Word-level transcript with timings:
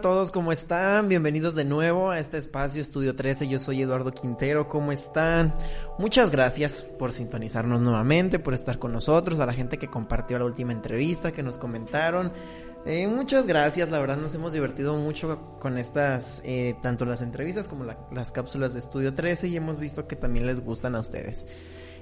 todos, 0.00 0.30
¿cómo 0.30 0.52
están? 0.52 1.08
Bienvenidos 1.08 1.56
de 1.56 1.64
nuevo 1.64 2.10
a 2.10 2.20
este 2.20 2.38
espacio 2.38 2.80
Estudio 2.80 3.16
13. 3.16 3.48
Yo 3.48 3.58
soy 3.58 3.82
Eduardo 3.82 4.12
Quintero, 4.12 4.68
¿cómo 4.68 4.92
están? 4.92 5.52
Muchas 5.98 6.30
gracias 6.30 6.82
por 6.82 7.12
sintonizarnos 7.12 7.80
nuevamente, 7.80 8.38
por 8.38 8.54
estar 8.54 8.78
con 8.78 8.92
nosotros, 8.92 9.40
a 9.40 9.46
la 9.46 9.52
gente 9.52 9.76
que 9.76 9.88
compartió 9.88 10.38
la 10.38 10.44
última 10.44 10.72
entrevista, 10.72 11.32
que 11.32 11.42
nos 11.42 11.58
comentaron. 11.58 12.32
Eh, 12.86 13.08
muchas 13.08 13.48
gracias, 13.48 13.90
la 13.90 13.98
verdad 13.98 14.18
nos 14.18 14.34
hemos 14.36 14.52
divertido 14.52 14.96
mucho 14.96 15.56
con 15.58 15.78
estas, 15.78 16.42
eh, 16.44 16.76
tanto 16.80 17.04
las 17.04 17.20
entrevistas 17.20 17.66
como 17.66 17.84
las 18.12 18.30
cápsulas 18.30 18.74
de 18.74 18.78
Estudio 18.78 19.14
13 19.14 19.48
y 19.48 19.56
hemos 19.56 19.80
visto 19.80 20.06
que 20.06 20.14
también 20.14 20.46
les 20.46 20.60
gustan 20.60 20.94
a 20.94 21.00
ustedes. 21.00 21.46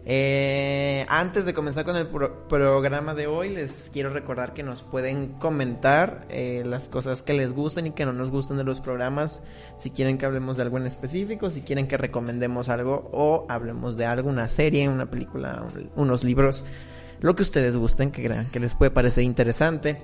Eh, 0.08 1.04
antes 1.08 1.46
de 1.46 1.52
comenzar 1.52 1.84
con 1.84 1.96
el 1.96 2.06
programa 2.06 3.12
de 3.14 3.26
hoy, 3.26 3.50
les 3.50 3.90
quiero 3.92 4.10
recordar 4.10 4.54
que 4.54 4.62
nos 4.62 4.82
pueden 4.82 5.32
comentar 5.32 6.26
eh, 6.28 6.62
las 6.64 6.88
cosas 6.88 7.24
que 7.24 7.32
les 7.32 7.52
gusten 7.52 7.88
y 7.88 7.90
que 7.90 8.06
no 8.06 8.12
nos 8.12 8.30
gusten 8.30 8.56
de 8.56 8.62
los 8.62 8.80
programas. 8.80 9.42
Si 9.76 9.90
quieren 9.90 10.16
que 10.16 10.24
hablemos 10.24 10.56
de 10.56 10.62
algo 10.62 10.78
en 10.78 10.86
específico, 10.86 11.50
si 11.50 11.62
quieren 11.62 11.88
que 11.88 11.96
recomendemos 11.96 12.68
algo 12.68 13.10
o 13.12 13.46
hablemos 13.48 13.96
de 13.96 14.06
algo, 14.06 14.30
una 14.30 14.48
serie, 14.48 14.88
una 14.88 15.10
película, 15.10 15.66
unos 15.96 16.22
libros, 16.22 16.64
lo 17.20 17.34
que 17.34 17.42
ustedes 17.42 17.74
gusten, 17.76 18.12
que 18.12 18.22
crean 18.22 18.48
que 18.52 18.60
les 18.60 18.76
puede 18.76 18.92
parecer 18.92 19.24
interesante. 19.24 20.00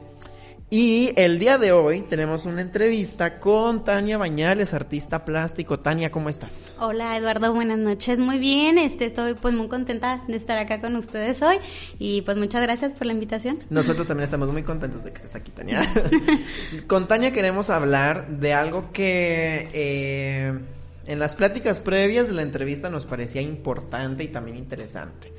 Y 0.75 1.13
el 1.21 1.39
día 1.39 1.59
de 1.59 1.71
hoy 1.71 2.01
tenemos 2.01 2.47
una 2.47 2.63
entrevista 2.63 3.41
con 3.41 3.85
Tania 3.85 4.17
Bañales, 4.17 4.73
artista 4.73 5.23
plástico. 5.23 5.81
Tania, 5.81 6.11
¿cómo 6.11 6.31
estás? 6.31 6.75
Hola 6.79 7.15
Eduardo, 7.19 7.53
buenas 7.53 7.77
noches. 7.77 8.19
Muy 8.19 8.39
bien, 8.39 8.79
este, 8.79 9.05
estoy 9.05 9.35
pues 9.35 9.53
muy 9.53 9.69
contenta 9.69 10.25
de 10.27 10.35
estar 10.35 10.57
acá 10.57 10.81
con 10.81 10.97
ustedes 10.97 11.43
hoy 11.43 11.59
y 11.99 12.23
pues 12.23 12.39
muchas 12.39 12.63
gracias 12.63 12.93
por 12.93 13.07
la 13.07 13.13
invitación. 13.13 13.59
Nosotros 13.69 14.07
también 14.07 14.25
estamos 14.25 14.51
muy 14.51 14.63
contentos 14.63 15.05
de 15.05 15.13
que 15.13 15.19
estés 15.19 15.35
aquí, 15.35 15.51
Tania. 15.51 15.87
con 16.87 17.07
Tania 17.07 17.35
queremos 17.35 17.69
hablar 17.69 18.39
de 18.39 18.55
algo 18.55 18.93
que 18.93 19.69
eh, 19.75 20.59
en 21.07 21.19
las 21.19 21.37
pláticas 21.37 21.81
previas 21.81 22.29
de 22.29 22.33
la 22.33 22.41
entrevista 22.41 22.89
nos 22.89 23.05
parecía 23.05 23.43
importante 23.43 24.25
y 24.25 24.29
también 24.29 24.57
interesante. 24.57 25.35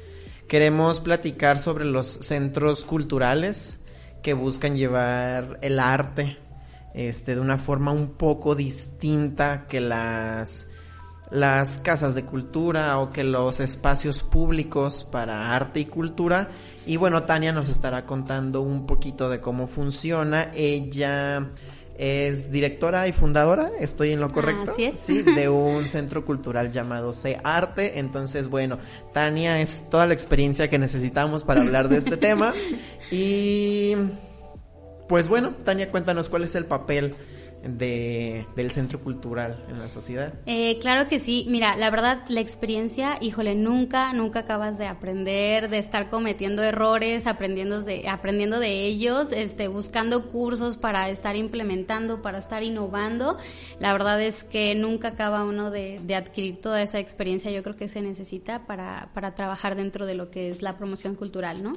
Queremos 0.47 0.99
platicar 0.99 1.59
sobre 1.59 1.85
los 1.85 2.05
centros 2.07 2.85
culturales 2.85 3.82
que 4.23 4.33
buscan 4.33 4.75
llevar 4.75 5.59
el 5.61 5.79
arte 5.79 6.37
este, 6.93 7.35
de 7.35 7.41
una 7.41 7.57
forma 7.57 7.91
un 7.91 8.13
poco 8.13 8.55
distinta 8.55 9.65
que 9.67 9.81
las, 9.81 10.69
las 11.29 11.79
casas 11.79 12.15
de 12.15 12.23
cultura 12.23 12.99
o 12.99 13.11
que 13.11 13.23
los 13.23 13.59
espacios 13.59 14.21
públicos 14.23 15.03
para 15.03 15.55
arte 15.55 15.81
y 15.81 15.85
cultura. 15.85 16.49
Y 16.85 16.97
bueno, 16.97 17.23
Tania 17.23 17.51
nos 17.51 17.67
estará 17.69 18.05
contando 18.05 18.61
un 18.61 18.85
poquito 18.85 19.29
de 19.29 19.41
cómo 19.41 19.67
funciona. 19.67 20.51
Ella 20.55 21.49
es 21.97 22.51
directora 22.51 23.07
y 23.07 23.11
fundadora, 23.11 23.71
estoy 23.79 24.11
en 24.11 24.19
lo 24.19 24.31
correcto. 24.31 24.71
Así 24.71 24.85
es. 24.85 24.99
Sí, 24.99 25.21
de 25.21 25.49
un 25.49 25.87
centro 25.87 26.25
cultural 26.25 26.71
llamado 26.71 27.13
C 27.13 27.39
Arte. 27.43 27.99
Entonces, 27.99 28.47
bueno, 28.47 28.79
Tania 29.13 29.61
es 29.61 29.89
toda 29.89 30.07
la 30.07 30.13
experiencia 30.13 30.69
que 30.69 30.79
necesitamos 30.79 31.43
para 31.43 31.61
hablar 31.61 31.89
de 31.89 31.97
este 31.97 32.17
tema. 32.17 32.53
Y 33.11 33.95
pues 35.07 35.27
bueno, 35.27 35.53
Tania, 35.63 35.91
cuéntanos 35.91 36.29
cuál 36.29 36.43
es 36.43 36.55
el 36.55 36.65
papel 36.65 37.15
de, 37.63 38.45
del 38.55 38.71
centro 38.71 38.99
cultural 38.99 39.65
en 39.69 39.79
la 39.79 39.89
sociedad? 39.89 40.33
Eh, 40.45 40.77
claro 40.79 41.07
que 41.07 41.19
sí. 41.19 41.45
Mira, 41.49 41.75
la 41.75 41.89
verdad, 41.89 42.23
la 42.27 42.41
experiencia, 42.41 43.17
híjole, 43.21 43.55
nunca, 43.55 44.11
nunca 44.13 44.39
acabas 44.39 44.77
de 44.77 44.87
aprender, 44.87 45.69
de 45.69 45.77
estar 45.77 46.09
cometiendo 46.09 46.61
errores, 46.63 47.25
aprendiendo 47.25 47.81
de, 47.81 48.07
aprendiendo 48.09 48.59
de 48.59 48.85
ellos, 48.85 49.31
este, 49.31 49.67
buscando 49.67 50.29
cursos 50.31 50.77
para 50.77 51.09
estar 51.09 51.35
implementando, 51.35 52.21
para 52.21 52.39
estar 52.39 52.63
innovando. 52.63 53.37
La 53.79 53.93
verdad 53.93 54.21
es 54.21 54.43
que 54.43 54.75
nunca 54.75 55.09
acaba 55.09 55.43
uno 55.43 55.71
de, 55.71 55.99
de 56.03 56.15
adquirir 56.15 56.57
toda 56.57 56.81
esa 56.81 56.99
experiencia. 56.99 57.51
Yo 57.51 57.63
creo 57.63 57.75
que 57.75 57.87
se 57.87 58.01
necesita 58.01 58.65
para, 58.65 59.09
para 59.13 59.35
trabajar 59.35 59.75
dentro 59.75 60.05
de 60.05 60.15
lo 60.15 60.29
que 60.29 60.49
es 60.49 60.61
la 60.61 60.77
promoción 60.77 61.15
cultural, 61.15 61.63
¿no? 61.63 61.73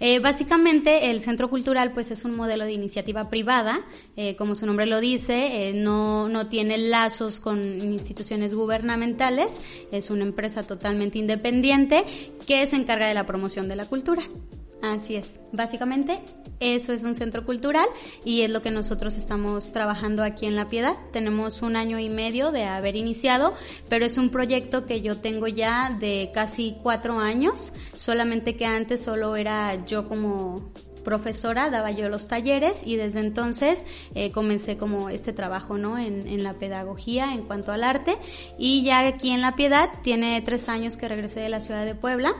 Eh, 0.00 0.18
básicamente, 0.18 1.10
el 1.10 1.20
centro 1.20 1.48
cultural, 1.48 1.92
pues, 1.92 2.10
es 2.10 2.24
un 2.24 2.36
modelo 2.36 2.64
de 2.64 2.72
iniciativa 2.72 3.30
privada, 3.30 3.80
eh, 4.16 4.36
como 4.36 4.54
su 4.54 4.66
nombre 4.66 4.86
lo 4.86 5.00
dice 5.00 5.29
eh, 5.30 5.72
no, 5.74 6.28
no 6.28 6.48
tiene 6.48 6.78
lazos 6.78 7.40
con 7.40 7.62
instituciones 7.80 8.54
gubernamentales, 8.54 9.52
es 9.92 10.10
una 10.10 10.24
empresa 10.24 10.62
totalmente 10.62 11.18
independiente 11.18 12.04
que 12.46 12.66
se 12.66 12.76
encarga 12.76 13.08
de 13.08 13.14
la 13.14 13.26
promoción 13.26 13.68
de 13.68 13.76
la 13.76 13.86
cultura. 13.86 14.22
Así 14.82 15.16
es, 15.16 15.26
básicamente 15.52 16.20
eso 16.58 16.92
es 16.92 17.04
un 17.04 17.14
centro 17.14 17.44
cultural 17.44 17.86
y 18.24 18.42
es 18.42 18.50
lo 18.50 18.62
que 18.62 18.70
nosotros 18.70 19.16
estamos 19.16 19.72
trabajando 19.72 20.22
aquí 20.22 20.46
en 20.46 20.56
La 20.56 20.68
Piedad. 20.68 20.94
Tenemos 21.12 21.62
un 21.62 21.76
año 21.76 21.98
y 21.98 22.08
medio 22.08 22.50
de 22.50 22.64
haber 22.64 22.96
iniciado, 22.96 23.54
pero 23.88 24.04
es 24.04 24.16
un 24.16 24.30
proyecto 24.30 24.86
que 24.86 25.00
yo 25.00 25.18
tengo 25.18 25.48
ya 25.48 25.96
de 25.98 26.30
casi 26.32 26.76
cuatro 26.82 27.18
años, 27.18 27.72
solamente 27.96 28.56
que 28.56 28.66
antes 28.66 29.02
solo 29.02 29.36
era 29.36 29.84
yo 29.84 30.08
como 30.08 30.70
profesora, 31.04 31.70
daba 31.70 31.90
yo 31.90 32.08
los 32.08 32.26
talleres 32.26 32.82
y 32.84 32.96
desde 32.96 33.20
entonces 33.20 33.84
eh, 34.14 34.30
comencé 34.32 34.76
como 34.76 35.10
este 35.10 35.32
trabajo 35.32 35.78
¿no? 35.78 35.98
En, 35.98 36.26
en, 36.26 36.42
la 36.42 36.54
pedagogía 36.54 37.34
en 37.34 37.42
cuanto 37.42 37.72
al 37.72 37.84
arte 37.84 38.16
y 38.58 38.82
ya 38.84 39.06
aquí 39.06 39.30
en 39.30 39.40
La 39.40 39.56
Piedad 39.56 39.90
tiene 40.02 40.40
tres 40.42 40.68
años 40.68 40.96
que 40.96 41.08
regresé 41.08 41.40
de 41.40 41.48
la 41.48 41.60
ciudad 41.60 41.84
de 41.84 41.94
Puebla 41.94 42.34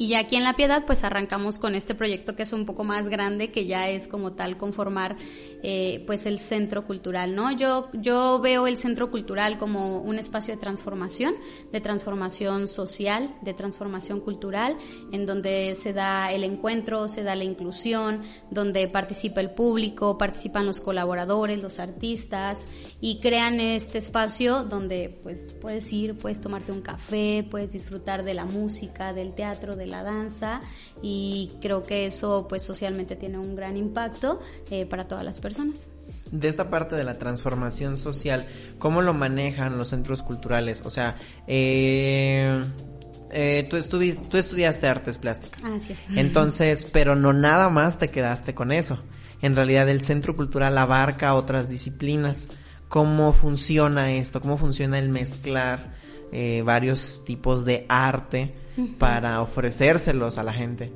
y 0.00 0.14
aquí 0.14 0.36
en 0.36 0.44
La 0.44 0.54
Piedad, 0.54 0.86
pues 0.86 1.04
arrancamos 1.04 1.58
con 1.58 1.74
este 1.74 1.94
proyecto 1.94 2.34
que 2.34 2.44
es 2.44 2.54
un 2.54 2.64
poco 2.64 2.84
más 2.84 3.06
grande, 3.10 3.52
que 3.52 3.66
ya 3.66 3.90
es 3.90 4.08
como 4.08 4.32
tal 4.32 4.56
conformar 4.56 5.18
eh, 5.62 6.02
pues 6.06 6.24
el 6.24 6.38
centro 6.38 6.86
cultural, 6.86 7.34
¿no? 7.34 7.52
Yo, 7.52 7.90
yo 7.92 8.40
veo 8.40 8.66
el 8.66 8.78
centro 8.78 9.10
cultural 9.10 9.58
como 9.58 10.00
un 10.00 10.18
espacio 10.18 10.54
de 10.54 10.58
transformación, 10.58 11.34
de 11.70 11.82
transformación 11.82 12.66
social, 12.66 13.34
de 13.42 13.52
transformación 13.52 14.20
cultural, 14.20 14.78
en 15.12 15.26
donde 15.26 15.74
se 15.74 15.92
da 15.92 16.32
el 16.32 16.44
encuentro, 16.44 17.06
se 17.06 17.22
da 17.22 17.36
la 17.36 17.44
inclusión, 17.44 18.22
donde 18.50 18.88
participa 18.88 19.42
el 19.42 19.50
público, 19.50 20.16
participan 20.16 20.64
los 20.64 20.80
colaboradores, 20.80 21.60
los 21.60 21.78
artistas, 21.78 22.56
y 23.02 23.20
crean 23.20 23.60
este 23.60 23.98
espacio 23.98 24.64
donde 24.64 25.20
pues 25.22 25.54
puedes 25.60 25.92
ir, 25.92 26.16
puedes 26.16 26.40
tomarte 26.40 26.72
un 26.72 26.82
café, 26.82 27.46
puedes 27.50 27.72
disfrutar 27.72 28.24
de 28.24 28.34
la 28.34 28.44
música, 28.44 29.12
del 29.12 29.34
teatro, 29.34 29.76
del 29.76 29.90
la 29.90 30.02
danza 30.02 30.60
y 31.02 31.52
creo 31.60 31.82
que 31.82 32.06
eso 32.06 32.46
pues 32.48 32.62
socialmente 32.62 33.16
tiene 33.16 33.38
un 33.38 33.56
gran 33.56 33.76
impacto 33.76 34.40
eh, 34.70 34.86
para 34.86 35.08
todas 35.08 35.24
las 35.24 35.40
personas. 35.40 35.90
De 36.30 36.48
esta 36.48 36.70
parte 36.70 36.94
de 36.94 37.04
la 37.04 37.14
transformación 37.14 37.96
social, 37.96 38.46
¿cómo 38.78 39.02
lo 39.02 39.14
manejan 39.14 39.76
los 39.76 39.88
centros 39.88 40.22
culturales? 40.22 40.82
O 40.84 40.90
sea, 40.90 41.16
eh, 41.46 42.62
eh, 43.32 43.66
tú, 43.68 43.76
estuviste, 43.76 44.26
tú 44.28 44.36
estudiaste 44.36 44.86
artes 44.86 45.18
plásticas. 45.18 45.64
Así 45.64 45.92
es. 45.92 45.98
Entonces, 46.16 46.86
pero 46.92 47.16
no 47.16 47.32
nada 47.32 47.68
más 47.68 47.98
te 47.98 48.08
quedaste 48.08 48.54
con 48.54 48.72
eso. 48.72 49.02
En 49.42 49.56
realidad 49.56 49.88
el 49.88 50.02
centro 50.02 50.36
cultural 50.36 50.76
abarca 50.78 51.34
otras 51.34 51.68
disciplinas. 51.68 52.48
¿Cómo 52.90 53.32
funciona 53.32 54.10
esto? 54.10 54.40
¿Cómo 54.40 54.56
funciona 54.56 54.98
el 54.98 55.10
mezclar 55.10 55.94
eh, 56.32 56.62
varios 56.64 57.22
tipos 57.24 57.64
de 57.64 57.86
arte 57.88 58.52
para 58.98 59.40
ofrecérselos 59.40 60.38
a 60.38 60.42
la 60.42 60.52
gente? 60.52 60.90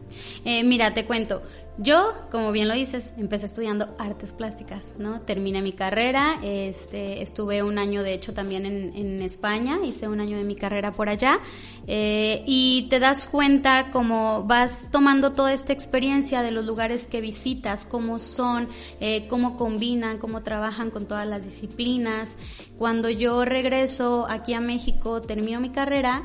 Eh, 0.44 0.64
mira, 0.64 0.92
te 0.92 1.06
cuento. 1.06 1.44
Yo, 1.76 2.12
como 2.30 2.52
bien 2.52 2.68
lo 2.68 2.74
dices, 2.74 3.12
empecé 3.18 3.46
estudiando 3.46 3.96
artes 3.98 4.32
plásticas, 4.32 4.84
¿no? 4.96 5.22
Terminé 5.22 5.60
mi 5.60 5.72
carrera, 5.72 6.36
este, 6.40 7.20
estuve 7.20 7.64
un 7.64 7.78
año, 7.78 8.04
de 8.04 8.14
hecho, 8.14 8.32
también 8.32 8.64
en, 8.64 9.22
España, 9.22 9.78
hice 9.84 10.06
un 10.06 10.20
año 10.20 10.36
de 10.36 10.44
mi 10.44 10.54
carrera 10.54 10.92
por 10.92 11.08
allá, 11.08 11.40
eh, 11.88 12.44
y 12.46 12.86
te 12.90 13.00
das 13.00 13.26
cuenta 13.26 13.90
cómo 13.90 14.44
vas 14.44 14.88
tomando 14.92 15.32
toda 15.32 15.52
esta 15.52 15.72
experiencia 15.72 16.42
de 16.42 16.52
los 16.52 16.64
lugares 16.64 17.06
que 17.06 17.20
visitas, 17.20 17.84
cómo 17.84 18.20
son, 18.20 18.68
eh, 19.00 19.26
cómo 19.28 19.56
combinan, 19.56 20.18
cómo 20.18 20.42
trabajan 20.44 20.90
con 20.90 21.06
todas 21.06 21.26
las 21.26 21.44
disciplinas. 21.44 22.36
Cuando 22.78 23.10
yo 23.10 23.44
regreso 23.44 24.26
aquí 24.28 24.54
a 24.54 24.60
México, 24.60 25.20
termino 25.22 25.58
mi 25.58 25.70
carrera, 25.70 26.24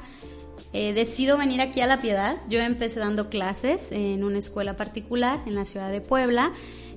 eh, 0.71 0.93
decido 0.93 1.37
venir 1.37 1.61
aquí 1.61 1.81
a 1.81 1.87
La 1.87 1.99
Piedad. 1.99 2.37
Yo 2.47 2.59
empecé 2.59 2.99
dando 2.99 3.29
clases 3.29 3.81
en 3.91 4.23
una 4.23 4.37
escuela 4.37 4.77
particular 4.77 5.41
en 5.47 5.55
la 5.55 5.65
ciudad 5.65 5.91
de 5.91 6.01
Puebla. 6.01 6.51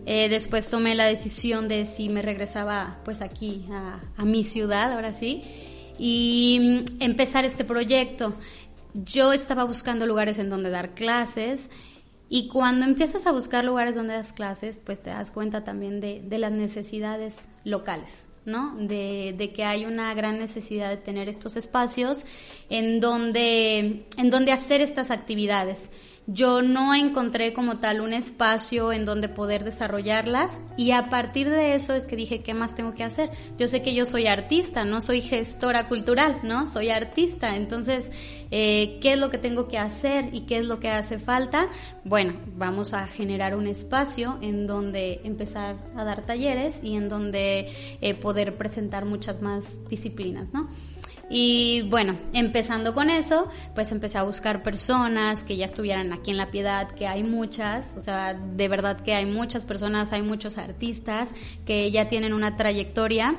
Eh, 0.04 0.28
después 0.28 0.68
tomé 0.68 0.94
la 0.94 1.06
decisión 1.06 1.68
de 1.68 1.86
si 1.86 2.08
me 2.08 2.22
regresaba 2.22 2.98
pues 3.04 3.22
aquí 3.22 3.66
a, 3.70 4.24
mi 4.24 4.44
ciudad, 4.44 4.92
ahora 4.92 5.14
sí. 5.14 5.42
y 5.98 6.84
mm, 6.84 7.02
empezar 7.02 7.44
este 7.44 7.64
proyecto. 7.64 8.34
Yo 8.94 9.32
estaba 9.32 9.64
buscando 9.64 10.06
lugares 10.06 10.38
en 10.38 10.50
donde 10.50 10.68
dar 10.68 10.94
clases 10.94 11.70
y 12.28 12.48
cuando 12.48 12.84
empiezas 12.84 13.26
a 13.26 13.32
buscar 13.32 13.64
lugares 13.64 13.94
donde 13.94 14.14
das 14.14 14.32
clases, 14.32 14.80
pues 14.84 15.02
te 15.02 15.10
das 15.10 15.30
cuenta 15.30 15.64
también 15.64 16.00
de, 16.00 16.20
de 16.20 16.38
las 16.38 16.52
necesidades 16.52 17.36
locales. 17.64 18.26
¿No? 18.44 18.74
De, 18.76 19.34
de, 19.36 19.52
que 19.52 19.64
hay 19.64 19.84
una 19.84 20.12
gran 20.14 20.38
necesidad 20.38 20.90
de 20.90 20.96
tener 20.96 21.28
estos 21.28 21.56
espacios 21.56 22.26
en 22.70 23.00
donde, 23.00 24.04
en 24.16 24.30
donde 24.30 24.52
hacer 24.52 24.80
estas 24.80 25.10
actividades 25.10 25.90
yo 26.26 26.62
no 26.62 26.94
encontré 26.94 27.52
como 27.52 27.78
tal 27.78 28.00
un 28.00 28.12
espacio 28.12 28.92
en 28.92 29.04
donde 29.04 29.28
poder 29.28 29.64
desarrollarlas 29.64 30.52
y 30.76 30.92
a 30.92 31.10
partir 31.10 31.50
de 31.50 31.74
eso 31.74 31.94
es 31.94 32.06
que 32.06 32.14
dije, 32.14 32.42
¿qué 32.42 32.54
más 32.54 32.74
tengo 32.74 32.94
que 32.94 33.02
hacer? 33.02 33.30
Yo 33.58 33.66
sé 33.66 33.82
que 33.82 33.94
yo 33.94 34.06
soy 34.06 34.26
artista, 34.26 34.84
no 34.84 35.00
soy 35.00 35.20
gestora 35.20 35.88
cultural, 35.88 36.38
¿no? 36.44 36.66
Soy 36.66 36.90
artista, 36.90 37.56
entonces, 37.56 38.10
eh, 38.50 38.98
¿qué 39.02 39.14
es 39.14 39.18
lo 39.18 39.30
que 39.30 39.38
tengo 39.38 39.66
que 39.66 39.78
hacer 39.78 40.32
y 40.32 40.42
qué 40.42 40.58
es 40.58 40.66
lo 40.66 40.78
que 40.78 40.90
hace 40.90 41.18
falta? 41.18 41.68
Bueno, 42.04 42.34
vamos 42.56 42.94
a 42.94 43.06
generar 43.08 43.56
un 43.56 43.66
espacio 43.66 44.38
en 44.42 44.66
donde 44.66 45.20
empezar 45.24 45.76
a 45.96 46.04
dar 46.04 46.24
talleres 46.24 46.84
y 46.84 46.94
en 46.94 47.08
donde 47.08 47.68
eh, 48.00 48.14
poder 48.14 48.56
presentar 48.56 49.04
muchas 49.06 49.42
más 49.42 49.64
disciplinas, 49.88 50.52
¿no? 50.52 50.68
Y 51.34 51.80
bueno, 51.88 52.18
empezando 52.34 52.92
con 52.92 53.08
eso, 53.08 53.48
pues 53.74 53.90
empecé 53.90 54.18
a 54.18 54.22
buscar 54.22 54.62
personas 54.62 55.44
que 55.44 55.56
ya 55.56 55.64
estuvieran 55.64 56.12
aquí 56.12 56.30
en 56.30 56.36
La 56.36 56.50
Piedad, 56.50 56.90
que 56.90 57.06
hay 57.06 57.22
muchas, 57.22 57.86
o 57.96 58.02
sea, 58.02 58.34
de 58.34 58.68
verdad 58.68 59.00
que 59.00 59.14
hay 59.14 59.24
muchas 59.24 59.64
personas, 59.64 60.12
hay 60.12 60.20
muchos 60.20 60.58
artistas 60.58 61.30
que 61.64 61.90
ya 61.90 62.06
tienen 62.06 62.34
una 62.34 62.58
trayectoria. 62.58 63.34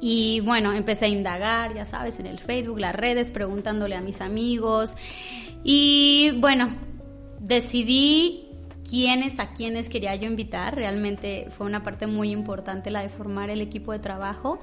Y 0.00 0.42
bueno, 0.42 0.72
empecé 0.74 1.06
a 1.06 1.08
indagar, 1.08 1.74
ya 1.74 1.86
sabes, 1.86 2.20
en 2.20 2.26
el 2.26 2.38
Facebook, 2.38 2.78
las 2.78 2.94
redes, 2.94 3.32
preguntándole 3.32 3.96
a 3.96 4.00
mis 4.00 4.20
amigos. 4.20 4.96
Y 5.64 6.30
bueno, 6.38 6.68
decidí 7.40 8.46
quiénes, 8.88 9.40
a 9.40 9.54
quiénes 9.54 9.88
quería 9.88 10.14
yo 10.14 10.28
invitar. 10.28 10.76
Realmente 10.76 11.48
fue 11.50 11.66
una 11.66 11.82
parte 11.82 12.06
muy 12.06 12.30
importante 12.30 12.92
la 12.92 13.02
de 13.02 13.08
formar 13.08 13.50
el 13.50 13.60
equipo 13.60 13.90
de 13.90 13.98
trabajo. 13.98 14.60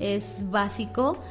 Es 0.00 0.38
básico. 0.50 1.22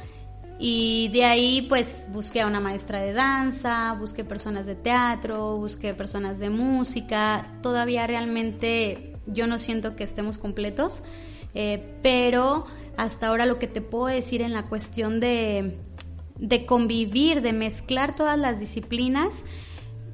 Y 0.58 1.08
de 1.12 1.24
ahí 1.24 1.66
pues 1.68 2.06
busqué 2.10 2.40
a 2.40 2.46
una 2.46 2.60
maestra 2.60 3.00
de 3.00 3.12
danza, 3.12 3.94
busqué 3.98 4.24
personas 4.24 4.66
de 4.66 4.74
teatro, 4.74 5.56
busqué 5.56 5.92
personas 5.92 6.38
de 6.38 6.48
música. 6.48 7.58
Todavía 7.62 8.06
realmente 8.06 9.12
yo 9.26 9.46
no 9.46 9.58
siento 9.58 9.96
que 9.96 10.04
estemos 10.04 10.38
completos, 10.38 11.02
eh, 11.54 11.98
pero 12.02 12.66
hasta 12.96 13.26
ahora 13.26 13.44
lo 13.44 13.58
que 13.58 13.66
te 13.66 13.80
puedo 13.82 14.06
decir 14.06 14.40
en 14.40 14.52
la 14.52 14.64
cuestión 14.64 15.20
de, 15.20 15.76
de 16.38 16.64
convivir, 16.64 17.42
de 17.42 17.52
mezclar 17.52 18.14
todas 18.14 18.38
las 18.38 18.58
disciplinas, 18.58 19.42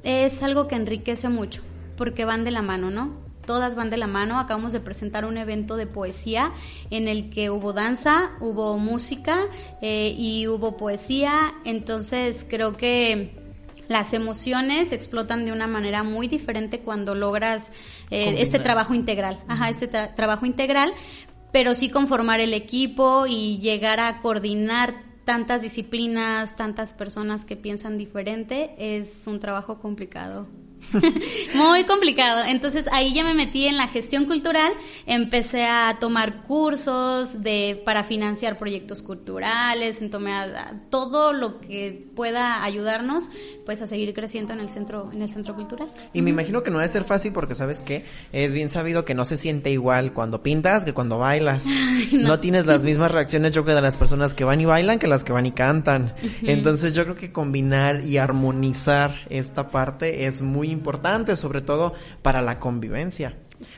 es 0.02 0.42
algo 0.42 0.66
que 0.66 0.74
enriquece 0.74 1.28
mucho, 1.28 1.62
porque 1.96 2.24
van 2.24 2.42
de 2.44 2.50
la 2.50 2.62
mano, 2.62 2.90
¿no? 2.90 3.12
Todas 3.46 3.74
van 3.74 3.90
de 3.90 3.96
la 3.96 4.06
mano. 4.06 4.38
Acabamos 4.38 4.72
de 4.72 4.80
presentar 4.80 5.24
un 5.24 5.36
evento 5.36 5.76
de 5.76 5.86
poesía 5.86 6.52
en 6.90 7.08
el 7.08 7.30
que 7.30 7.50
hubo 7.50 7.72
danza, 7.72 8.32
hubo 8.40 8.78
música 8.78 9.40
eh, 9.80 10.14
y 10.16 10.46
hubo 10.48 10.76
poesía. 10.76 11.54
Entonces 11.64 12.46
creo 12.48 12.76
que 12.76 13.42
las 13.88 14.14
emociones 14.14 14.92
explotan 14.92 15.44
de 15.44 15.52
una 15.52 15.66
manera 15.66 16.02
muy 16.02 16.28
diferente 16.28 16.80
cuando 16.80 17.14
logras 17.14 17.70
eh, 18.10 18.36
este 18.38 18.58
trabajo 18.58 18.94
integral. 18.94 19.38
Ajá, 19.48 19.70
este 19.70 19.88
trabajo 19.88 20.46
integral, 20.46 20.92
pero 21.52 21.74
sí 21.74 21.90
conformar 21.90 22.40
el 22.40 22.54
equipo 22.54 23.26
y 23.28 23.58
llegar 23.58 24.00
a 24.00 24.20
coordinar 24.22 24.94
tantas 25.24 25.62
disciplinas, 25.62 26.56
tantas 26.56 26.94
personas 26.94 27.44
que 27.44 27.56
piensan 27.56 27.98
diferente, 27.98 28.74
es 28.78 29.26
un 29.26 29.38
trabajo 29.38 29.78
complicado. 29.78 30.48
Muy 31.54 31.84
complicado. 31.84 32.44
Entonces 32.44 32.86
ahí 32.92 33.12
ya 33.14 33.24
me 33.24 33.34
metí 33.34 33.66
en 33.66 33.76
la 33.76 33.88
gestión 33.88 34.26
cultural, 34.26 34.72
empecé 35.06 35.64
a 35.64 35.96
tomar 36.00 36.42
cursos 36.42 37.42
de 37.42 37.80
para 37.84 38.04
financiar 38.04 38.58
proyectos 38.58 39.02
culturales, 39.02 40.00
a, 40.02 40.72
todo 40.90 41.32
lo 41.32 41.60
que 41.60 42.06
pueda 42.14 42.64
ayudarnos 42.64 43.24
pues 43.64 43.80
a 43.82 43.86
seguir 43.86 44.12
creciendo 44.14 44.52
en 44.52 44.60
el 44.60 44.68
centro 44.68 45.10
en 45.12 45.22
el 45.22 45.30
centro 45.30 45.54
cultural. 45.54 45.90
Y 46.12 46.22
me 46.22 46.30
imagino 46.30 46.62
que 46.62 46.70
no 46.70 46.78
debe 46.78 46.90
ser 46.90 47.04
fácil 47.04 47.32
porque 47.32 47.54
sabes 47.54 47.82
que 47.82 48.04
es 48.32 48.52
bien 48.52 48.68
sabido 48.68 49.04
que 49.04 49.14
no 49.14 49.24
se 49.24 49.36
siente 49.36 49.70
igual 49.70 50.12
cuando 50.12 50.42
pintas 50.42 50.84
que 50.84 50.92
cuando 50.92 51.18
bailas. 51.18 51.64
no. 52.12 52.40
tienes 52.40 52.66
las 52.66 52.82
mismas 52.82 53.12
reacciones 53.12 53.54
yo 53.54 53.64
creo 53.64 53.76
de 53.76 53.82
las 53.82 53.98
personas 53.98 54.34
que 54.34 54.44
van 54.44 54.60
y 54.60 54.64
bailan 54.64 54.98
que 54.98 55.06
las 55.06 55.24
que 55.24 55.32
van 55.32 55.46
y 55.46 55.52
cantan. 55.52 56.14
Entonces 56.42 56.94
yo 56.94 57.04
creo 57.04 57.16
que 57.16 57.32
combinar 57.32 58.04
y 58.04 58.18
armonizar 58.18 59.20
esta 59.28 59.68
parte 59.68 60.26
es 60.26 60.42
muy 60.42 60.71
importante, 60.72 61.36
sobre 61.36 61.60
todo 61.60 61.94
para 62.22 62.42
la 62.42 62.58
convivencia. 62.58 63.36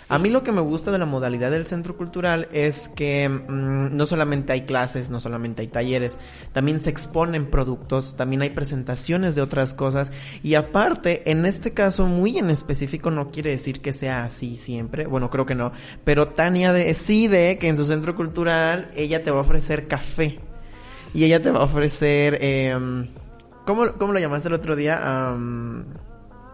A 0.09 0.19
mí 0.19 0.31
lo 0.31 0.43
que 0.43 0.53
me 0.53 0.61
gusta 0.61 0.91
de 0.91 0.99
la 0.99 1.07
modalidad 1.07 1.51
del 1.51 1.67
centro 1.67 1.97
cultural 1.97 2.49
es 2.53 2.89
que 2.89 3.29
mm, 3.29 3.95
no 3.97 4.07
solamente 4.07 4.53
hay 4.53 4.63
clases, 4.63 5.11
no 5.11 5.21
solamente 5.21 5.63
hay 5.63 5.69
talleres, 5.69 6.19
también 6.53 6.81
se 6.81 6.91
exponen 6.91 7.51
productos, 7.51 8.17
también 8.17 8.43
hay 8.43 8.51
presentaciones 8.51 9.35
de 9.35 9.43
otras 9.43 9.75
cosas 9.75 10.13
y 10.43 10.55
aparte, 10.55 11.31
en 11.31 11.45
este 11.47 11.73
caso 11.73 12.07
muy 12.07 12.39
en 12.39 12.51
específico 12.51 13.11
no 13.11 13.31
quiere 13.31 13.51
decir 13.51 13.81
que 13.81 13.93
sea 13.93 14.25
así 14.25 14.57
siempre, 14.57 15.07
bueno 15.07 15.31
creo 15.31 15.47
que 15.47 15.55
no, 15.55 15.73
pero 16.05 16.29
Tania 16.29 16.73
decide 16.73 17.59
que 17.59 17.69
en 17.69 17.77
su 17.77 17.85
centro 17.85 18.15
cultural 18.15 18.91
ella 18.97 19.23
te 19.23 19.31
va 19.31 19.39
a 19.39 19.43
ofrecer 19.43 19.87
café 19.87 20.41
y 21.13 21.25
ella 21.25 21.41
te 21.41 21.51
va 21.51 21.61
a 21.61 21.65
ofrecer... 21.65 22.39
Eh, 22.41 22.77
¿cómo, 23.65 23.93
¿Cómo 23.93 24.13
lo 24.13 24.19
llamaste 24.19 24.49
el 24.49 24.55
otro 24.55 24.75
día? 24.75 25.01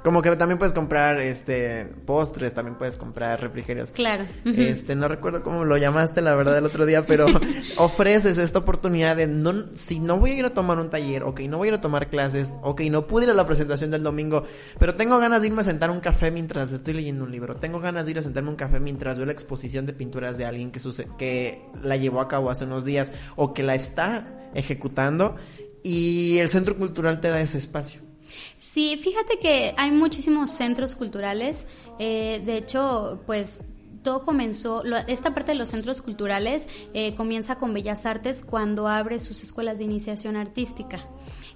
Como 0.02 0.22
que 0.22 0.34
también 0.36 0.58
puedes 0.58 0.72
comprar 0.72 1.20
este 1.20 1.84
postres, 2.06 2.54
también 2.54 2.78
puedes 2.78 2.96
comprar 2.96 3.40
refrigerios. 3.40 3.92
Claro. 3.92 4.24
Este, 4.44 4.96
no 4.96 5.08
recuerdo 5.08 5.42
cómo 5.42 5.64
lo 5.64 5.76
llamaste 5.76 6.22
la 6.22 6.34
verdad 6.34 6.56
el 6.56 6.64
otro 6.64 6.86
día, 6.86 7.04
pero 7.04 7.26
ofreces 7.76 8.38
esta 8.38 8.60
oportunidad 8.60 9.16
de 9.16 9.26
no 9.26 9.66
si 9.74 10.00
no 10.00 10.18
voy 10.18 10.30
a 10.30 10.34
ir 10.34 10.44
a 10.46 10.54
tomar 10.54 10.78
un 10.78 10.88
taller, 10.88 11.22
ok, 11.22 11.40
no 11.40 11.58
voy 11.58 11.68
a 11.68 11.72
ir 11.72 11.74
a 11.74 11.80
tomar 11.80 12.08
clases, 12.08 12.54
ok, 12.62 12.80
no 12.90 13.06
pude 13.06 13.24
ir 13.24 13.30
a 13.30 13.34
la 13.34 13.46
presentación 13.46 13.90
del 13.90 14.02
domingo, 14.02 14.44
pero 14.78 14.94
tengo 14.94 15.18
ganas 15.18 15.42
de 15.42 15.48
irme 15.48 15.60
a 15.60 15.64
sentar 15.64 15.90
un 15.90 16.00
café 16.00 16.30
mientras 16.30 16.72
estoy 16.72 16.94
leyendo 16.94 17.24
un 17.24 17.30
libro. 17.30 17.56
Tengo 17.56 17.80
ganas 17.80 18.06
de 18.06 18.12
ir 18.12 18.18
a 18.18 18.22
sentarme 18.22 18.48
un 18.48 18.56
café 18.56 18.80
mientras 18.80 19.16
veo 19.16 19.26
la 19.26 19.32
exposición 19.32 19.86
de 19.86 19.92
pinturas 19.92 20.38
de 20.38 20.46
alguien 20.46 20.70
que 20.70 20.80
que 21.18 21.62
la 21.82 21.96
llevó 21.96 22.20
a 22.20 22.28
cabo 22.28 22.50
hace 22.50 22.64
unos 22.64 22.84
días 22.84 23.12
o 23.36 23.52
que 23.52 23.62
la 23.62 23.74
está 23.74 24.50
ejecutando 24.54 25.36
y 25.82 26.38
el 26.38 26.48
centro 26.48 26.76
cultural 26.76 27.20
te 27.20 27.28
da 27.28 27.40
ese 27.40 27.58
espacio. 27.58 28.09
Sí, 28.58 28.96
fíjate 28.96 29.38
que 29.38 29.74
hay 29.76 29.90
muchísimos 29.90 30.50
centros 30.50 30.94
culturales. 30.96 31.66
Eh, 31.98 32.42
de 32.44 32.56
hecho, 32.56 33.20
pues 33.26 33.58
todo 34.02 34.24
comenzó, 34.24 34.82
esta 35.06 35.34
parte 35.34 35.52
de 35.52 35.58
los 35.58 35.68
centros 35.68 36.00
culturales 36.00 36.68
eh, 36.94 37.14
comienza 37.14 37.56
con 37.56 37.74
Bellas 37.74 38.06
Artes 38.06 38.42
cuando 38.42 38.88
abre 38.88 39.18
sus 39.18 39.42
escuelas 39.42 39.78
de 39.78 39.84
iniciación 39.84 40.36
artística. 40.36 41.06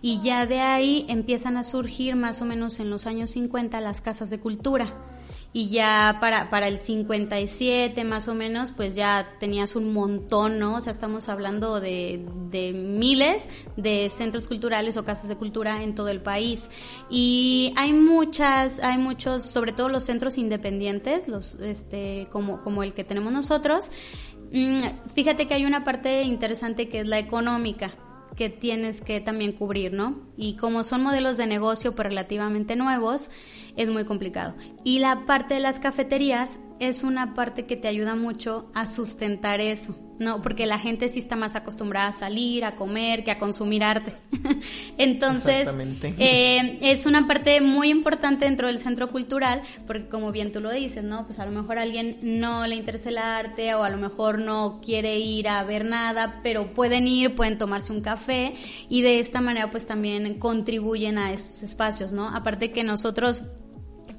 Y 0.03 0.21
ya 0.21 0.47
de 0.47 0.61
ahí 0.61 1.07
empiezan 1.09 1.57
a 1.57 1.65
surgir 1.65 2.17
más 2.17 2.43
o 2.43 2.45
menos 2.45 2.81
en 2.81 2.91
los 2.91 3.07
años 3.07 3.31
50 3.31 3.81
las 3.81 4.03
casas 4.03 4.29
de 4.29 4.39
cultura 4.39 4.93
y 5.57 5.69
ya 5.69 6.19
para, 6.21 6.51
para 6.51 6.67
el 6.67 6.81
57 6.81 8.03
más 8.03 8.27
o 8.27 8.35
menos, 8.35 8.73
pues 8.73 8.97
ya 8.97 9.37
tenías 9.39 9.77
un 9.77 9.93
montón, 9.93 10.59
¿no? 10.59 10.75
O 10.75 10.81
sea, 10.81 10.93
estamos 10.93 11.29
hablando 11.29 11.81
de, 11.81 12.27
de 12.51 12.73
miles 12.73 13.49
de 13.77 14.11
centros 14.19 14.49
culturales 14.49 14.97
o 14.97 15.05
casas 15.05 15.29
de 15.29 15.37
cultura 15.37 15.85
en 15.85 15.95
todo 15.95 16.09
el 16.09 16.21
país. 16.21 16.71
Y 17.09 17.73
hay 17.77 17.93
muchas, 17.93 18.81
hay 18.81 18.99
muchos, 18.99 19.47
sobre 19.47 19.71
todo 19.71 19.89
los 19.89 20.03
centros 20.03 20.39
independientes, 20.39 21.29
los, 21.29 21.55
este, 21.61 22.27
como, 22.33 22.61
como 22.65 22.83
el 22.83 22.93
que 22.93 23.05
tenemos 23.05 23.33
nosotros. 23.33 23.93
Mm, 24.53 24.79
fíjate 25.15 25.47
que 25.47 25.55
hay 25.55 25.67
una 25.67 25.85
parte 25.85 26.23
interesante 26.23 26.89
que 26.89 26.99
es 26.99 27.09
la 27.09 27.21
económica 27.21 27.95
que 28.37 28.51
tienes 28.51 29.01
que 29.01 29.21
también 29.21 29.53
cubrir, 29.53 29.93
¿no? 29.93 30.21
Y 30.37 30.57
como 30.57 30.85
son 30.85 31.03
modelos 31.03 31.37
de 31.37 31.47
negocio 31.47 31.95
pues, 31.95 32.09
relativamente 32.09 32.77
nuevos, 32.77 33.31
es 33.77 33.89
muy 33.89 34.05
complicado. 34.05 34.55
Y 34.85 34.99
la 34.99 35.25
parte 35.25 35.55
de 35.55 35.61
las 35.61 35.81
cafeterías 35.81 36.59
es 36.81 37.03
una 37.03 37.35
parte 37.35 37.67
que 37.67 37.77
te 37.77 37.89
ayuda 37.89 38.15
mucho 38.15 38.71
a 38.75 38.87
sustentar 38.87 39.61
eso, 39.61 39.97
¿no? 40.19 40.43
Porque 40.43 40.67
la 40.67 40.79
gente 40.79 41.09
sí 41.09 41.21
está 41.21 41.37
más 41.37 41.55
acostumbrada 41.55 42.09
a 42.09 42.13
salir, 42.13 42.65
a 42.65 42.75
comer, 42.75 43.25
que 43.25 43.31
a 43.31 43.39
consumir 43.39 43.85
arte. 43.85 44.13
Entonces, 44.99 45.69
eh, 46.19 46.79
es 46.83 47.07
una 47.07 47.27
parte 47.27 47.61
muy 47.61 47.91
importante 47.91 48.45
dentro 48.45 48.67
del 48.67 48.79
centro 48.79 49.11
cultural, 49.11 49.63
porque 49.87 50.09
como 50.09 50.33
bien 50.33 50.53
tú 50.53 50.61
lo 50.61 50.71
dices, 50.71 51.05
¿no? 51.05 51.25
Pues 51.27 51.39
a 51.39 51.47
lo 51.47 51.53
mejor 51.53 51.79
a 51.79 51.83
alguien 51.83 52.19
no 52.23 52.67
le 52.67 52.75
interesa 52.75 53.09
el 53.09 53.19
arte 53.19 53.75
o 53.75 53.85
a 53.85 53.89
lo 53.89 53.97
mejor 53.97 54.39
no 54.39 54.81
quiere 54.83 55.19
ir 55.19 55.49
a 55.49 55.63
ver 55.65 55.85
nada, 55.85 56.41
pero 56.43 56.75
pueden 56.75 57.07
ir, 57.07 57.35
pueden 57.35 57.57
tomarse 57.57 57.93
un 57.93 58.01
café 58.01 58.55
y 58.89 59.03
de 59.03 59.21
esta 59.21 59.41
manera 59.41 59.71
pues 59.71 59.87
también 59.87 60.39
contribuyen 60.39 61.19
a 61.19 61.33
esos 61.33 61.63
espacios, 61.63 62.13
¿no? 62.13 62.29
Aparte 62.29 62.73
que 62.73 62.83
nosotros 62.83 63.45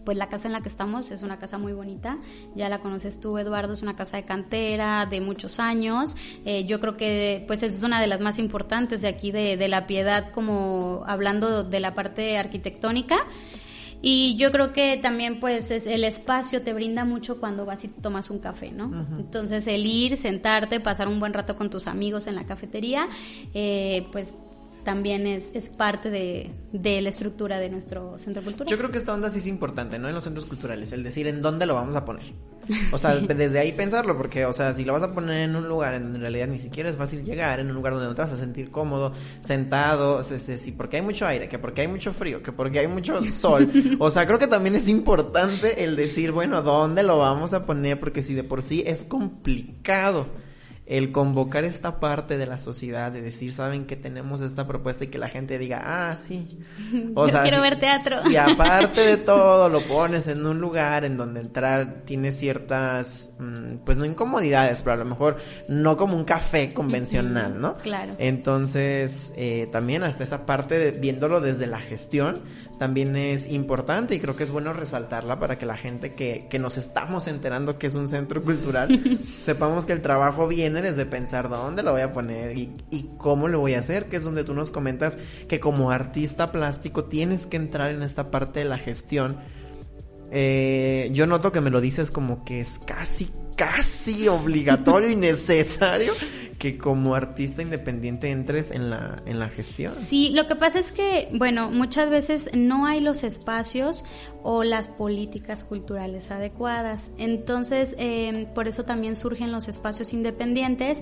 pues 0.05 0.17
la 0.17 0.29
casa 0.29 0.47
en 0.47 0.53
la 0.53 0.61
que 0.61 0.69
estamos 0.69 1.11
es 1.11 1.23
una 1.23 1.39
casa 1.39 1.57
muy 1.57 1.73
bonita, 1.73 2.17
ya 2.55 2.69
la 2.69 2.79
conoces 2.79 3.19
tú 3.19 3.37
Eduardo, 3.37 3.73
es 3.73 3.81
una 3.81 3.95
casa 3.95 4.17
de 4.17 4.23
cantera 4.23 5.05
de 5.05 5.19
muchos 5.19 5.59
años, 5.59 6.15
eh, 6.45 6.65
yo 6.65 6.79
creo 6.79 6.95
que 6.95 7.43
pues 7.47 7.63
es 7.63 7.83
una 7.83 7.99
de 7.99 8.07
las 8.07 8.21
más 8.21 8.39
importantes 8.39 9.01
de 9.01 9.07
aquí 9.07 9.31
de, 9.31 9.57
de 9.57 9.67
la 9.67 9.87
piedad 9.87 10.31
como 10.31 11.03
hablando 11.07 11.63
de 11.63 11.79
la 11.79 11.93
parte 11.93 12.37
arquitectónica. 12.37 13.25
Y 14.07 14.35
yo 14.35 14.51
creo 14.51 14.71
que 14.71 14.97
también 14.97 15.39
pues 15.39 15.71
es, 15.71 15.87
el 15.87 16.03
espacio 16.03 16.61
te 16.61 16.73
brinda 16.73 17.05
mucho 17.05 17.39
cuando 17.39 17.65
vas 17.65 17.83
y 17.85 17.87
tomas 17.87 18.29
un 18.29 18.37
café, 18.37 18.71
¿no? 18.71 19.07
Entonces 19.17 19.65
el 19.65 19.83
ir, 19.83 20.15
sentarte, 20.17 20.79
pasar 20.79 21.07
un 21.07 21.19
buen 21.19 21.33
rato 21.33 21.55
con 21.55 21.71
tus 21.71 21.87
amigos 21.87 22.27
en 22.27 22.35
la 22.35 22.45
cafetería, 22.45 23.07
eh, 23.55 24.05
pues 24.11 24.35
también 24.85 25.25
es, 25.25 25.49
es 25.53 25.69
parte 25.69 26.09
de, 26.09 26.51
de, 26.71 27.01
la 27.01 27.09
estructura 27.09 27.59
de 27.59 27.69
nuestro 27.69 28.17
centro 28.19 28.43
cultural. 28.43 28.69
Yo 28.69 28.77
creo 28.77 28.91
que 28.91 28.99
esta 28.99 29.13
onda 29.13 29.29
sí 29.31 29.39
es 29.39 29.47
importante, 29.47 29.97
¿no? 29.99 30.07
En 30.07 30.13
los 30.13 30.23
centros 30.23 30.45
culturales, 30.45 30.91
el 30.93 31.03
decir 31.03 31.27
en 31.27 31.41
dónde 31.41 31.65
lo 31.65 31.73
vamos 31.73 31.95
a 31.95 32.05
poner. 32.05 32.25
O 32.91 32.97
sea, 32.97 33.15
desde 33.15 33.59
ahí 33.59 33.71
pensarlo, 33.71 34.15
porque, 34.15 34.45
o 34.45 34.53
sea, 34.53 34.73
si 34.75 34.85
lo 34.85 34.93
vas 34.93 35.01
a 35.01 35.11
poner 35.11 35.49
en 35.49 35.55
un 35.55 35.67
lugar 35.67 35.95
en 35.95 36.03
donde 36.03 36.17
en 36.17 36.21
realidad 36.21 36.47
ni 36.47 36.59
siquiera 36.59 36.89
es 36.89 36.95
fácil 36.95 37.25
llegar, 37.25 37.59
en 37.59 37.67
un 37.67 37.73
lugar 37.73 37.93
donde 37.93 38.07
no 38.07 38.15
te 38.15 38.21
vas 38.21 38.31
a 38.31 38.37
sentir 38.37 38.69
cómodo, 38.69 39.11
sentado, 39.41 40.23
sí, 40.23 40.71
porque 40.71 40.97
hay 40.97 41.03
mucho 41.03 41.25
aire, 41.25 41.49
que 41.49 41.57
porque 41.57 41.81
hay 41.81 41.87
mucho 41.87 42.13
frío, 42.13 42.43
que 42.43 42.51
porque 42.51 42.79
hay 42.79 42.87
mucho 42.87 43.19
sol. 43.33 43.71
O 43.99 44.11
sea, 44.11 44.27
creo 44.27 44.37
que 44.37 44.47
también 44.47 44.75
es 44.75 44.87
importante 44.87 45.83
el 45.83 45.95
decir, 45.95 46.31
bueno, 46.31 46.61
¿dónde 46.61 47.01
lo 47.01 47.17
vamos 47.17 47.55
a 47.55 47.65
poner? 47.65 47.99
Porque 47.99 48.21
si 48.21 48.35
de 48.35 48.43
por 48.43 48.61
sí 48.61 48.83
es 48.85 49.03
complicado 49.03 50.44
el 50.85 51.11
convocar 51.11 51.63
esta 51.63 51.99
parte 51.99 52.37
de 52.37 52.45
la 52.45 52.59
sociedad, 52.59 53.11
de 53.11 53.21
decir, 53.21 53.53
saben 53.53 53.85
que 53.85 53.95
tenemos 53.95 54.41
esta 54.41 54.67
propuesta 54.67 55.05
y 55.05 55.07
que 55.07 55.17
la 55.17 55.29
gente 55.29 55.57
diga, 55.57 55.81
ah, 55.83 56.15
sí. 56.15 56.59
O 57.15 57.27
sea, 57.27 57.41
quiero 57.41 57.61
ver 57.61 57.79
teatro. 57.79 58.17
Y 58.29 58.35
aparte 58.35 59.01
de 59.01 59.17
todo 59.25 59.67
lo 59.67 59.81
pones 59.81 60.27
en 60.27 60.45
un 60.45 60.59
lugar 60.59 61.03
en 61.03 61.17
donde 61.17 61.39
entrar 61.41 62.03
tiene 62.05 62.31
ciertas, 62.31 63.35
mm, 63.39 63.77
pues 63.83 63.97
no 63.97 64.05
incomodidades, 64.05 64.83
pero 64.83 64.93
a 64.93 64.97
lo 64.97 65.05
mejor 65.05 65.37
no 65.67 65.97
como 65.97 66.15
un 66.15 66.23
café 66.23 66.71
convencional, 66.71 67.59
¿no? 67.59 67.75
Claro. 67.77 68.13
Entonces, 68.19 69.33
eh, 69.37 69.67
también 69.71 70.03
hasta 70.03 70.23
esa 70.23 70.45
parte, 70.45 70.77
de, 70.77 70.91
viéndolo 70.91 71.41
desde 71.41 71.65
la 71.65 71.79
gestión, 71.79 72.39
también 72.77 73.15
es 73.15 73.51
importante 73.51 74.15
y 74.15 74.19
creo 74.19 74.35
que 74.35 74.43
es 74.43 74.51
bueno 74.51 74.73
resaltarla 74.73 75.39
para 75.39 75.57
que 75.57 75.65
la 75.65 75.77
gente 75.77 76.13
que, 76.13 76.47
que 76.49 76.59
nos 76.59 76.77
estamos 76.77 77.27
enterando 77.27 77.77
que 77.77 77.87
es 77.87 77.95
un 77.95 78.07
centro 78.07 78.41
cultural, 78.41 79.17
sepamos 79.39 79.85
que 79.85 79.93
el 79.93 80.01
trabajo 80.01 80.47
viene 80.47 80.81
desde 80.81 81.05
pensar 81.05 81.49
dónde 81.49 81.83
lo 81.83 81.93
voy 81.93 82.01
a 82.01 82.11
poner 82.11 82.57
y, 82.57 82.75
y 82.91 83.09
cómo 83.17 83.47
lo 83.47 83.59
voy 83.59 83.73
a 83.73 83.79
hacer, 83.79 84.05
que 84.05 84.17
es 84.17 84.23
donde 84.23 84.43
tú 84.43 84.53
nos 84.53 84.71
comentas 84.71 85.19
que 85.47 85.59
como 85.59 85.91
artista 85.91 86.51
plástico 86.51 87.05
tienes 87.05 87.47
que 87.47 87.57
entrar 87.57 87.89
en 87.89 88.03
esta 88.03 88.31
parte 88.31 88.59
de 88.59 88.65
la 88.65 88.77
gestión. 88.77 89.37
Eh, 90.31 91.09
yo 91.13 91.27
noto 91.27 91.51
que 91.51 91.61
me 91.61 91.69
lo 91.69 91.81
dices 91.81 92.11
como 92.11 92.43
que 92.43 92.59
es 92.59 92.79
casi, 92.79 93.31
casi 93.55 94.27
obligatorio 94.27 95.09
y 95.09 95.15
necesario 95.15 96.13
que 96.57 96.77
como 96.77 97.15
artista 97.15 97.61
independiente 97.61 98.31
entres 98.31 98.71
en 98.71 98.89
la, 98.89 99.21
en 99.25 99.39
la 99.39 99.49
gestión. 99.49 99.93
Sí, 100.09 100.29
lo 100.33 100.47
que 100.47 100.55
pasa 100.55 100.79
es 100.79 100.91
que, 100.91 101.27
bueno, 101.33 101.69
muchas 101.69 102.09
veces 102.09 102.49
no 102.53 102.85
hay 102.85 103.01
los 103.01 103.23
espacios 103.23 104.05
o 104.47 104.63
las 104.63 104.89
políticas 104.89 105.63
culturales 105.63 106.29
adecuadas. 106.29 107.09
Entonces, 107.17 107.95
eh, 107.97 108.47
por 108.53 108.67
eso 108.67 108.83
también 108.83 109.15
surgen 109.15 109.51
los 109.51 109.67
espacios 109.67 110.13
independientes, 110.13 111.01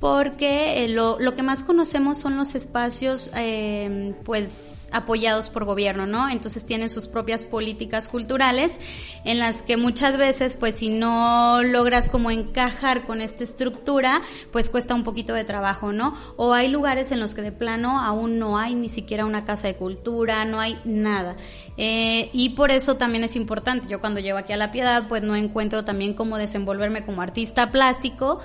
porque 0.00 0.84
eh, 0.84 0.88
lo, 0.88 1.20
lo, 1.20 1.36
que 1.36 1.44
más 1.44 1.62
conocemos 1.62 2.18
son 2.18 2.36
los 2.36 2.56
espacios, 2.56 3.30
eh, 3.36 4.14
pues, 4.24 4.88
apoyados 4.92 5.50
por 5.50 5.64
gobierno, 5.64 6.06
¿no? 6.06 6.28
Entonces 6.28 6.64
tienen 6.64 6.88
sus 6.88 7.06
propias 7.06 7.44
políticas 7.44 8.08
culturales 8.08 8.72
en 9.24 9.38
las 9.38 9.62
que 9.62 9.76
muchas 9.76 10.16
veces, 10.18 10.56
pues 10.56 10.76
si 10.76 10.88
no 10.88 11.62
logras 11.62 12.08
como 12.08 12.30
encajar 12.30 13.04
con 13.04 13.20
esta 13.20 13.44
estructura, 13.44 14.22
pues 14.52 14.70
cuesta 14.70 14.94
un 14.94 15.04
poquito 15.04 15.34
de 15.34 15.44
trabajo, 15.44 15.92
¿no? 15.92 16.14
O 16.36 16.54
hay 16.54 16.68
lugares 16.68 17.12
en 17.12 17.20
los 17.20 17.34
que 17.34 17.42
de 17.42 17.52
plano 17.52 18.00
aún 18.00 18.38
no 18.38 18.58
hay 18.58 18.74
ni 18.74 18.88
siquiera 18.88 19.24
una 19.24 19.44
casa 19.44 19.68
de 19.68 19.76
cultura, 19.76 20.44
no 20.44 20.60
hay 20.60 20.76
nada. 20.84 21.36
Eh, 21.76 22.28
y 22.32 22.50
por 22.50 22.70
eso 22.70 22.79
también 22.96 23.24
es 23.24 23.36
importante. 23.36 23.88
Yo 23.88 24.00
cuando 24.00 24.20
llego 24.20 24.38
aquí 24.38 24.52
a 24.52 24.56
La 24.56 24.72
Piedad, 24.72 25.04
pues 25.08 25.22
no 25.22 25.36
encuentro 25.36 25.84
también 25.84 26.14
cómo 26.14 26.38
desenvolverme 26.38 27.04
como 27.04 27.22
artista 27.22 27.70
plástico 27.70 28.40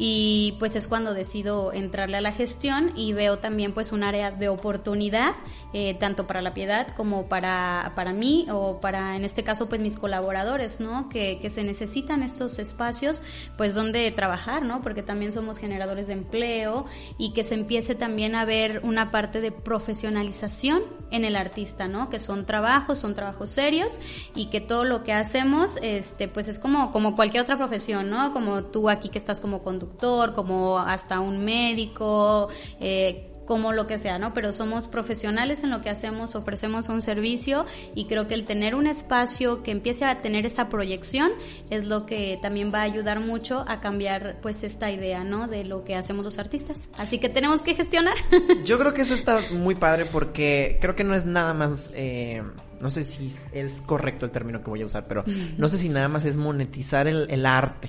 y 0.00 0.54
pues 0.60 0.76
es 0.76 0.86
cuando 0.86 1.12
decido 1.12 1.72
entrarle 1.72 2.18
a 2.18 2.20
la 2.20 2.30
gestión 2.30 2.92
y 2.94 3.12
veo 3.14 3.38
también 3.40 3.74
pues 3.74 3.90
un 3.90 4.04
área 4.04 4.30
de 4.30 4.48
oportunidad 4.48 5.34
eh, 5.72 5.94
tanto 5.94 6.28
para 6.28 6.40
la 6.40 6.54
piedad 6.54 6.94
como 6.96 7.26
para, 7.26 7.92
para 7.96 8.12
mí 8.12 8.46
o 8.48 8.78
para 8.80 9.16
en 9.16 9.24
este 9.24 9.42
caso 9.42 9.68
pues 9.68 9.80
mis 9.80 9.98
colaboradores, 9.98 10.78
¿no? 10.78 11.08
Que, 11.08 11.40
que 11.40 11.50
se 11.50 11.64
necesitan 11.64 12.22
estos 12.22 12.60
espacios 12.60 13.22
pues 13.56 13.74
donde 13.74 14.08
trabajar, 14.12 14.64
¿no? 14.64 14.82
Porque 14.82 15.02
también 15.02 15.32
somos 15.32 15.58
generadores 15.58 16.06
de 16.06 16.12
empleo 16.12 16.86
y 17.18 17.32
que 17.32 17.42
se 17.42 17.54
empiece 17.54 17.96
también 17.96 18.36
a 18.36 18.44
ver 18.44 18.80
una 18.84 19.10
parte 19.10 19.40
de 19.40 19.50
profesionalización 19.50 20.80
en 21.10 21.24
el 21.24 21.34
artista, 21.34 21.88
¿no? 21.88 22.08
Que 22.08 22.20
son 22.20 22.46
trabajos, 22.46 22.98
son 22.98 23.14
trabajos 23.14 23.50
serios 23.50 23.88
y 24.36 24.46
que 24.46 24.60
todo 24.60 24.84
lo 24.84 25.02
que 25.02 25.12
hacemos 25.12 25.76
este 25.82 26.28
pues 26.28 26.46
es 26.46 26.60
como, 26.60 26.92
como 26.92 27.16
cualquier 27.16 27.42
otra 27.42 27.56
profesión, 27.56 28.10
¿no? 28.10 28.32
Como 28.32 28.62
tú 28.62 28.88
aquí 28.88 29.08
que 29.08 29.18
estás 29.18 29.40
como 29.40 29.64
conductor 29.64 29.87
como 30.34 30.78
hasta 30.78 31.20
un 31.20 31.44
médico, 31.44 32.48
eh, 32.80 33.28
como 33.48 33.72
lo 33.72 33.86
que 33.86 33.98
sea, 33.98 34.18
¿no? 34.18 34.34
Pero 34.34 34.52
somos 34.52 34.88
profesionales 34.88 35.64
en 35.64 35.70
lo 35.70 35.80
que 35.80 35.88
hacemos, 35.88 36.34
ofrecemos 36.34 36.90
un 36.90 37.00
servicio 37.00 37.64
y 37.94 38.04
creo 38.04 38.28
que 38.28 38.34
el 38.34 38.44
tener 38.44 38.74
un 38.74 38.86
espacio 38.86 39.62
que 39.62 39.70
empiece 39.70 40.04
a 40.04 40.20
tener 40.20 40.44
esa 40.44 40.68
proyección 40.68 41.30
es 41.70 41.86
lo 41.86 42.04
que 42.04 42.38
también 42.42 42.70
va 42.72 42.80
a 42.80 42.82
ayudar 42.82 43.20
mucho 43.20 43.64
a 43.66 43.80
cambiar 43.80 44.36
pues 44.42 44.62
esta 44.64 44.90
idea, 44.90 45.24
¿no? 45.24 45.48
De 45.48 45.64
lo 45.64 45.82
que 45.82 45.94
hacemos 45.94 46.26
los 46.26 46.36
artistas. 46.36 46.78
Así 46.98 47.16
que 47.18 47.30
tenemos 47.30 47.62
que 47.62 47.74
gestionar. 47.74 48.16
Yo 48.66 48.78
creo 48.78 48.92
que 48.92 49.00
eso 49.00 49.14
está 49.14 49.40
muy 49.50 49.76
padre 49.76 50.04
porque 50.04 50.76
creo 50.78 50.94
que 50.94 51.04
no 51.04 51.14
es 51.14 51.24
nada 51.24 51.54
más... 51.54 51.90
Eh, 51.94 52.42
no 52.82 52.90
sé 52.90 53.02
si 53.02 53.34
es 53.52 53.80
correcto 53.80 54.26
el 54.26 54.30
término 54.30 54.62
que 54.62 54.68
voy 54.68 54.82
a 54.82 54.86
usar, 54.86 55.08
pero 55.08 55.24
no 55.56 55.68
sé 55.70 55.78
si 55.78 55.88
nada 55.88 56.08
más 56.08 56.26
es 56.26 56.36
monetizar 56.36 57.08
el, 57.08 57.26
el 57.30 57.46
arte. 57.46 57.88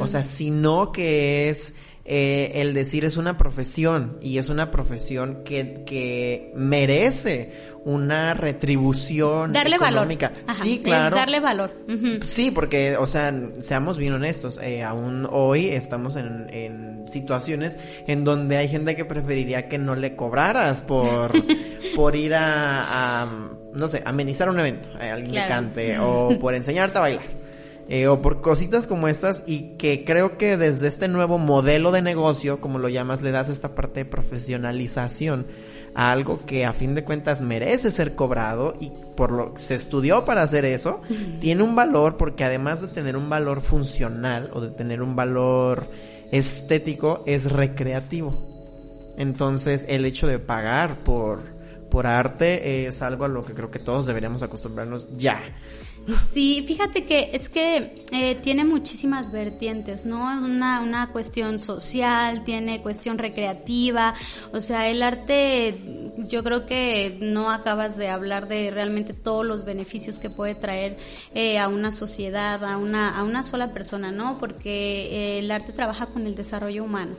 O 0.00 0.06
sea, 0.06 0.22
sino 0.22 0.92
que 0.92 1.48
es 1.48 1.74
eh, 2.08 2.60
el 2.62 2.72
decir 2.72 3.04
es 3.04 3.16
una 3.16 3.36
profesión 3.36 4.18
y 4.22 4.38
es 4.38 4.48
una 4.48 4.70
profesión 4.70 5.42
que, 5.44 5.82
que 5.84 6.52
merece 6.54 7.50
una 7.84 8.32
retribución 8.32 9.52
darle 9.52 9.74
económica. 9.74 10.28
valor. 10.28 10.52
sí, 10.54 10.80
claro. 10.84 11.16
darle 11.16 11.40
valor. 11.40 11.72
Sí, 12.22 12.52
porque, 12.52 12.96
o 12.96 13.08
sea, 13.08 13.34
seamos 13.58 13.98
bien 13.98 14.12
honestos, 14.12 14.60
eh, 14.62 14.84
aún 14.84 15.26
hoy 15.28 15.70
estamos 15.70 16.14
en, 16.14 16.46
en, 16.50 17.08
situaciones 17.08 17.78
en 18.06 18.22
donde 18.22 18.56
hay 18.56 18.68
gente 18.68 18.94
que 18.94 19.04
preferiría 19.04 19.68
que 19.68 19.78
no 19.78 19.96
le 19.96 20.14
cobraras 20.14 20.82
por, 20.82 21.32
por 21.96 22.14
ir 22.14 22.34
a, 22.34 23.22
a, 23.22 23.48
no 23.72 23.88
sé, 23.88 24.02
amenizar 24.04 24.48
un 24.48 24.60
evento, 24.60 24.90
a 25.00 25.12
alguien 25.12 25.32
que 25.32 25.48
cante, 25.48 25.98
o 25.98 26.38
por 26.38 26.54
enseñarte 26.54 26.98
a 26.98 27.00
bailar. 27.00 27.46
Eh, 27.88 28.08
o 28.08 28.20
por 28.20 28.40
cositas 28.40 28.88
como 28.88 29.06
estas 29.06 29.44
y 29.46 29.76
que 29.76 30.04
creo 30.04 30.36
que 30.38 30.56
desde 30.56 30.88
este 30.88 31.06
nuevo 31.06 31.38
modelo 31.38 31.92
de 31.92 32.02
negocio, 32.02 32.60
como 32.60 32.80
lo 32.80 32.88
llamas, 32.88 33.22
le 33.22 33.30
das 33.30 33.48
esta 33.48 33.76
parte 33.76 34.00
de 34.00 34.04
profesionalización 34.04 35.46
a 35.94 36.10
algo 36.10 36.44
que 36.44 36.64
a 36.64 36.72
fin 36.72 36.96
de 36.96 37.04
cuentas 37.04 37.42
merece 37.42 37.92
ser 37.92 38.16
cobrado 38.16 38.74
y 38.80 38.90
por 39.16 39.30
lo 39.30 39.54
que 39.54 39.60
se 39.60 39.76
estudió 39.76 40.24
para 40.24 40.42
hacer 40.42 40.64
eso, 40.64 41.00
tiene 41.40 41.62
un 41.62 41.76
valor 41.76 42.16
porque 42.16 42.44
además 42.44 42.80
de 42.80 42.88
tener 42.88 43.16
un 43.16 43.30
valor 43.30 43.60
funcional 43.60 44.50
o 44.52 44.60
de 44.60 44.70
tener 44.70 45.00
un 45.00 45.14
valor 45.14 45.88
estético, 46.32 47.22
es 47.24 47.50
recreativo. 47.50 48.36
Entonces 49.16 49.86
el 49.88 50.04
hecho 50.04 50.26
de 50.26 50.40
pagar 50.40 51.04
por, 51.04 51.40
por 51.88 52.08
arte 52.08 52.86
es 52.86 53.00
algo 53.00 53.24
a 53.24 53.28
lo 53.28 53.44
que 53.44 53.54
creo 53.54 53.70
que 53.70 53.78
todos 53.78 54.06
deberíamos 54.06 54.42
acostumbrarnos 54.42 55.06
ya. 55.16 55.40
Sí, 56.32 56.64
fíjate 56.66 57.04
que 57.04 57.30
es 57.32 57.48
que 57.48 58.04
eh, 58.12 58.36
tiene 58.36 58.64
muchísimas 58.64 59.32
vertientes, 59.32 60.06
¿no? 60.06 60.18
Una, 60.18 60.80
una 60.80 61.10
cuestión 61.10 61.58
social, 61.58 62.44
tiene 62.44 62.80
cuestión 62.80 63.18
recreativa, 63.18 64.14
o 64.52 64.60
sea, 64.60 64.88
el 64.88 65.02
arte, 65.02 66.12
yo 66.28 66.44
creo 66.44 66.64
que 66.64 67.18
no 67.20 67.50
acabas 67.50 67.96
de 67.96 68.08
hablar 68.08 68.46
de 68.46 68.70
realmente 68.70 69.14
todos 69.14 69.44
los 69.44 69.64
beneficios 69.64 70.20
que 70.20 70.30
puede 70.30 70.54
traer 70.54 70.96
eh, 71.34 71.58
a 71.58 71.68
una 71.68 71.90
sociedad, 71.90 72.64
a 72.64 72.76
una, 72.76 73.16
a 73.16 73.24
una 73.24 73.42
sola 73.42 73.72
persona, 73.72 74.12
¿no? 74.12 74.38
Porque 74.38 75.08
eh, 75.10 75.38
el 75.40 75.50
arte 75.50 75.72
trabaja 75.72 76.06
con 76.06 76.26
el 76.26 76.36
desarrollo 76.36 76.84
humano, 76.84 77.16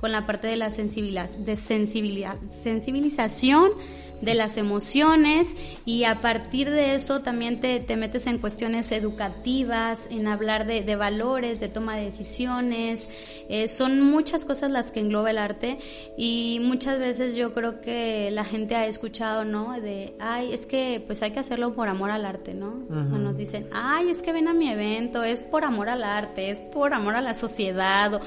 con 0.00 0.12
la 0.12 0.26
parte 0.26 0.46
de 0.46 0.56
la 0.56 0.70
sensibilidad, 0.70 1.28
de 1.28 1.56
sensibilidad, 1.56 2.36
sensibilización 2.62 3.72
de 4.20 4.34
las 4.34 4.56
emociones 4.56 5.48
y 5.84 6.04
a 6.04 6.20
partir 6.20 6.70
de 6.70 6.94
eso 6.94 7.20
también 7.20 7.60
te, 7.60 7.80
te 7.80 7.96
metes 7.96 8.26
en 8.26 8.38
cuestiones 8.38 8.90
educativas, 8.92 9.98
en 10.10 10.26
hablar 10.26 10.66
de, 10.66 10.82
de 10.82 10.96
valores, 10.96 11.60
de 11.60 11.68
toma 11.68 11.96
de 11.96 12.06
decisiones. 12.06 13.06
Eh, 13.48 13.68
son 13.68 14.00
muchas 14.02 14.44
cosas 14.44 14.70
las 14.70 14.90
que 14.90 15.00
engloba 15.00 15.30
el 15.30 15.38
arte 15.38 15.78
y 16.16 16.60
muchas 16.62 16.98
veces 16.98 17.34
yo 17.36 17.54
creo 17.54 17.80
que 17.80 18.30
la 18.30 18.44
gente 18.44 18.74
ha 18.74 18.86
escuchado, 18.86 19.44
¿no? 19.44 19.80
De, 19.80 20.14
ay, 20.18 20.52
es 20.52 20.66
que 20.66 21.02
pues 21.06 21.22
hay 21.22 21.30
que 21.30 21.40
hacerlo 21.40 21.74
por 21.74 21.88
amor 21.88 22.10
al 22.10 22.24
arte, 22.24 22.54
¿no? 22.54 22.86
o 22.88 23.18
nos 23.18 23.36
dicen, 23.36 23.68
ay, 23.72 24.10
es 24.10 24.22
que 24.22 24.32
ven 24.32 24.48
a 24.48 24.54
mi 24.54 24.70
evento, 24.70 25.22
es 25.22 25.42
por 25.42 25.64
amor 25.64 25.88
al 25.88 26.04
arte, 26.04 26.50
es 26.50 26.60
por 26.60 26.92
amor 26.92 27.14
a 27.14 27.20
la 27.20 27.34
sociedad. 27.34 28.14
O, 28.14 28.20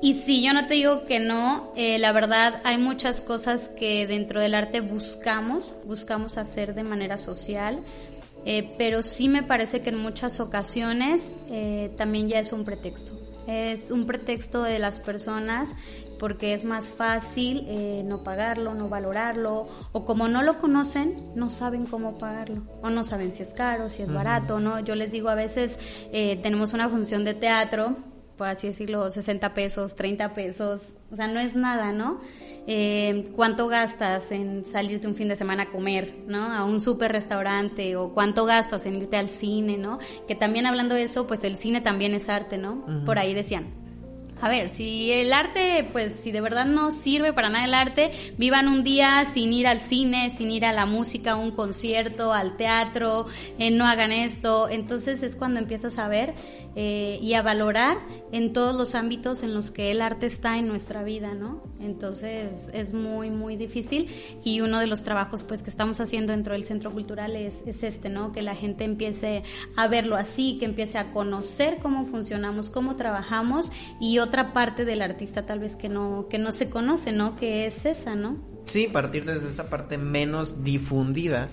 y 0.00 0.14
si 0.14 0.44
yo 0.44 0.52
no 0.52 0.66
te 0.66 0.74
digo 0.74 1.04
que 1.06 1.18
no, 1.18 1.72
eh, 1.74 1.98
la 1.98 2.12
verdad 2.12 2.60
hay 2.62 2.78
muchas 2.78 3.20
cosas 3.20 3.68
que 3.70 4.06
dentro 4.06 4.40
del 4.40 4.54
arte 4.54 4.80
buscamos, 4.80 5.74
buscamos 5.84 6.38
hacer 6.38 6.74
de 6.74 6.84
manera 6.84 7.18
social, 7.18 7.80
eh, 8.44 8.74
pero 8.78 9.02
sí 9.02 9.28
me 9.28 9.42
parece 9.42 9.80
que 9.80 9.90
en 9.90 9.98
muchas 9.98 10.38
ocasiones 10.38 11.32
eh, 11.50 11.90
también 11.96 12.28
ya 12.28 12.38
es 12.38 12.52
un 12.52 12.64
pretexto. 12.64 13.18
Es 13.48 13.90
un 13.90 14.04
pretexto 14.04 14.62
de 14.62 14.78
las 14.78 15.00
personas 15.00 15.70
porque 16.18 16.52
es 16.52 16.64
más 16.64 16.88
fácil 16.88 17.66
no 18.04 18.24
pagarlo, 18.24 18.74
no 18.74 18.88
valorarlo, 18.88 19.68
o 19.92 20.04
como 20.04 20.26
no 20.26 20.42
lo 20.42 20.58
conocen, 20.58 21.14
no 21.34 21.48
saben 21.48 21.86
cómo 21.86 22.18
pagarlo, 22.18 22.64
o 22.82 22.90
no 22.90 23.04
saben 23.04 23.32
si 23.32 23.44
es 23.44 23.54
caro, 23.54 23.88
si 23.88 24.02
es 24.02 24.12
barato, 24.12 24.58
¿no? 24.58 24.80
Yo 24.80 24.96
les 24.96 25.12
digo, 25.12 25.28
a 25.28 25.36
veces 25.36 25.78
tenemos 26.10 26.72
una 26.74 26.88
función 26.88 27.24
de 27.24 27.34
teatro 27.34 27.96
por 28.38 28.46
así 28.48 28.68
decirlo, 28.68 29.10
60 29.10 29.52
pesos, 29.52 29.96
30 29.96 30.32
pesos, 30.32 30.92
o 31.10 31.16
sea, 31.16 31.26
no 31.26 31.40
es 31.40 31.56
nada, 31.56 31.92
¿no? 31.92 32.20
Eh, 32.68 33.30
¿Cuánto 33.34 33.66
gastas 33.66 34.30
en 34.30 34.64
salirte 34.64 35.08
un 35.08 35.16
fin 35.16 35.28
de 35.28 35.36
semana 35.36 35.64
a 35.64 35.66
comer, 35.66 36.14
¿no? 36.28 36.52
A 36.52 36.64
un 36.64 36.80
súper 36.80 37.12
restaurante, 37.12 37.96
o 37.96 38.14
cuánto 38.14 38.44
gastas 38.44 38.86
en 38.86 38.94
irte 38.94 39.16
al 39.16 39.28
cine, 39.28 39.76
¿no? 39.76 39.98
Que 40.28 40.34
también 40.34 40.66
hablando 40.66 40.94
de 40.94 41.02
eso, 41.02 41.26
pues 41.26 41.42
el 41.44 41.56
cine 41.56 41.80
también 41.80 42.14
es 42.14 42.28
arte, 42.28 42.56
¿no? 42.56 43.04
Por 43.04 43.18
ahí 43.18 43.34
decían, 43.34 43.66
a 44.40 44.48
ver, 44.48 44.70
si 44.70 45.10
el 45.10 45.32
arte, 45.32 45.88
pues 45.90 46.12
si 46.22 46.30
de 46.30 46.40
verdad 46.40 46.64
no 46.64 46.92
sirve 46.92 47.32
para 47.32 47.48
nada 47.48 47.64
el 47.64 47.74
arte, 47.74 48.12
vivan 48.38 48.68
un 48.68 48.84
día 48.84 49.24
sin 49.32 49.52
ir 49.52 49.66
al 49.66 49.80
cine, 49.80 50.30
sin 50.30 50.52
ir 50.52 50.64
a 50.64 50.72
la 50.72 50.86
música, 50.86 51.32
a 51.32 51.36
un 51.36 51.50
concierto, 51.50 52.32
al 52.32 52.56
teatro, 52.56 53.26
eh, 53.58 53.72
no 53.72 53.84
hagan 53.86 54.12
esto. 54.12 54.68
Entonces 54.68 55.24
es 55.24 55.34
cuando 55.34 55.58
empiezas 55.58 55.98
a 55.98 56.06
ver 56.06 56.34
eh, 56.76 57.18
y 57.22 57.34
a 57.34 57.42
valorar 57.42 57.98
en 58.32 58.52
todos 58.52 58.74
los 58.76 58.94
ámbitos 58.94 59.42
en 59.42 59.54
los 59.54 59.70
que 59.70 59.90
el 59.90 60.00
arte 60.00 60.26
está 60.26 60.58
en 60.58 60.68
nuestra 60.68 61.02
vida, 61.02 61.34
¿no? 61.34 61.62
Entonces 61.80 62.52
es 62.72 62.92
muy, 62.92 63.30
muy 63.30 63.56
difícil 63.56 64.08
y 64.44 64.60
uno 64.60 64.78
de 64.80 64.86
los 64.86 65.02
trabajos 65.02 65.42
pues 65.42 65.62
que 65.62 65.70
estamos 65.70 66.00
haciendo 66.00 66.32
dentro 66.32 66.52
del 66.52 66.64
Centro 66.64 66.92
Cultural 66.92 67.36
es, 67.36 67.66
es 67.66 67.82
este, 67.82 68.08
¿no? 68.08 68.32
Que 68.32 68.42
la 68.42 68.54
gente 68.54 68.84
empiece 68.84 69.42
a 69.76 69.88
verlo 69.88 70.16
así, 70.16 70.58
que 70.58 70.66
empiece 70.66 70.98
a 70.98 71.10
conocer 71.12 71.78
cómo 71.80 72.06
funcionamos, 72.06 72.70
cómo 72.70 72.96
trabajamos 72.96 73.72
y 74.00 74.18
otra 74.18 74.52
parte 74.52 74.84
del 74.84 75.02
artista 75.02 75.46
tal 75.46 75.60
vez 75.60 75.76
que 75.76 75.88
no, 75.88 76.26
que 76.28 76.38
no 76.38 76.52
se 76.52 76.70
conoce, 76.70 77.12
¿no? 77.12 77.36
Que 77.36 77.66
es 77.66 77.84
esa, 77.84 78.14
¿no? 78.14 78.36
Sí, 78.66 78.86
partir 78.86 79.24
desde 79.24 79.48
esta 79.48 79.70
parte 79.70 79.96
menos 79.96 80.62
difundida 80.62 81.48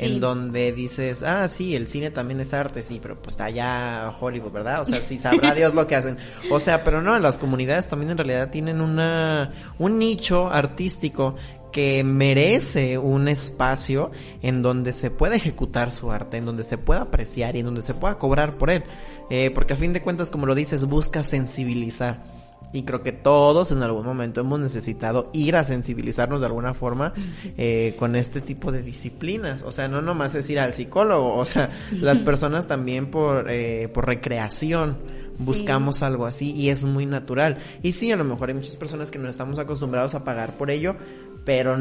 en 0.00 0.20
donde 0.20 0.72
dices, 0.72 1.22
ah, 1.22 1.46
sí, 1.48 1.76
el 1.76 1.86
cine 1.86 2.10
también 2.10 2.40
es 2.40 2.54
arte, 2.54 2.82
sí, 2.82 2.98
pero 3.00 3.20
pues 3.20 3.34
está 3.34 3.44
allá 3.44 4.14
Hollywood, 4.20 4.52
¿verdad? 4.52 4.82
O 4.82 4.84
sea, 4.84 5.02
sí 5.02 5.18
sabrá 5.18 5.54
Dios 5.54 5.74
lo 5.74 5.86
que 5.86 5.96
hacen. 5.96 6.16
O 6.50 6.60
sea, 6.60 6.84
pero 6.84 7.02
no, 7.02 7.18
las 7.18 7.38
comunidades 7.38 7.88
también 7.88 8.10
en 8.10 8.18
realidad 8.18 8.50
tienen 8.50 8.80
una, 8.80 9.52
un 9.78 9.98
nicho 9.98 10.50
artístico 10.50 11.36
que 11.72 12.02
merece 12.02 12.98
un 12.98 13.28
espacio 13.28 14.10
en 14.42 14.62
donde 14.62 14.92
se 14.92 15.10
pueda 15.10 15.36
ejecutar 15.36 15.92
su 15.92 16.10
arte, 16.10 16.36
en 16.36 16.44
donde 16.44 16.64
se 16.64 16.78
pueda 16.78 17.02
apreciar 17.02 17.56
y 17.56 17.60
en 17.60 17.66
donde 17.66 17.82
se 17.82 17.94
pueda 17.94 18.18
cobrar 18.18 18.58
por 18.58 18.70
él. 18.70 18.84
Eh, 19.30 19.50
porque 19.54 19.74
a 19.74 19.76
fin 19.76 19.92
de 19.92 20.02
cuentas, 20.02 20.30
como 20.30 20.46
lo 20.46 20.54
dices, 20.54 20.86
busca 20.86 21.22
sensibilizar. 21.22 22.24
Y 22.72 22.82
creo 22.84 23.02
que 23.02 23.12
todos 23.12 23.72
en 23.72 23.82
algún 23.82 24.04
momento 24.04 24.40
hemos 24.40 24.60
necesitado 24.60 25.30
ir 25.32 25.56
a 25.56 25.64
sensibilizarnos 25.64 26.40
de 26.40 26.46
alguna 26.46 26.74
forma 26.74 27.12
eh, 27.56 27.96
con 27.98 28.16
este 28.16 28.40
tipo 28.40 28.70
de 28.70 28.82
disciplinas. 28.82 29.62
O 29.62 29.72
sea, 29.72 29.88
no 29.88 30.02
nomás 30.02 30.34
es 30.34 30.48
ir 30.50 30.60
al 30.60 30.72
psicólogo, 30.72 31.34
o 31.34 31.44
sea, 31.44 31.70
las 31.92 32.20
personas 32.22 32.68
también 32.68 33.10
por, 33.10 33.50
eh, 33.50 33.88
por 33.92 34.06
recreación 34.06 34.98
buscamos 35.40 36.02
algo 36.02 36.26
así 36.26 36.52
y 36.52 36.68
es 36.68 36.84
muy 36.84 37.06
natural. 37.06 37.58
Y 37.82 37.92
sí, 37.92 38.12
a 38.12 38.16
lo 38.16 38.24
mejor 38.24 38.50
hay 38.50 38.54
muchas 38.54 38.76
personas 38.76 39.10
que 39.10 39.18
no 39.18 39.28
estamos 39.28 39.58
acostumbrados 39.58 40.14
a 40.14 40.24
pagar 40.24 40.56
por 40.56 40.70
ello, 40.70 40.96
pero 41.44 41.76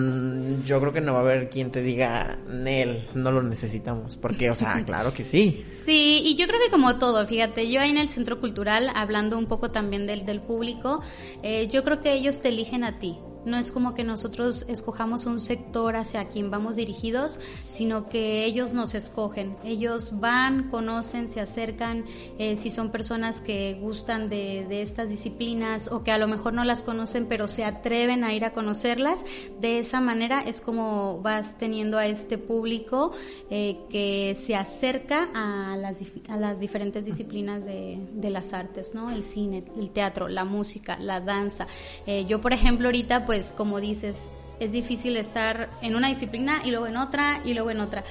yo 0.65 0.79
creo 0.79 0.93
que 0.93 1.01
no 1.01 1.13
va 1.13 1.19
a 1.19 1.21
haber 1.21 1.49
quien 1.49 1.71
te 1.71 1.81
diga, 1.81 2.39
Nel, 2.47 3.07
no 3.13 3.31
lo 3.31 3.43
necesitamos, 3.43 4.17
porque, 4.17 4.49
o 4.49 4.55
sea, 4.55 4.83
claro 4.85 5.13
que 5.13 5.23
sí. 5.23 5.65
Sí, 5.83 6.21
y 6.23 6.35
yo 6.35 6.47
creo 6.47 6.59
que 6.63 6.71
como 6.71 6.97
todo, 6.97 7.25
fíjate, 7.27 7.69
yo 7.69 7.81
ahí 7.81 7.89
en 7.89 7.97
el 7.97 8.09
Centro 8.09 8.39
Cultural, 8.39 8.89
hablando 8.95 9.37
un 9.37 9.47
poco 9.47 9.71
también 9.71 10.07
del, 10.07 10.25
del 10.25 10.41
público, 10.41 11.01
eh, 11.43 11.67
yo 11.67 11.83
creo 11.83 12.01
que 12.01 12.13
ellos 12.13 12.41
te 12.41 12.49
eligen 12.49 12.83
a 12.83 12.99
ti, 12.99 13.17
no 13.49 13.57
es 13.57 13.71
como 13.71 13.93
que 13.93 14.03
nosotros 14.03 14.65
escojamos 14.67 15.25
un 15.25 15.39
sector 15.39 15.95
hacia 15.95 16.29
quien 16.29 16.51
vamos 16.51 16.75
dirigidos, 16.75 17.39
sino 17.67 18.09
que 18.09 18.45
ellos 18.45 18.73
nos 18.73 18.95
escogen. 18.95 19.57
Ellos 19.63 20.19
van, 20.19 20.69
conocen, 20.69 21.31
se 21.33 21.41
acercan, 21.41 22.05
eh, 22.37 22.55
si 22.57 22.71
son 22.71 22.91
personas 22.91 23.41
que 23.41 23.77
gustan 23.81 24.29
de, 24.29 24.81
estas 24.81 25.09
disciplinas 25.09 25.91
o 25.91 26.03
que 26.03 26.11
a 26.11 26.17
lo 26.17 26.27
mejor 26.27 26.53
no 26.53 26.63
las 26.63 26.83
conocen, 26.83 27.25
pero 27.27 27.47
se 27.47 27.65
atreven 27.65 28.23
a 28.23 28.33
ir 28.33 28.45
a 28.45 28.53
conocerlas. 28.53 29.19
De 29.59 29.79
esa 29.79 29.99
manera 30.01 30.41
es 30.41 30.61
como 30.61 31.21
vas 31.21 31.57
teniendo 31.57 31.97
a 31.97 32.05
este 32.05 32.37
público 32.37 33.11
eh, 33.49 33.79
que 33.89 34.37
se 34.39 34.55
acerca 34.55 35.29
a 35.33 35.75
las, 35.77 35.97
a 36.29 36.37
las 36.37 36.59
diferentes 36.59 37.05
disciplinas 37.05 37.65
de, 37.65 38.29
las 38.29 38.53
artes, 38.53 38.93
¿no? 38.93 39.09
El 39.09 39.23
cine, 39.23 39.63
el 39.75 39.89
teatro, 39.89 40.27
la 40.27 40.45
música, 40.45 40.99
la 40.99 41.19
danza. 41.19 41.65
Eh, 42.05 42.25
yo, 42.27 42.39
por 42.41 42.53
ejemplo, 42.53 42.87
ahorita 42.87 43.25
pues 43.25 43.38
como 43.55 43.79
dices, 43.79 44.15
es 44.59 44.71
difícil 44.71 45.17
estar 45.17 45.69
en 45.81 45.95
una 45.95 46.09
disciplina 46.09 46.61
y 46.63 46.71
luego 46.71 46.87
en 46.87 46.97
otra 46.97 47.41
y 47.45 47.53
luego 47.53 47.71
en 47.71 47.79
otra. 47.79 48.03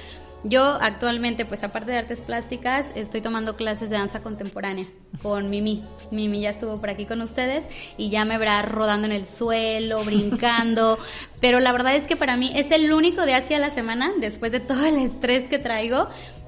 Yo 0.43 0.63
actualmente, 0.63 1.43
pues 1.43 1.63
aparte 1.63 1.91
de 1.91 1.97
artes 1.97 2.21
plásticas, 2.21 2.85
estoy 2.95 3.19
tomando 3.19 3.57
clases 3.57 3.89
de 3.89 3.97
danza 3.97 4.21
contemporánea 4.21 4.85
con 5.21 5.49
Mimi. 5.49 5.83
Mimi 6.11 6.39
ya 6.39 6.51
estuvo 6.51 6.79
por 6.79 6.89
aquí 6.89 7.05
con 7.05 7.21
ustedes 7.21 7.65
y 7.97 8.09
ya 8.09 8.23
me 8.23 8.37
verá 8.37 8.61
rodando 8.61 9.05
en 9.05 9.11
el 9.11 9.27
suelo, 9.27 10.01
brincando. 10.05 10.97
Pero 11.41 11.59
la 11.59 11.73
verdad 11.73 11.95
es 11.95 12.07
que 12.07 12.15
para 12.15 12.37
mí 12.37 12.53
es 12.55 12.71
el 12.71 12.91
único 12.93 13.25
de 13.25 13.33
hacia 13.33 13.59
la 13.59 13.73
semana, 13.73 14.11
después 14.17 14.53
de 14.53 14.61
todo 14.61 14.85
el 14.85 14.95
estrés 14.97 15.47
que 15.47 15.59
traigo, 15.59 16.07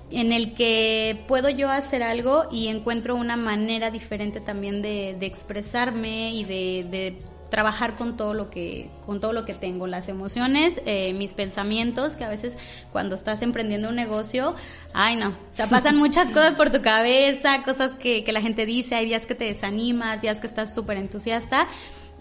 en 0.10 0.32
el 0.32 0.54
que 0.54 1.24
puedo 1.28 1.50
yo 1.50 1.70
hacer 1.70 2.02
algo 2.02 2.48
y 2.50 2.68
encuentro 2.68 3.16
una 3.16 3.36
manera 3.36 3.92
diferente 3.92 4.40
también 4.40 4.82
de, 4.82 5.18
expresarme 5.22 6.34
y 6.34 6.46
de 6.46 7.18
trabajar 7.52 7.96
con 7.96 8.18
todo 8.18 8.34
lo 8.34 8.50
que 8.50 8.90
con 9.06 9.20
todo 9.20 9.34
lo 9.34 9.46
que 9.46 9.54
tengo 9.54 9.86
las 9.86 10.08
emociones 10.08 10.82
eh, 10.86 11.14
mis 11.14 11.34
pensamientos 11.36 12.16
que 12.16 12.24
a 12.24 12.30
veces 12.30 12.56
cuando 12.92 13.14
estás 13.14 13.42
emprendiendo 13.42 13.90
un 13.90 13.96
negocio 13.96 14.56
ay 14.94 15.18
no 15.18 15.28
o 15.28 15.54
sea 15.54 15.68
pasan 15.68 15.98
muchas 15.98 16.32
cosas 16.32 16.54
por 16.54 16.72
tu 16.72 16.82
cabeza 16.82 17.62
cosas 17.64 17.92
que, 17.94 18.24
que 18.24 18.32
la 18.32 18.42
gente 18.42 18.66
dice 18.66 18.96
hay 18.96 19.06
días 19.06 19.26
que 19.26 19.36
te 19.36 19.44
desanimas 19.44 20.22
días 20.22 20.40
que 20.40 20.48
estás 20.48 20.74
súper 20.74 20.98
entusiasta 20.98 21.68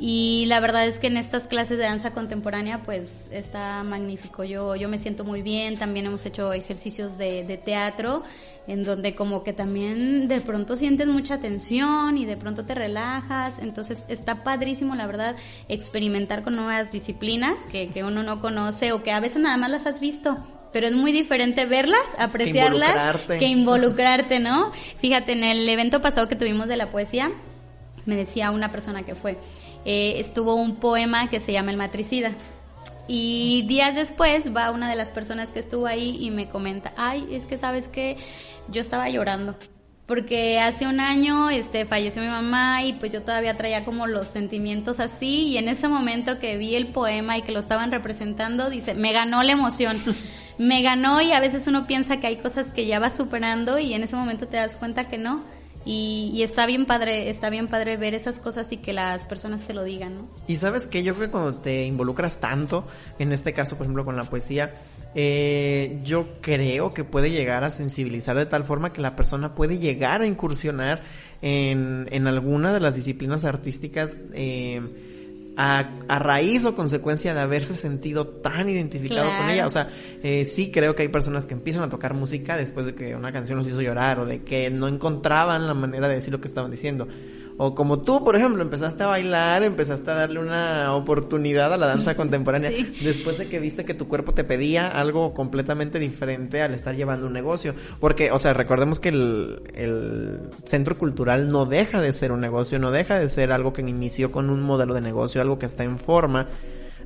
y 0.00 0.46
la 0.46 0.60
verdad 0.60 0.86
es 0.86 0.98
que 0.98 1.08
en 1.08 1.18
estas 1.18 1.46
clases 1.46 1.76
de 1.76 1.84
danza 1.84 2.12
contemporánea 2.12 2.82
pues 2.82 3.26
está 3.30 3.82
magnífico. 3.84 4.44
Yo, 4.44 4.74
yo 4.74 4.88
me 4.88 4.98
siento 4.98 5.24
muy 5.24 5.42
bien, 5.42 5.76
también 5.76 6.06
hemos 6.06 6.24
hecho 6.24 6.54
ejercicios 6.54 7.18
de, 7.18 7.44
de 7.44 7.58
teatro 7.58 8.22
en 8.66 8.82
donde 8.82 9.14
como 9.14 9.44
que 9.44 9.52
también 9.52 10.26
de 10.26 10.40
pronto 10.40 10.76
sientes 10.76 11.06
mucha 11.06 11.38
tensión 11.38 12.16
y 12.16 12.24
de 12.24 12.38
pronto 12.38 12.64
te 12.64 12.74
relajas. 12.74 13.54
Entonces 13.60 13.98
está 14.08 14.42
padrísimo 14.42 14.94
la 14.94 15.06
verdad 15.06 15.36
experimentar 15.68 16.42
con 16.42 16.56
nuevas 16.56 16.92
disciplinas 16.92 17.56
que, 17.70 17.88
que 17.88 18.02
uno 18.02 18.22
no 18.22 18.40
conoce 18.40 18.92
o 18.92 19.02
que 19.02 19.12
a 19.12 19.20
veces 19.20 19.42
nada 19.42 19.58
más 19.58 19.70
las 19.70 19.86
has 19.86 20.00
visto 20.00 20.36
pero 20.72 20.86
es 20.86 20.92
muy 20.92 21.10
diferente 21.10 21.66
verlas, 21.66 21.98
apreciarlas, 22.16 23.16
que 23.26 23.46
involucrarte, 23.46 24.38
¿no? 24.38 24.70
Fíjate, 24.98 25.32
en 25.32 25.42
el 25.42 25.68
evento 25.68 26.00
pasado 26.00 26.28
que 26.28 26.36
tuvimos 26.36 26.68
de 26.68 26.76
la 26.76 26.92
poesía, 26.92 27.32
me 28.06 28.14
decía 28.14 28.50
una 28.52 28.70
persona 28.70 29.02
que 29.02 29.16
fue, 29.16 29.36
eh, 29.84 30.14
estuvo 30.18 30.54
un 30.54 30.76
poema 30.76 31.28
que 31.28 31.40
se 31.40 31.52
llama 31.52 31.70
El 31.70 31.76
Matricida. 31.76 32.32
Y 33.08 33.64
días 33.66 33.94
después 33.94 34.54
va 34.54 34.70
una 34.70 34.88
de 34.88 34.94
las 34.94 35.10
personas 35.10 35.50
que 35.50 35.58
estuvo 35.58 35.86
ahí 35.86 36.16
y 36.20 36.30
me 36.30 36.48
comenta, 36.48 36.92
ay, 36.96 37.26
es 37.32 37.44
que 37.44 37.58
sabes 37.58 37.88
que 37.88 38.16
yo 38.68 38.80
estaba 38.80 39.08
llorando. 39.08 39.56
Porque 40.06 40.58
hace 40.58 40.86
un 40.86 41.00
año 41.00 41.50
este, 41.50 41.86
falleció 41.86 42.22
mi 42.22 42.28
mamá 42.28 42.84
y 42.84 42.94
pues 42.94 43.12
yo 43.12 43.22
todavía 43.22 43.56
traía 43.56 43.84
como 43.84 44.06
los 44.06 44.28
sentimientos 44.28 44.98
así 45.00 45.48
y 45.48 45.56
en 45.56 45.68
ese 45.68 45.88
momento 45.88 46.38
que 46.38 46.56
vi 46.56 46.74
el 46.74 46.88
poema 46.88 47.38
y 47.38 47.42
que 47.42 47.52
lo 47.52 47.60
estaban 47.60 47.92
representando, 47.92 48.70
dice, 48.70 48.94
me 48.94 49.12
ganó 49.12 49.42
la 49.42 49.52
emoción. 49.52 50.00
me 50.58 50.82
ganó 50.82 51.20
y 51.20 51.32
a 51.32 51.40
veces 51.40 51.66
uno 51.66 51.86
piensa 51.86 52.18
que 52.18 52.26
hay 52.26 52.36
cosas 52.36 52.68
que 52.72 52.86
ya 52.86 52.98
va 52.98 53.10
superando 53.10 53.78
y 53.78 53.94
en 53.94 54.02
ese 54.02 54.16
momento 54.16 54.46
te 54.46 54.56
das 54.56 54.76
cuenta 54.76 55.08
que 55.08 55.18
no 55.18 55.42
Y, 55.84 56.42
está 56.42 56.66
bien 56.66 56.84
padre, 56.84 57.30
está 57.30 57.48
bien 57.48 57.66
padre 57.66 57.96
ver 57.96 58.14
esas 58.14 58.38
cosas 58.38 58.70
y 58.70 58.76
que 58.76 58.92
las 58.92 59.26
personas 59.26 59.66
te 59.66 59.72
lo 59.72 59.82
digan, 59.82 60.14
¿no? 60.14 60.28
Y 60.46 60.56
sabes 60.56 60.86
que 60.86 61.02
yo 61.02 61.14
creo 61.14 61.28
que 61.28 61.32
cuando 61.32 61.54
te 61.54 61.86
involucras 61.86 62.38
tanto, 62.38 62.86
en 63.18 63.32
este 63.32 63.54
caso, 63.54 63.76
por 63.76 63.86
ejemplo, 63.86 64.04
con 64.04 64.16
la 64.16 64.24
poesía, 64.24 64.74
eh, 65.14 65.98
yo 66.04 66.26
creo 66.42 66.90
que 66.90 67.04
puede 67.04 67.30
llegar 67.30 67.64
a 67.64 67.70
sensibilizar 67.70 68.36
de 68.36 68.46
tal 68.46 68.64
forma 68.64 68.92
que 68.92 69.00
la 69.00 69.16
persona 69.16 69.54
puede 69.54 69.78
llegar 69.78 70.20
a 70.20 70.26
incursionar 70.26 71.02
en, 71.40 72.08
en 72.10 72.26
alguna 72.26 72.72
de 72.72 72.80
las 72.80 72.94
disciplinas 72.94 73.44
artísticas. 73.44 74.18
Eh, 74.34 75.18
a, 75.56 76.18
raíz 76.18 76.64
o 76.64 76.74
consecuencia 76.74 77.34
de 77.34 77.40
haberse 77.40 77.74
sentido 77.74 78.26
tan 78.26 78.68
identificado 78.68 79.30
con 79.36 79.50
ella. 79.50 79.66
O 79.66 79.70
sea, 79.70 79.88
eh, 80.22 80.44
sí 80.44 80.70
creo 80.70 80.94
que 80.94 81.02
hay 81.02 81.08
personas 81.08 81.46
que 81.46 81.54
empiezan 81.54 81.82
a 81.82 81.88
tocar 81.88 82.14
música 82.14 82.56
después 82.56 82.86
de 82.86 82.94
que 82.94 83.14
una 83.14 83.32
canción 83.32 83.58
los 83.58 83.68
hizo 83.68 83.82
llorar 83.82 84.18
o 84.20 84.26
de 84.26 84.42
que 84.42 84.70
no 84.70 84.88
encontraban 84.88 85.66
la 85.66 85.74
manera 85.74 86.08
de 86.08 86.14
decir 86.14 86.32
lo 86.32 86.40
que 86.40 86.48
estaban 86.48 86.70
diciendo. 86.70 87.08
O 87.56 87.74
como 87.74 88.00
tú, 88.00 88.24
por 88.24 88.36
ejemplo, 88.36 88.62
empezaste 88.62 89.02
a 89.02 89.06
bailar, 89.06 89.62
empezaste 89.62 90.10
a 90.10 90.14
darle 90.14 90.40
una 90.40 90.94
oportunidad 90.94 91.72
a 91.72 91.76
la 91.76 91.86
danza 91.86 92.16
contemporánea 92.16 92.70
después 93.02 93.38
de 93.38 93.48
que 93.48 93.58
viste 93.58 93.84
que 93.84 93.94
tu 93.94 94.08
cuerpo 94.08 94.32
te 94.32 94.44
pedía 94.44 94.88
algo 94.88 95.34
completamente 95.34 95.98
diferente 95.98 96.62
al 96.62 96.74
estar 96.74 96.94
llevando 96.94 97.26
un 97.26 97.32
negocio. 97.32 97.74
Porque, 98.00 98.32
o 98.32 98.38
sea, 98.38 98.54
recordemos 98.54 99.00
que 99.00 99.10
el, 99.10 99.62
el 99.74 100.40
centro 100.64 100.96
cultural 100.96 101.50
no 101.50 101.66
deja 101.66 102.00
de 102.00 102.12
ser 102.12 102.32
un 102.32 102.40
negocio, 102.40 102.78
no 102.78 102.90
deja 102.90 103.18
de 103.18 103.28
ser 103.28 103.52
algo 103.52 103.72
que 103.72 103.82
inició 103.82 104.32
con 104.32 104.50
un 104.50 104.62
modelo 104.62 104.94
de 104.94 105.00
negocio, 105.00 105.40
algo 105.40 105.58
que 105.58 105.66
está 105.66 105.84
en 105.84 105.98
forma 105.98 106.46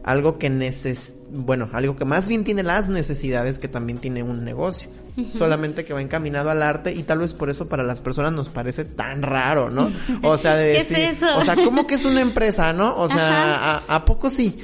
algo 0.04 0.38
que 0.38 0.50
neces 0.50 1.16
bueno, 1.30 1.68
algo 1.72 1.96
que 1.96 2.04
más 2.04 2.28
bien 2.28 2.44
tiene 2.44 2.62
las 2.62 2.88
necesidades 2.88 3.58
que 3.58 3.68
también 3.68 3.98
tiene 3.98 4.22
un 4.22 4.44
negocio. 4.44 4.88
Solamente 5.30 5.84
que 5.84 5.92
va 5.92 6.02
encaminado 6.02 6.50
al 6.50 6.60
arte 6.60 6.92
y 6.92 7.04
tal 7.04 7.20
vez 7.20 7.34
por 7.34 7.48
eso 7.48 7.68
para 7.68 7.84
las 7.84 8.02
personas 8.02 8.32
nos 8.32 8.48
parece 8.48 8.84
tan 8.84 9.22
raro, 9.22 9.70
¿no? 9.70 9.88
O 10.22 10.36
sea, 10.36 10.56
de 10.56 10.72
decir, 10.72 11.16
o 11.36 11.44
sea, 11.44 11.54
¿cómo 11.54 11.86
que 11.86 11.94
es 11.94 12.04
una 12.04 12.20
empresa, 12.20 12.72
no? 12.72 12.96
O 12.96 13.06
sea, 13.06 13.76
a, 13.86 14.04
poco 14.04 14.28
sí? 14.28 14.58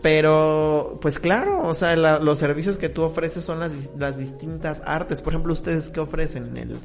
Pero, 0.00 0.98
pues 1.02 1.18
claro, 1.18 1.60
o 1.66 1.74
sea, 1.74 1.94
los 1.94 2.38
servicios 2.38 2.78
que 2.78 2.88
tú 2.88 3.02
ofreces 3.02 3.44
son 3.44 3.60
las, 3.60 3.90
las 3.98 4.16
distintas 4.16 4.82
artes. 4.86 5.20
Por 5.20 5.34
ejemplo, 5.34 5.52
¿ustedes 5.52 5.90
qué 5.90 6.00
ofrecen 6.00 6.56
en 6.56 6.56
el, 6.56 6.78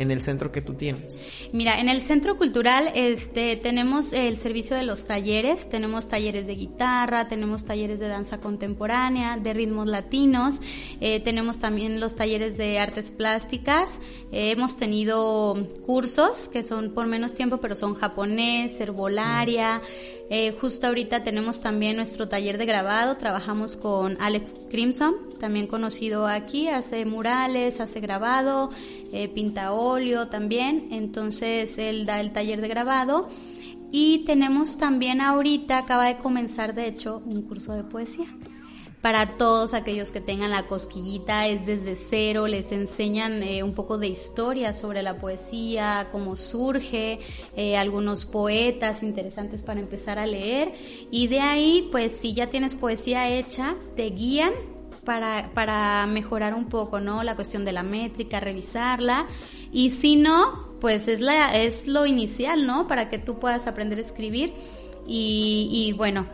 en 0.00 0.10
el 0.10 0.22
centro 0.22 0.50
que 0.50 0.62
tú 0.62 0.74
tienes? 0.74 1.20
Mira, 1.52 1.78
en 1.78 1.88
el 1.88 2.00
centro 2.00 2.38
cultural 2.38 2.90
este, 2.94 3.56
tenemos 3.56 4.14
el 4.14 4.38
servicio 4.38 4.74
de 4.74 4.82
los 4.82 5.06
talleres, 5.06 5.68
tenemos 5.68 6.08
talleres 6.08 6.46
de 6.46 6.54
guitarra, 6.54 7.28
tenemos 7.28 7.64
talleres 7.64 8.00
de 8.00 8.08
danza 8.08 8.40
contemporánea, 8.40 9.36
de 9.36 9.52
ritmos 9.52 9.86
latinos, 9.86 10.62
eh, 11.00 11.20
tenemos 11.20 11.58
también 11.58 12.00
los 12.00 12.16
talleres 12.16 12.56
de 12.56 12.78
artes 12.78 13.10
plásticas, 13.10 13.90
eh, 14.32 14.50
hemos 14.50 14.78
tenido 14.78 15.68
cursos 15.84 16.48
que 16.48 16.64
son 16.64 16.94
por 16.94 17.06
menos 17.06 17.34
tiempo, 17.34 17.58
pero 17.58 17.74
son 17.74 17.94
japonés, 17.94 18.80
herbolaria. 18.80 19.82
Eh, 20.32 20.54
justo 20.60 20.86
ahorita 20.86 21.24
tenemos 21.24 21.60
también 21.60 21.96
nuestro 21.96 22.28
taller 22.28 22.56
de 22.56 22.64
grabado, 22.64 23.16
trabajamos 23.16 23.76
con 23.76 24.16
Alex 24.20 24.52
Crimson, 24.70 25.16
también 25.40 25.66
conocido 25.66 26.28
aquí, 26.28 26.68
hace 26.68 27.04
murales, 27.04 27.80
hace 27.80 27.98
grabado, 27.98 28.70
eh, 29.12 29.26
pinta 29.28 29.72
óleo 29.72 30.28
también, 30.28 30.86
entonces 30.92 31.76
él 31.78 32.06
da 32.06 32.20
el 32.20 32.30
taller 32.30 32.60
de 32.60 32.68
grabado. 32.68 33.28
Y 33.90 34.20
tenemos 34.20 34.78
también 34.78 35.20
ahorita, 35.20 35.78
acaba 35.78 36.06
de 36.06 36.18
comenzar 36.18 36.76
de 36.76 36.86
hecho, 36.86 37.20
un 37.26 37.42
curso 37.42 37.72
de 37.72 37.82
poesía 37.82 38.28
para 39.00 39.38
todos 39.38 39.72
aquellos 39.72 40.10
que 40.10 40.20
tengan 40.20 40.50
la 40.50 40.66
cosquillita, 40.66 41.46
es 41.46 41.64
desde 41.64 41.96
cero, 41.96 42.46
les 42.46 42.70
enseñan 42.70 43.42
eh, 43.42 43.62
un 43.62 43.74
poco 43.74 43.96
de 43.96 44.08
historia 44.08 44.74
sobre 44.74 45.02
la 45.02 45.16
poesía, 45.16 46.08
cómo 46.12 46.36
surge, 46.36 47.20
eh, 47.56 47.76
algunos 47.78 48.26
poetas 48.26 49.02
interesantes 49.02 49.62
para 49.62 49.80
empezar 49.80 50.18
a 50.18 50.26
leer 50.26 50.72
y 51.10 51.28
de 51.28 51.40
ahí, 51.40 51.88
pues 51.90 52.12
si 52.20 52.34
ya 52.34 52.48
tienes 52.48 52.74
poesía 52.74 53.28
hecha, 53.28 53.76
te 53.96 54.10
guían 54.10 54.52
para, 55.04 55.50
para 55.54 56.06
mejorar 56.06 56.52
un 56.52 56.66
poco, 56.66 57.00
¿no? 57.00 57.22
La 57.22 57.36
cuestión 57.36 57.64
de 57.64 57.72
la 57.72 57.82
métrica, 57.82 58.38
revisarla 58.38 59.26
y 59.72 59.92
si 59.92 60.16
no, 60.16 60.68
pues 60.78 61.08
es, 61.08 61.20
la, 61.20 61.56
es 61.56 61.86
lo 61.86 62.04
inicial, 62.04 62.66
¿no? 62.66 62.86
Para 62.86 63.08
que 63.08 63.18
tú 63.18 63.38
puedas 63.38 63.66
aprender 63.66 63.98
a 63.98 64.02
escribir 64.02 64.52
y, 65.06 65.70
y 65.72 65.92
bueno, 65.94 66.26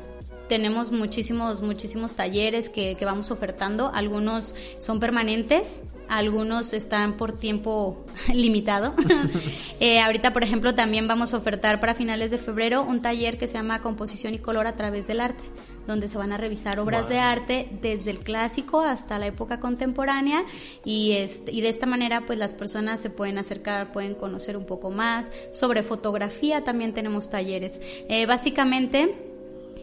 tenemos 0.48 0.92
muchísimos, 0.92 1.62
muchísimos 1.62 2.14
talleres 2.14 2.68
que, 2.68 2.96
que 2.96 3.04
vamos 3.04 3.30
ofertando. 3.30 3.90
Algunos 3.92 4.54
son 4.78 5.00
permanentes, 5.00 5.80
algunos 6.08 6.72
están 6.72 7.16
por 7.16 7.32
tiempo 7.32 8.04
limitado. 8.32 8.94
eh, 9.80 10.00
ahorita, 10.00 10.32
por 10.32 10.42
ejemplo, 10.42 10.74
también 10.74 11.08
vamos 11.08 11.34
a 11.34 11.36
ofertar 11.36 11.80
para 11.80 11.94
finales 11.94 12.30
de 12.30 12.38
febrero 12.38 12.82
un 12.82 13.02
taller 13.02 13.38
que 13.38 13.46
se 13.46 13.54
llama 13.54 13.82
Composición 13.82 14.34
y 14.34 14.38
Color 14.38 14.66
a 14.66 14.76
través 14.76 15.06
del 15.06 15.20
arte, 15.20 15.42
donde 15.86 16.08
se 16.08 16.18
van 16.18 16.32
a 16.32 16.36
revisar 16.36 16.78
obras 16.80 17.08
de 17.08 17.18
arte 17.18 17.68
desde 17.82 18.10
el 18.10 18.18
clásico 18.18 18.80
hasta 18.80 19.18
la 19.18 19.26
época 19.26 19.60
contemporánea 19.60 20.44
y, 20.84 21.12
este, 21.12 21.52
y 21.52 21.60
de 21.60 21.68
esta 21.68 21.86
manera 21.86 22.22
pues 22.26 22.38
las 22.38 22.54
personas 22.54 23.00
se 23.00 23.10
pueden 23.10 23.38
acercar, 23.38 23.92
pueden 23.92 24.14
conocer 24.14 24.56
un 24.56 24.66
poco 24.66 24.90
más. 24.90 25.30
Sobre 25.52 25.82
fotografía 25.82 26.64
también 26.64 26.92
tenemos 26.92 27.28
talleres. 27.30 27.80
Eh, 28.08 28.26
básicamente 28.26 29.25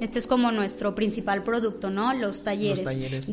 este 0.04 0.20
es 0.20 0.28
como 0.28 0.52
nuestro 0.52 0.96
principal 0.96 1.44
producto, 1.44 1.90
¿no? 1.90 2.14
Los 2.14 2.44
talleres. 2.44 2.84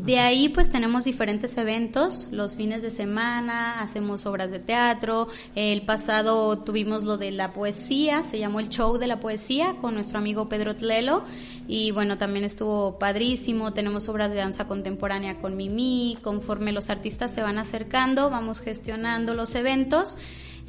De 0.07 0.19
ahí 0.21 0.49
pues 0.49 0.71
tenemos 0.71 1.05
diferentes 1.05 1.57
eventos, 1.59 2.29
los 2.31 2.55
fines 2.55 2.81
de 2.81 2.93
semana, 2.93 3.81
hacemos 3.81 4.25
obras 4.25 4.53
de 4.53 4.61
teatro. 4.61 5.27
El 5.57 5.83
pasado 5.83 6.61
tuvimos 6.61 7.03
lo 7.03 7.19
de 7.19 7.33
la 7.33 7.53
poesía, 7.53 8.23
se 8.23 8.39
llamó 8.39 8.61
el 8.61 8.69
show 8.69 8.99
de 8.99 9.09
la 9.09 9.19
poesía 9.19 9.79
con 9.81 9.95
nuestro 9.95 10.19
amigo 10.19 10.49
Pedro 10.49 10.77
Tlelo 10.77 11.25
y 11.67 11.91
bueno, 11.91 12.19
también 12.19 12.45
estuvo 12.45 13.01
padrísimo. 13.01 13.73
Tenemos 13.73 14.09
obras 14.09 14.31
de 14.31 14.37
danza 14.37 14.69
contemporánea 14.69 15.39
con 15.39 15.57
Mimi, 15.57 16.19
conforme 16.23 16.71
los 16.71 16.89
artistas 16.89 17.35
se 17.35 17.43
van 17.43 17.59
acercando, 17.59 18.31
vamos 18.31 18.61
gestionando 18.61 19.35
los 19.35 19.57
eventos 19.57 20.17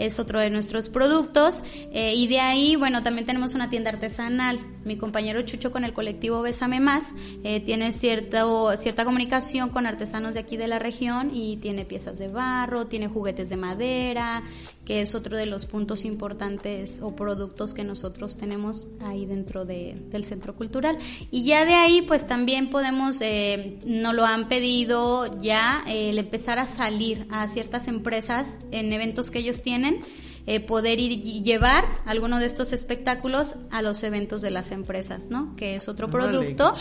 es 0.05 0.19
otro 0.19 0.39
de 0.39 0.49
nuestros 0.49 0.89
productos. 0.89 1.63
Eh, 1.91 2.13
y 2.15 2.27
de 2.27 2.39
ahí, 2.39 2.75
bueno, 2.75 3.03
también 3.03 3.25
tenemos 3.25 3.53
una 3.53 3.69
tienda 3.69 3.89
artesanal. 3.89 4.59
Mi 4.83 4.97
compañero 4.97 5.41
Chucho 5.43 5.71
con 5.71 5.83
el 5.83 5.93
colectivo 5.93 6.41
Bésame 6.41 6.79
Más 6.79 7.03
eh, 7.43 7.59
tiene 7.59 7.91
cierta, 7.91 8.45
cierta 8.77 9.05
comunicación 9.05 9.69
con 9.69 9.85
artesanos 9.85 10.33
de 10.33 10.39
aquí 10.39 10.57
de 10.57 10.67
la 10.67 10.79
región 10.79 11.31
y 11.33 11.57
tiene 11.57 11.85
piezas 11.85 12.17
de 12.17 12.27
barro, 12.27 12.87
tiene 12.87 13.07
juguetes 13.07 13.49
de 13.49 13.57
madera, 13.57 14.43
que 14.85 15.01
es 15.01 15.13
otro 15.13 15.37
de 15.37 15.45
los 15.45 15.65
puntos 15.65 16.05
importantes 16.05 16.97
o 17.01 17.15
productos 17.15 17.73
que 17.73 17.83
nosotros 17.83 18.37
tenemos 18.37 18.87
ahí 19.01 19.25
dentro 19.25 19.65
de, 19.65 19.95
del 20.09 20.25
centro 20.25 20.55
cultural. 20.55 20.97
Y 21.29 21.43
ya 21.43 21.65
de 21.65 21.73
ahí, 21.73 22.01
pues 22.01 22.25
también 22.25 22.69
podemos, 22.69 23.21
eh, 23.21 23.77
nos 23.85 24.15
lo 24.15 24.25
han 24.25 24.47
pedido 24.47 25.39
ya, 25.41 25.83
el 25.87 26.17
empezar 26.17 26.59
a 26.59 26.65
salir 26.65 27.27
a 27.29 27.47
ciertas 27.47 27.87
empresas 27.87 28.47
en 28.71 28.91
eventos 28.91 29.29
que 29.29 29.39
ellos 29.39 29.61
tienen 29.61 30.03
eh, 30.47 30.59
poder 30.59 30.99
ir 30.99 31.11
y 31.11 31.43
llevar 31.43 31.85
alguno 32.05 32.39
de 32.39 32.45
estos 32.45 32.73
espectáculos 32.73 33.55
a 33.69 33.81
los 33.81 34.03
eventos 34.03 34.41
de 34.41 34.51
las 34.51 34.71
empresas, 34.71 35.29
¿no? 35.29 35.55
Que 35.55 35.75
es 35.75 35.87
otro 35.87 36.09
producto 36.09 36.73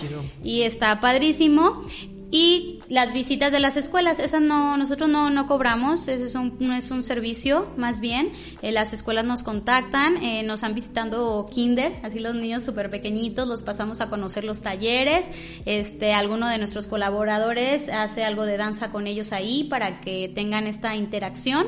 y 0.43 0.63
está 0.63 1.01
padrísimo. 1.01 1.85
Y 2.33 2.79
las 2.89 3.13
visitas 3.13 3.51
de 3.51 3.59
las 3.59 3.77
escuelas, 3.77 4.21
esas 4.21 4.41
no, 4.41 4.77
nosotros 4.77 5.09
no, 5.09 5.31
no 5.31 5.49
cobramos, 5.49 6.07
ese 6.07 6.25
es 6.25 6.37
un, 6.37 6.57
no 6.61 6.75
es 6.75 6.93
un 6.93 7.03
servicio, 7.03 7.69
más 7.77 8.01
bien, 8.01 8.31
eh, 8.63 8.71
las 8.71 8.93
escuelas 8.93 9.25
nos 9.25 9.43
contactan, 9.43 10.23
eh, 10.23 10.45
nos 10.45 10.63
han 10.63 10.75
visitando 10.77 11.49
kinder, 11.53 11.93
así 12.05 12.21
los 12.21 12.37
niños 12.37 12.63
súper 12.63 12.89
pequeñitos, 12.89 13.49
los 13.49 13.63
pasamos 13.63 14.01
a 14.01 14.09
conocer 14.11 14.45
los 14.45 14.61
talleres, 14.61 15.27
este, 15.67 16.13
alguno 16.13 16.47
de 16.47 16.59
nuestros 16.59 16.87
colaboradores 16.87 17.89
hace 17.89 18.25
algo 18.25 18.45
de 18.45 18.57
danza 18.57 18.93
con 18.93 19.09
ellos 19.09 19.33
ahí 19.33 19.65
para 19.65 20.01
que 20.01 20.31
tengan 20.33 20.69
esta 20.69 20.95
interacción 20.95 21.67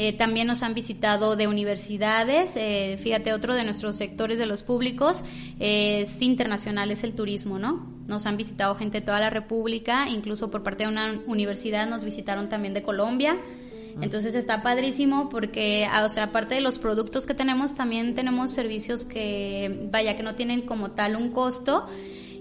eh, 0.00 0.12
también 0.12 0.46
nos 0.46 0.62
han 0.62 0.74
visitado 0.74 1.34
de 1.34 1.48
universidades. 1.48 2.52
Eh, 2.54 2.96
fíjate, 3.02 3.32
otro 3.32 3.56
de 3.56 3.64
nuestros 3.64 3.96
sectores 3.96 4.38
de 4.38 4.46
los 4.46 4.62
públicos 4.62 5.24
es 5.58 6.22
internacional, 6.22 6.92
es 6.92 7.02
el 7.02 7.14
turismo, 7.14 7.58
¿no? 7.58 7.84
Nos 8.06 8.24
han 8.24 8.36
visitado 8.36 8.76
gente 8.76 9.00
de 9.00 9.06
toda 9.06 9.18
la 9.18 9.28
República, 9.28 10.08
incluso 10.08 10.52
por 10.52 10.62
parte 10.62 10.84
de 10.84 10.90
una 10.90 11.20
universidad 11.26 11.88
nos 11.88 12.04
visitaron 12.04 12.48
también 12.48 12.74
de 12.74 12.82
Colombia. 12.82 13.38
Ah. 13.40 13.98
Entonces 14.00 14.34
está 14.34 14.62
padrísimo 14.62 15.28
porque, 15.30 15.88
ah, 15.90 16.04
o 16.04 16.08
sea, 16.08 16.24
aparte 16.24 16.54
de 16.54 16.60
los 16.60 16.78
productos 16.78 17.26
que 17.26 17.34
tenemos, 17.34 17.74
también 17.74 18.14
tenemos 18.14 18.52
servicios 18.52 19.04
que, 19.04 19.88
vaya, 19.90 20.16
que 20.16 20.22
no 20.22 20.36
tienen 20.36 20.62
como 20.62 20.92
tal 20.92 21.16
un 21.16 21.32
costo 21.32 21.88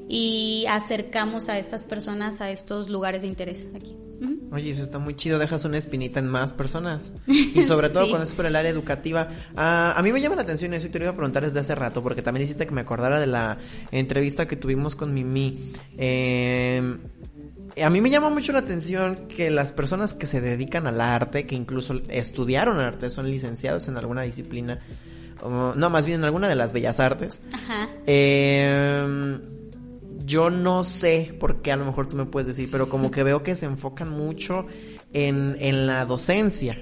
y 0.07 0.65
acercamos 0.69 1.49
a 1.49 1.57
estas 1.57 1.85
personas 1.85 2.39
a 2.39 2.51
estos 2.51 2.87
lugares 2.87 3.23
de 3.23 3.29
interés 3.29 3.67
aquí. 3.75 3.95
Oye, 4.51 4.71
eso 4.71 4.81
está 4.81 4.97
muy 4.97 5.15
chido, 5.15 5.39
dejas 5.39 5.65
una 5.65 5.77
espinita 5.77 6.19
en 6.19 6.27
más 6.27 6.53
personas. 6.53 7.11
Y 7.27 7.63
sobre 7.63 7.89
todo 7.89 8.07
cuando 8.09 8.23
es 8.23 8.33
por 8.33 8.45
el 8.45 8.55
área 8.55 8.69
educativa. 8.69 9.29
Ah, 9.55 9.93
a 9.97 10.01
mí 10.03 10.11
me 10.11 10.21
llama 10.21 10.35
la 10.35 10.43
atención 10.43 10.73
eso 10.73 10.87
y 10.87 10.89
te 10.89 10.99
lo 10.99 11.05
iba 11.05 11.11
a 11.11 11.15
preguntar 11.15 11.43
desde 11.43 11.59
hace 11.59 11.73
rato, 11.75 12.03
porque 12.03 12.21
también 12.21 12.45
hiciste 12.45 12.67
que 12.67 12.73
me 12.73 12.81
acordara 12.81 13.19
de 13.19 13.27
la 13.27 13.57
entrevista 13.91 14.47
que 14.47 14.55
tuvimos 14.55 14.95
con 14.95 15.13
Mimi. 15.13 15.57
Eh, 15.97 16.97
a 17.81 17.89
mí 17.89 18.01
me 18.01 18.09
llama 18.09 18.29
mucho 18.29 18.51
la 18.51 18.59
atención 18.59 19.27
que 19.27 19.49
las 19.49 19.71
personas 19.71 20.13
que 20.13 20.25
se 20.25 20.41
dedican 20.41 20.87
al 20.87 21.01
arte, 21.01 21.45
que 21.45 21.55
incluso 21.55 22.01
estudiaron 22.09 22.79
arte, 22.79 23.09
son 23.09 23.29
licenciados 23.29 23.87
en 23.87 23.97
alguna 23.97 24.23
disciplina, 24.23 24.79
no, 25.43 25.89
más 25.89 26.05
bien 26.05 26.19
en 26.19 26.25
alguna 26.25 26.47
de 26.47 26.55
las 26.55 26.73
bellas 26.73 26.99
artes. 26.99 27.41
Ajá. 27.53 27.89
Eh, 28.05 29.37
yo 30.27 30.49
no 30.49 30.83
sé 30.83 31.33
por 31.39 31.61
qué 31.61 31.71
a 31.71 31.77
lo 31.77 31.85
mejor 31.85 32.07
tú 32.07 32.17
me 32.17 32.25
puedes 32.25 32.47
decir, 32.47 32.67
pero 32.69 32.89
como 32.89 33.09
que 33.11 33.23
veo 33.23 33.43
que 33.43 33.55
se 33.55 33.65
enfocan 33.65 34.09
mucho 34.09 34.65
en, 35.13 35.55
en 35.59 35.87
la 35.87 36.03
docencia, 36.05 36.77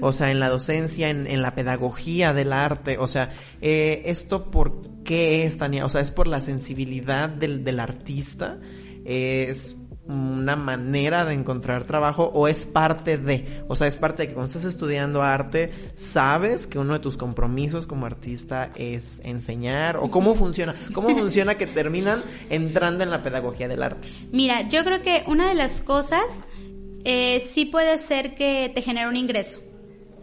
o 0.00 0.12
sea, 0.12 0.32
en 0.32 0.40
la 0.40 0.48
docencia, 0.48 1.08
en, 1.08 1.28
en 1.28 1.40
la 1.40 1.54
pedagogía 1.54 2.32
del 2.32 2.52
arte, 2.52 2.98
o 2.98 3.06
sea, 3.06 3.30
eh, 3.62 4.02
esto 4.06 4.50
por 4.50 4.82
qué 5.04 5.44
es, 5.44 5.56
Tania, 5.56 5.86
o 5.86 5.88
sea, 5.88 6.00
es 6.00 6.10
por 6.10 6.26
la 6.26 6.40
sensibilidad 6.40 7.28
del, 7.28 7.62
del 7.62 7.78
artista, 7.78 8.58
es 9.04 9.76
una 10.10 10.56
manera 10.56 11.24
de 11.24 11.34
encontrar 11.34 11.84
trabajo 11.84 12.30
o 12.34 12.48
es 12.48 12.66
parte 12.66 13.18
de, 13.18 13.62
o 13.68 13.76
sea, 13.76 13.86
es 13.86 13.96
parte 13.96 14.22
de 14.22 14.28
que 14.28 14.34
cuando 14.34 14.48
estás 14.48 14.64
estudiando 14.64 15.22
arte, 15.22 15.72
sabes 15.94 16.66
que 16.66 16.78
uno 16.78 16.94
de 16.94 16.98
tus 16.98 17.16
compromisos 17.16 17.86
como 17.86 18.06
artista 18.06 18.70
es 18.74 19.20
enseñar 19.24 19.96
o 19.96 20.10
cómo 20.10 20.34
funciona, 20.34 20.74
cómo 20.92 21.10
funciona 21.16 21.56
que 21.56 21.66
terminan 21.66 22.22
entrando 22.48 23.04
en 23.04 23.10
la 23.10 23.22
pedagogía 23.22 23.68
del 23.68 23.82
arte. 23.82 24.08
Mira, 24.32 24.68
yo 24.68 24.84
creo 24.84 25.02
que 25.02 25.24
una 25.26 25.48
de 25.48 25.54
las 25.54 25.80
cosas 25.80 26.22
eh, 27.04 27.46
sí 27.52 27.64
puede 27.64 27.98
ser 27.98 28.34
que 28.34 28.70
te 28.74 28.82
genere 28.82 29.08
un 29.08 29.16
ingreso. 29.16 29.69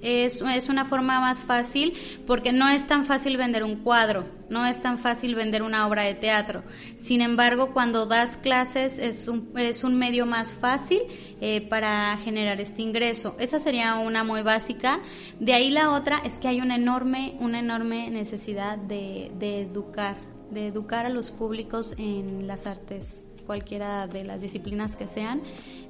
Es, 0.01 0.41
es, 0.41 0.69
una 0.69 0.85
forma 0.85 1.19
más 1.19 1.43
fácil 1.43 1.93
porque 2.25 2.51
no 2.51 2.69
es 2.69 2.85
tan 2.85 3.05
fácil 3.05 3.37
vender 3.37 3.63
un 3.63 3.77
cuadro, 3.77 4.25
no 4.49 4.65
es 4.65 4.81
tan 4.81 4.97
fácil 4.97 5.35
vender 5.35 5.63
una 5.63 5.87
obra 5.87 6.03
de 6.03 6.13
teatro. 6.13 6.63
Sin 6.97 7.21
embargo, 7.21 7.73
cuando 7.73 8.05
das 8.05 8.37
clases 8.37 8.97
es 8.99 9.27
un, 9.27 9.51
es 9.57 9.83
un 9.83 9.95
medio 9.95 10.25
más 10.25 10.53
fácil 10.53 11.01
eh, 11.41 11.61
para 11.61 12.17
generar 12.23 12.61
este 12.61 12.81
ingreso. 12.81 13.35
Esa 13.39 13.59
sería 13.59 13.95
una 13.95 14.23
muy 14.23 14.41
básica. 14.41 14.99
De 15.39 15.53
ahí 15.53 15.69
la 15.71 15.91
otra 15.91 16.19
es 16.23 16.35
que 16.35 16.47
hay 16.47 16.61
una 16.61 16.75
enorme, 16.75 17.35
una 17.39 17.59
enorme 17.59 18.09
necesidad 18.09 18.77
de, 18.77 19.31
de 19.37 19.61
educar, 19.61 20.17
de 20.51 20.67
educar 20.67 21.05
a 21.05 21.09
los 21.09 21.31
públicos 21.31 21.93
en 21.97 22.47
las 22.47 22.65
artes 22.65 23.26
cualquiera 23.47 24.05
de 24.05 24.23
las 24.23 24.41
disciplinas 24.41 24.95
que 24.95 25.07
sean, 25.07 25.41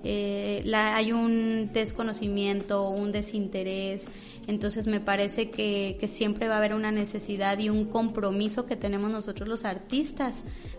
eh, 0.06 0.64
hay 0.74 1.12
un 1.12 1.72
desconocimiento, 1.74 2.90
un 2.90 3.12
desinterés, 3.12 4.04
entonces 4.48 4.88
me 4.88 5.02
parece 5.02 5.50
que 5.50 6.08
siempre 6.08 6.48
va 6.48 6.54
a 6.54 6.58
haber 6.60 6.74
una 6.74 6.92
necesidad 6.92 7.60
y 7.60 7.70
un 7.70 7.86
compromiso 7.86 8.66
que 8.66 8.78
tenemos 8.78 9.12
nosotros 9.12 9.50
los 9.50 9.66
artistas 9.66 10.36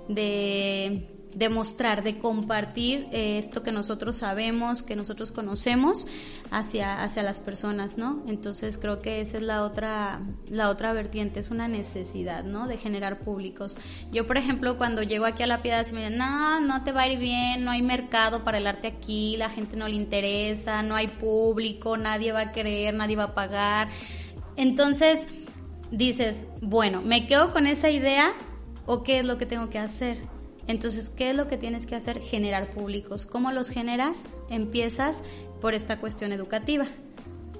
de 0.08 1.17
de 1.38 1.48
mostrar, 1.48 2.02
de 2.02 2.18
compartir 2.18 3.06
eh, 3.12 3.38
esto 3.38 3.62
que 3.62 3.70
nosotros 3.70 4.16
sabemos, 4.16 4.82
que 4.82 4.96
nosotros 4.96 5.30
conocemos 5.30 6.08
hacia, 6.50 7.04
hacia 7.04 7.22
las 7.22 7.38
personas, 7.38 7.96
¿no? 7.96 8.24
Entonces 8.26 8.76
creo 8.76 9.00
que 9.00 9.20
esa 9.20 9.36
es 9.36 9.44
la 9.44 9.62
otra, 9.62 10.20
la 10.48 10.68
otra 10.68 10.92
vertiente, 10.92 11.38
es 11.38 11.52
una 11.52 11.68
necesidad, 11.68 12.42
¿no? 12.42 12.66
De 12.66 12.76
generar 12.76 13.20
públicos. 13.20 13.76
Yo, 14.10 14.26
por 14.26 14.36
ejemplo, 14.36 14.76
cuando 14.78 15.04
llego 15.04 15.26
aquí 15.26 15.44
a 15.44 15.46
La 15.46 15.62
Piedad, 15.62 15.86
me 15.92 16.00
dicen, 16.00 16.18
no, 16.18 16.60
no 16.60 16.82
te 16.82 16.90
va 16.90 17.02
a 17.02 17.08
ir 17.08 17.20
bien, 17.20 17.64
no 17.64 17.70
hay 17.70 17.82
mercado 17.82 18.42
para 18.42 18.58
el 18.58 18.66
arte 18.66 18.88
aquí, 18.88 19.36
la 19.36 19.48
gente 19.48 19.76
no 19.76 19.86
le 19.86 19.94
interesa, 19.94 20.82
no 20.82 20.96
hay 20.96 21.06
público, 21.06 21.96
nadie 21.96 22.32
va 22.32 22.40
a 22.40 22.52
querer, 22.52 22.94
nadie 22.94 23.14
va 23.14 23.24
a 23.24 23.34
pagar. 23.36 23.90
Entonces, 24.56 25.20
dices, 25.92 26.46
bueno, 26.60 27.00
¿me 27.00 27.28
quedo 27.28 27.52
con 27.52 27.68
esa 27.68 27.90
idea 27.90 28.32
o 28.86 29.04
qué 29.04 29.20
es 29.20 29.24
lo 29.24 29.38
que 29.38 29.46
tengo 29.46 29.70
que 29.70 29.78
hacer? 29.78 30.37
Entonces, 30.68 31.10
¿qué 31.10 31.30
es 31.30 31.36
lo 31.36 31.48
que 31.48 31.56
tienes 31.56 31.86
que 31.86 31.96
hacer? 31.96 32.20
Generar 32.20 32.70
públicos. 32.70 33.26
¿Cómo 33.26 33.50
los 33.50 33.70
generas? 33.70 34.22
Empiezas 34.50 35.22
por 35.60 35.74
esta 35.74 35.98
cuestión 35.98 36.32
educativa. 36.32 36.86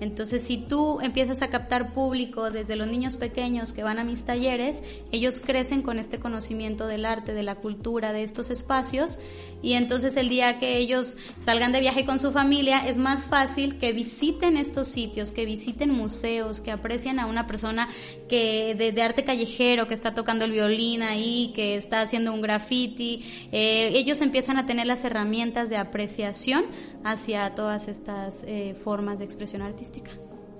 Entonces, 0.01 0.43
si 0.43 0.59
tú 0.59 1.01
empiezas 1.01 1.43
a 1.43 1.49
captar 1.49 1.93
público 1.93 2.51
desde 2.51 2.77
los 2.77 2.87
niños 2.87 3.17
pequeños 3.17 3.73
que 3.73 3.83
van 3.83 3.99
a 3.99 4.05
mis 4.05 4.25
talleres, 4.25 4.79
ellos 5.13 5.41
crecen 5.41 5.83
con 5.83 5.99
este 5.99 6.19
conocimiento 6.19 6.87
del 6.87 7.05
arte, 7.05 7.35
de 7.35 7.43
la 7.43 7.57
cultura, 7.57 8.13
de 8.13 8.23
estos 8.23 8.51
espacios, 8.51 9.19
y 9.61 9.73
entonces 9.73 10.17
el 10.17 10.29
día 10.29 10.59
que 10.59 10.77
ellos 10.77 11.17
salgan 11.39 11.73
de 11.73 11.81
viaje 11.81 12.05
con 12.05 12.21
su 12.21 12.31
familia, 12.31 12.87
es 12.87 12.97
más 12.97 13.23
fácil 13.25 13.79
que 13.79 13.93
visiten 13.93 14.57
estos 14.57 14.87
sitios, 14.87 15.33
que 15.33 15.45
visiten 15.47 15.91
museos, 15.91 16.61
que 16.61 16.71
aprecien 16.71 17.19
a 17.19 17.27
una 17.27 17.47
persona 17.47 17.89
que 18.29 18.77
de, 18.77 19.03
arte 19.03 19.25
callejero, 19.25 19.89
que 19.89 19.95
está 19.95 20.15
tocando 20.15 20.45
el 20.45 20.53
violín 20.53 21.03
ahí, 21.03 21.53
que 21.57 21.77
está 21.77 22.03
haciendo 22.03 22.33
un 22.33 22.41
graffiti. 22.41 23.25
Eh, 23.51 23.91
ellos 23.95 24.21
empiezan 24.21 24.59
a 24.59 24.67
tener 24.67 24.87
las 24.87 25.05
herramientas 25.05 25.69
de 25.71 25.77
apreciación 25.77 26.65
hacia 27.05 27.55
todas 27.55 27.89
estas 27.89 28.45
eh, 28.45 28.75
formas 28.83 29.19
de 29.19 29.25
expresión 29.25 29.63
artística. 29.63 30.11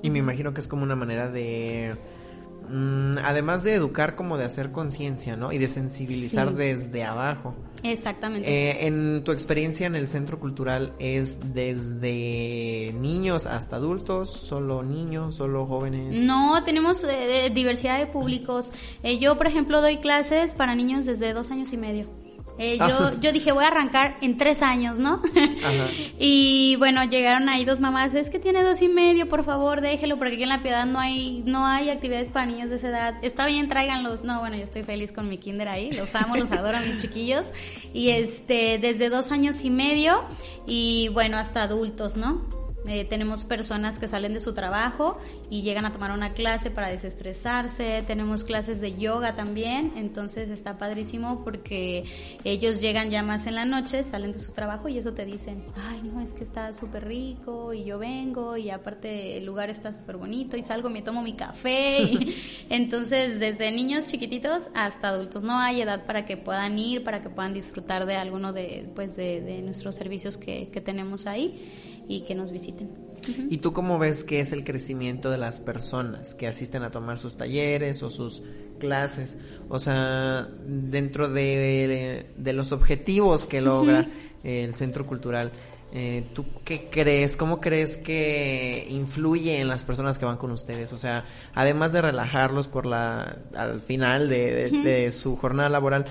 Y 0.03 0.11
me 0.11 0.19
imagino 0.19 0.55
que 0.55 0.61
es 0.61 0.69
como 0.69 0.83
una 0.83 0.97
manera 0.97 1.31
de... 1.31 1.97
Mm, 2.69 3.17
además 3.25 3.65
de 3.65 3.73
educar, 3.73 4.15
como 4.15 4.37
de 4.37 4.45
hacer 4.45 4.73
conciencia, 4.73 5.37
¿no? 5.37 5.53
Y 5.53 5.59
de 5.59 5.69
sensibilizar 5.69 6.55
desde 6.55 7.03
abajo. 7.03 7.55
Exactamente. 7.83 8.49
Eh, 8.49 8.87
en 8.87 9.25
tu 9.25 9.33
experiencia 9.33 9.87
en 9.87 9.95
el 9.95 10.07
centro 10.07 10.39
cultural, 10.39 10.93
¿es 10.99 11.55
desde 11.55 12.95
niños 13.01 13.47
hasta 13.47 13.77
adultos? 13.77 14.31
¿Solo 14.31 14.83
niños? 14.83 15.37
¿Solo 15.37 15.67
jóvenes? 15.67 16.21
No, 16.21 16.63
tenemos 16.65 17.05
eh, 17.05 17.51
diversidad 17.55 17.99
de 17.99 18.07
públicos. 18.07 18.71
yo, 19.19 19.39
por 19.39 19.47
ejemplo, 19.47 19.81
doy 19.81 19.99
clases 19.99 20.53
para 20.53 20.75
niños 20.75 21.07
desde 21.07 21.33
dos 21.33 21.51
años 21.51 21.73
y 21.73 21.79
medio. 21.79 22.07
Eh, 22.59 22.77
yo, 22.77 22.85
ah. 22.85 23.13
yo 23.21 23.33
dije, 23.33 23.53
voy 23.53 23.65
a 23.65 23.69
arrancar 23.69 24.17
en 24.21 24.37
tres 24.37 24.63
años, 24.63 24.99
¿no? 24.99 25.23
y 26.19 26.75
bueno, 26.77 27.05
llegaron 27.05 27.49
ahí 27.49 27.65
dos 27.65 27.79
mamás, 27.79 28.15
es 28.15 28.31
que 28.31 28.39
tiene 28.39 28.63
dos 28.65 28.83
y 28.83 28.89
medio, 28.89 29.29
por 29.29 29.45
favor, 29.45 29.81
déjelo, 29.81 30.19
porque 30.19 30.35
aquí 30.35 30.43
en 30.43 30.49
La 30.49 30.63
Piedad 30.63 30.85
no 30.85 30.99
hay, 30.99 31.43
no 31.47 31.67
hay 31.67 31.91
actividades 31.91 32.29
para 32.29 32.47
niños 32.47 32.71
de 32.71 32.77
esa 32.77 32.89
edad. 32.89 33.15
Está 33.23 33.47
bien, 33.47 33.69
tráiganlos. 33.69 34.25
No, 34.25 34.41
bueno, 34.41 34.57
yo 34.57 34.65
estoy 34.65 34.83
feliz 34.83 35.13
con 35.13 35.29
mi 35.29 35.39
kinder 35.39 35.69
ahí, 35.69 35.91
los 35.93 36.15
amo, 36.15 36.37
los 36.37 36.51
adoro 36.51 36.79
a 36.79 36.81
mis 36.81 37.01
chiquillos. 37.01 37.47
Y 37.95 38.11
este, 38.11 38.79
desde 38.79 39.09
dos 39.09 39.31
años 39.31 39.65
y 39.65 39.71
medio 39.71 40.25
y 40.67 41.09
bueno, 41.09 41.39
hasta 41.39 41.63
adultos, 41.63 42.17
¿no? 42.17 42.58
Eh, 42.89 43.05
tenemos 43.05 43.45
personas 43.45 43.99
que 43.99 44.09
salen 44.09 44.33
de 44.33 44.41
su 44.41 44.55
trabajo 44.55 45.19
y 45.51 45.61
llegan 45.61 45.85
a 45.85 45.93
tomar 45.93 46.11
una 46.11 46.33
clase 46.33 46.71
para 46.71 46.89
desestresarse. 46.89 48.03
Tenemos 48.07 48.45
clases 48.45 48.81
de 48.81 48.97
yoga 48.97 49.37
también. 49.37 49.93
Entonces 49.97 50.49
está 50.49 50.79
padrísimo 50.79 51.45
porque 51.45 52.05
ellos 52.45 52.81
llegan 52.81 53.11
ya 53.11 53.23
más 53.23 53.47
en 53.47 53.57
la 53.57 53.67
noche, 53.67 54.05
salen 54.05 54.33
de 54.33 54.39
su 54.39 54.53
trabajo 54.53 54.89
y 54.89 54.97
eso 54.97 55.13
te 55.13 55.27
dicen, 55.27 55.65
ay, 55.77 56.01
no, 56.03 56.23
es 56.23 56.33
que 56.33 56.45
está 56.45 56.73
súper 56.73 57.07
rico 57.07 57.75
y 57.75 57.85
yo 57.85 57.99
vengo 57.99 58.57
y 58.57 58.71
aparte 58.71 59.37
el 59.37 59.45
lugar 59.45 59.69
está 59.69 59.93
súper 59.93 60.17
bonito 60.17 60.57
y 60.57 60.63
salgo, 60.63 60.89
me 60.89 61.03
tomo 61.03 61.23
mi 61.23 61.35
café. 61.35 61.99
entonces, 62.71 63.39
desde 63.39 63.71
niños 63.71 64.07
chiquititos 64.07 64.63
hasta 64.75 65.09
adultos, 65.09 65.43
no 65.43 65.59
hay 65.59 65.83
edad 65.83 66.07
para 66.07 66.25
que 66.25 66.39
puedan 66.39 66.79
ir, 66.79 67.05
para 67.05 67.21
que 67.21 67.29
puedan 67.29 67.53
disfrutar 67.53 68.07
de 68.07 68.17
alguno 68.17 68.55
de, 68.55 68.89
pues, 68.95 69.17
de, 69.17 69.61
nuestros 69.63 69.97
servicios 69.97 70.37
que, 70.37 70.69
que 70.69 70.81
tenemos 70.81 71.27
ahí 71.27 71.61
y 72.09 72.23
que 72.23 72.35
nos 72.35 72.51
visiten. 72.51 72.89
¿Y 73.51 73.59
tú 73.59 73.73
cómo 73.73 73.99
ves 73.99 74.25
que 74.25 74.41
es 74.41 74.53
el 74.53 74.65
crecimiento 74.65 75.31
de 75.31 75.39
las 75.39 75.61
personas 75.61 76.35
que 76.35 76.47
asisten 76.47 76.83
a 76.83 76.91
tomar 76.91 77.19
sus 77.19 77.37
talleres 77.37 78.03
o 78.03 78.11
sus 78.11 78.43
clases? 78.79 79.37
O 79.69 79.79
sea, 79.79 80.49
dentro 80.67 81.29
de, 81.29 82.25
de, 82.37 82.53
los 82.53 82.73
objetivos 82.73 83.45
que 83.45 83.61
logra 83.61 84.09
el 84.43 84.75
centro 84.75 85.05
cultural, 85.05 85.53
eh, 85.93 86.25
¿tú 86.33 86.47
qué 86.65 86.89
crees? 86.91 87.37
¿Cómo 87.37 87.61
crees 87.61 87.97
que 87.97 88.87
influye 88.89 89.61
en 89.61 89.69
las 89.69 89.85
personas 89.85 90.19
que 90.19 90.25
van 90.25 90.37
con 90.37 90.51
ustedes? 90.51 90.93
O 90.93 90.99
sea, 90.99 91.25
además 91.55 91.93
de 91.93 92.03
relajarlos 92.03 92.69
por 92.69 92.87
la, 92.87 93.39
al 93.55 93.81
final 93.81 94.29
de, 94.29 94.71
de 94.71 95.13
su 95.13 95.37
jornada 95.37 95.69
laboral, 95.69 96.07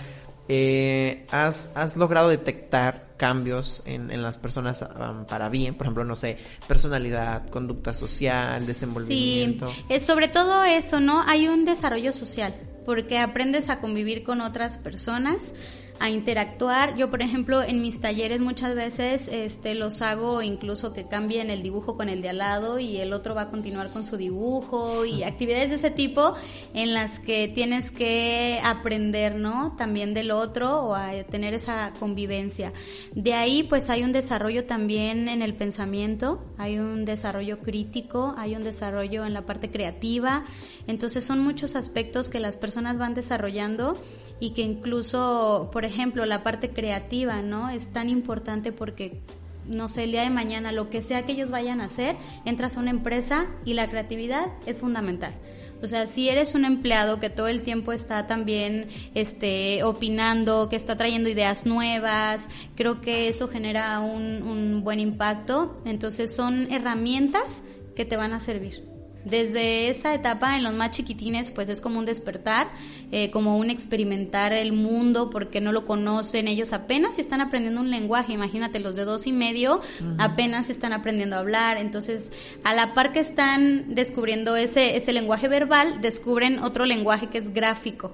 eh, 0.49 1.25
has, 1.29 1.71
has 1.75 1.97
logrado 1.97 2.29
detectar 2.29 3.06
cambios 3.17 3.81
en, 3.85 4.11
en 4.11 4.21
las 4.21 4.37
personas 4.37 4.81
um, 4.81 5.25
para 5.25 5.49
bien, 5.49 5.75
por 5.75 5.87
ejemplo, 5.87 6.03
no 6.03 6.15
sé, 6.15 6.37
personalidad, 6.67 7.47
conducta 7.49 7.93
social, 7.93 8.65
desenvolvimiento. 8.65 9.71
Es 9.89 10.05
sobre 10.05 10.27
todo 10.27 10.63
eso, 10.63 10.99
¿no? 10.99 11.21
Hay 11.23 11.47
un 11.47 11.65
desarrollo 11.65 12.13
social, 12.13 12.53
porque 12.85 13.17
aprendes 13.17 13.69
a 13.69 13.79
convivir 13.79 14.23
con 14.23 14.41
otras 14.41 14.77
personas, 14.77 15.53
a 15.99 16.09
interactuar. 16.09 16.95
Yo, 16.95 17.09
por 17.09 17.21
ejemplo, 17.21 17.63
en 17.63 17.81
mis 17.81 17.99
talleres 17.99 18.39
muchas 18.39 18.75
veces 18.75 19.27
este, 19.27 19.75
los 19.75 20.01
hago 20.01 20.41
incluso 20.41 20.93
que 20.93 21.07
cambien 21.07 21.49
el 21.49 21.63
dibujo 21.63 21.97
con 21.97 22.09
el 22.09 22.21
de 22.21 22.29
al 22.29 22.37
lado 22.39 22.79
y 22.79 22.97
el 22.97 23.13
otro 23.13 23.35
va 23.35 23.43
a 23.43 23.49
continuar 23.49 23.89
con 23.89 24.05
su 24.05 24.17
dibujo 24.17 25.05
y 25.05 25.23
actividades 25.23 25.69
de 25.69 25.77
ese 25.77 25.91
tipo 25.91 26.35
en 26.73 26.93
las 26.93 27.19
que 27.19 27.47
tienes 27.47 27.91
que 27.91 28.59
aprender, 28.63 29.35
¿no? 29.35 29.75
También 29.77 30.13
del 30.13 30.31
otro 30.31 30.83
o 30.83 30.95
a 30.95 31.11
tener 31.23 31.53
esa 31.53 31.93
convivencia. 31.99 32.73
De 33.13 33.33
ahí, 33.33 33.63
pues 33.63 33.89
hay 33.89 34.03
un 34.03 34.11
desarrollo 34.11 34.65
también 34.65 35.27
en 35.27 35.41
el 35.41 35.53
pensamiento, 35.55 36.43
hay 36.57 36.79
un 36.79 37.05
desarrollo 37.05 37.59
crítico, 37.59 38.35
hay 38.37 38.55
un 38.55 38.63
desarrollo 38.63 39.25
en 39.25 39.33
la 39.33 39.45
parte 39.45 39.69
creativa. 39.69 40.45
Entonces 40.87 41.23
son 41.23 41.39
muchos 41.39 41.75
aspectos 41.75 42.29
que 42.29 42.39
las 42.39 42.57
personas 42.57 42.97
van 42.97 43.13
desarrollando 43.13 43.97
y 44.39 44.51
que 44.51 44.61
incluso, 44.61 45.69
por 45.71 45.85
ejemplo, 45.85 46.25
la 46.25 46.43
parte 46.43 46.69
creativa, 46.69 47.41
¿no? 47.41 47.69
Es 47.69 47.91
tan 47.91 48.09
importante 48.09 48.71
porque 48.71 49.21
no 49.67 49.89
sé, 49.89 50.05
el 50.05 50.11
día 50.11 50.21
de 50.21 50.29
mañana, 50.29 50.71
lo 50.71 50.89
que 50.89 51.01
sea 51.01 51.25
que 51.25 51.33
ellos 51.33 51.51
vayan 51.51 51.81
a 51.81 51.85
hacer, 51.85 52.15
entras 52.45 52.77
a 52.77 52.79
una 52.79 52.91
empresa 52.91 53.47
y 53.65 53.73
la 53.73 53.89
creatividad 53.89 54.47
es 54.65 54.77
fundamental. 54.77 55.33
O 55.81 55.87
sea, 55.87 56.07
si 56.07 56.27
eres 56.27 56.55
un 56.55 56.65
empleado 56.65 57.19
que 57.19 57.29
todo 57.29 57.47
el 57.47 57.61
tiempo 57.61 57.91
está 57.91 58.25
también 58.25 58.87
este, 59.13 59.83
opinando, 59.83 60.69
que 60.69 60.75
está 60.75 60.97
trayendo 60.97 61.29
ideas 61.29 61.65
nuevas, 61.67 62.47
creo 62.75 62.99
que 62.99 63.27
eso 63.27 63.47
genera 63.47 63.99
un, 63.99 64.41
un 64.41 64.83
buen 64.83 64.99
impacto. 64.99 65.79
Entonces 65.85 66.35
son 66.35 66.71
herramientas 66.71 67.61
que 67.95 68.05
te 68.05 68.17
van 68.17 68.33
a 68.33 68.39
servir. 68.39 68.96
Desde 69.29 69.89
esa 69.89 70.13
etapa, 70.13 70.55
en 70.55 70.63
los 70.63 70.73
más 70.73 70.91
chiquitines, 70.91 71.51
pues 71.51 71.69
es 71.69 71.81
como 71.81 71.99
un 71.99 72.05
despertar, 72.05 72.67
eh, 73.11 73.29
como 73.29 73.57
un 73.57 73.69
experimentar 73.69 74.53
el 74.53 74.71
mundo 74.71 75.29
porque 75.29 75.59
no 75.59 75.71
lo 75.71 75.85
conocen. 75.85 76.47
Ellos 76.47 76.71
apenas 76.71 77.19
están 77.19 77.41
aprendiendo 77.41 77.81
un 77.81 77.91
lenguaje. 77.91 78.33
Imagínate, 78.33 78.79
los 78.79 78.95
de 78.95 79.03
dos 79.03 79.27
y 79.27 79.33
medio 79.33 79.81
apenas 80.17 80.69
están 80.69 80.93
aprendiendo 80.93 81.35
a 81.35 81.39
hablar. 81.39 81.77
Entonces, 81.77 82.31
a 82.63 82.73
la 82.73 82.93
par 82.93 83.11
que 83.11 83.19
están 83.19 83.95
descubriendo 83.95 84.55
ese, 84.55 84.95
ese 84.95 85.11
lenguaje 85.11 85.47
verbal, 85.47 85.99
descubren 85.99 86.59
otro 86.59 86.85
lenguaje 86.85 87.27
que 87.27 87.39
es 87.39 87.53
gráfico. 87.53 88.13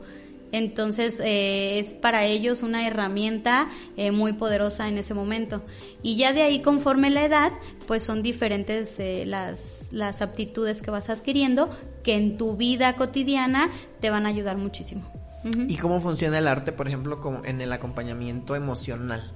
Entonces 0.54 1.20
eh, 1.20 1.80
es 1.80 1.96
para 1.96 2.26
ellos 2.26 2.62
una 2.62 2.86
herramienta 2.86 3.68
eh, 3.98 4.12
muy 4.12 4.34
poderosa 4.34 4.88
en 4.88 5.00
ese 5.00 5.16
momento. 5.16 5.64
Y 6.04 6.16
ya 6.16 6.32
de 6.32 6.44
ahí, 6.44 6.62
conforme 6.62 7.10
la 7.10 7.26
edad, 7.26 7.52
pues 7.88 8.04
son 8.04 8.22
diferentes 8.22 8.92
eh, 9.00 9.24
las, 9.26 9.92
las 9.92 10.22
aptitudes 10.22 10.84
que 10.84 10.92
vas 10.92 11.10
adquiriendo 11.10 11.70
que 12.04 12.16
en 12.16 12.38
tu 12.38 12.56
vida 12.56 12.96
cotidiana 12.96 13.72
te 14.00 14.12
van 14.12 14.28
a 14.28 14.30
ayudar 14.30 14.58
muchísimo. 14.58 15.12
¿Y 15.44 15.76
cómo 15.76 16.00
funciona 16.00 16.38
el 16.38 16.48
arte, 16.48 16.72
por 16.72 16.88
ejemplo, 16.88 17.20
como 17.20 17.44
en 17.44 17.60
el 17.60 17.74
acompañamiento 17.74 18.56
emocional 18.56 19.34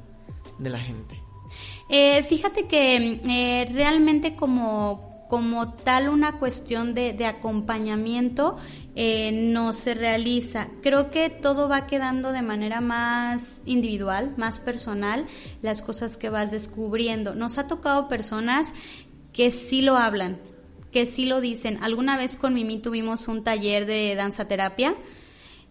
de 0.60 0.70
la 0.70 0.80
gente? 0.80 1.20
fíjate 2.30 2.68
que 2.68 3.68
realmente 3.74 4.36
como 4.36 5.08
como 5.28 5.74
tal 5.74 6.10
una 6.10 6.40
cuestión 6.40 6.94
de, 6.94 7.14
de 7.14 7.26
acompañamiento 7.26 8.58
eh, 9.00 9.32
no 9.32 9.74
se 9.74 9.94
realiza. 9.94 10.70
Creo 10.82 11.12
que 11.12 11.30
todo 11.30 11.70
va 11.70 11.86
quedando 11.86 12.32
de 12.32 12.42
manera 12.42 12.82
más 12.82 13.62
individual, 13.68 14.34
más 14.38 14.60
personal, 14.60 15.28
las 15.62 15.84
cosas 15.84 16.18
que 16.18 16.32
vas 16.32 16.50
descubriendo. 16.50 17.36
Nos 17.36 17.60
ha 17.60 17.68
tocado 17.68 18.08
personas 18.08 18.74
que 19.34 19.52
sí 19.52 19.84
lo 19.84 19.98
hablan, 19.98 20.40
que 20.92 21.06
sí 21.06 21.28
lo 21.28 21.42
dicen. 21.42 21.78
Alguna 21.84 22.18
vez 22.18 22.36
con 22.38 22.56
Mimi 22.56 22.80
tuvimos 22.80 23.28
un 23.28 23.44
taller 23.44 23.86
de 23.86 24.16
danza 24.16 24.48
terapia 24.48 24.96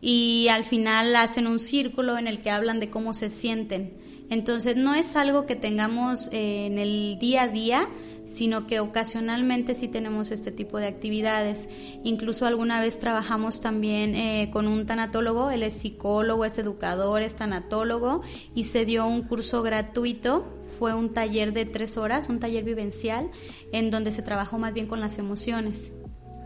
y 0.00 0.46
al 0.48 0.62
final 0.62 1.16
hacen 1.16 1.48
un 1.48 1.58
círculo 1.58 2.18
en 2.18 2.28
el 2.28 2.40
que 2.40 2.50
hablan 2.50 2.78
de 2.78 2.90
cómo 2.90 3.12
se 3.12 3.30
sienten. 3.30 3.92
Entonces 4.30 4.76
no 4.76 4.94
es 4.94 5.16
algo 5.16 5.46
que 5.46 5.56
tengamos 5.56 6.28
eh, 6.30 6.66
en 6.66 6.78
el 6.78 7.18
día 7.18 7.42
a 7.42 7.48
día, 7.48 7.88
sino 8.26 8.66
que 8.66 8.80
ocasionalmente 8.80 9.74
sí 9.74 9.88
tenemos 9.88 10.30
este 10.30 10.50
tipo 10.52 10.78
de 10.78 10.86
actividades. 10.86 11.68
Incluso 12.04 12.46
alguna 12.46 12.80
vez 12.80 12.98
trabajamos 12.98 13.60
también 13.60 14.14
eh, 14.14 14.50
con 14.52 14.66
un 14.66 14.84
tanatólogo, 14.84 15.50
él 15.50 15.62
es 15.62 15.74
psicólogo, 15.74 16.44
es 16.44 16.58
educador, 16.58 17.22
es 17.22 17.36
tanatólogo 17.36 18.22
y 18.54 18.64
se 18.64 18.84
dio 18.84 19.06
un 19.06 19.22
curso 19.22 19.62
gratuito. 19.62 20.52
Fue 20.78 20.92
un 20.92 21.14
taller 21.14 21.52
de 21.52 21.64
tres 21.64 21.96
horas, 21.96 22.28
un 22.28 22.40
taller 22.40 22.64
vivencial, 22.64 23.30
en 23.72 23.90
donde 23.90 24.12
se 24.12 24.22
trabajó 24.22 24.58
más 24.58 24.74
bien 24.74 24.86
con 24.86 25.00
las 25.00 25.18
emociones. 25.18 25.90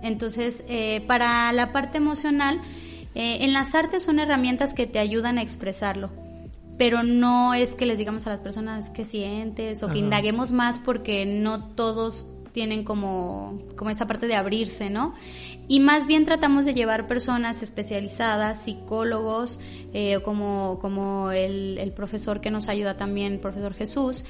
Entonces, 0.03 0.63
eh, 0.69 1.03
para 1.07 1.53
la 1.53 1.73
parte 1.73 1.99
emocional, 1.99 2.61
eh, 3.15 3.39
en 3.41 3.53
las 3.53 3.75
artes 3.75 4.03
son 4.03 4.21
herramientas 4.21 4.73
que 4.73 4.87
te 4.87 4.99
ayudan 4.99 5.39
a 5.39 5.43
expresarlo 5.43 6.30
pero 6.81 7.03
no 7.03 7.53
es 7.53 7.75
que 7.75 7.85
les 7.85 7.99
digamos 7.99 8.27
a 8.27 8.31
las 8.31 8.41
personas 8.41 8.89
que 8.89 9.05
sientes 9.05 9.83
o 9.83 9.89
que 9.89 9.99
indaguemos 9.99 10.51
más 10.51 10.79
porque 10.79 11.27
no 11.27 11.63
todos 11.75 12.27
tienen 12.53 12.85
como, 12.85 13.59
como 13.77 13.91
esa 13.91 14.07
parte 14.07 14.27
de 14.27 14.35
abrirse, 14.35 14.89
¿no? 14.89 15.13
Y 15.69 15.81
más 15.81 16.07
bien 16.07 16.25
tratamos 16.25 16.65
de 16.65 16.73
llevar 16.73 17.07
personas 17.07 17.63
especializadas, 17.63 18.63
psicólogos, 18.63 19.61
eh, 19.93 20.21
como, 20.25 20.79
como 20.81 21.31
el, 21.33 21.77
el, 21.77 21.93
profesor 21.93 22.41
que 22.41 22.51
nos 22.51 22.67
ayuda 22.67 22.97
también, 22.97 23.35
el 23.35 23.41
profesor 23.41 23.75
Jesús, 23.75 24.25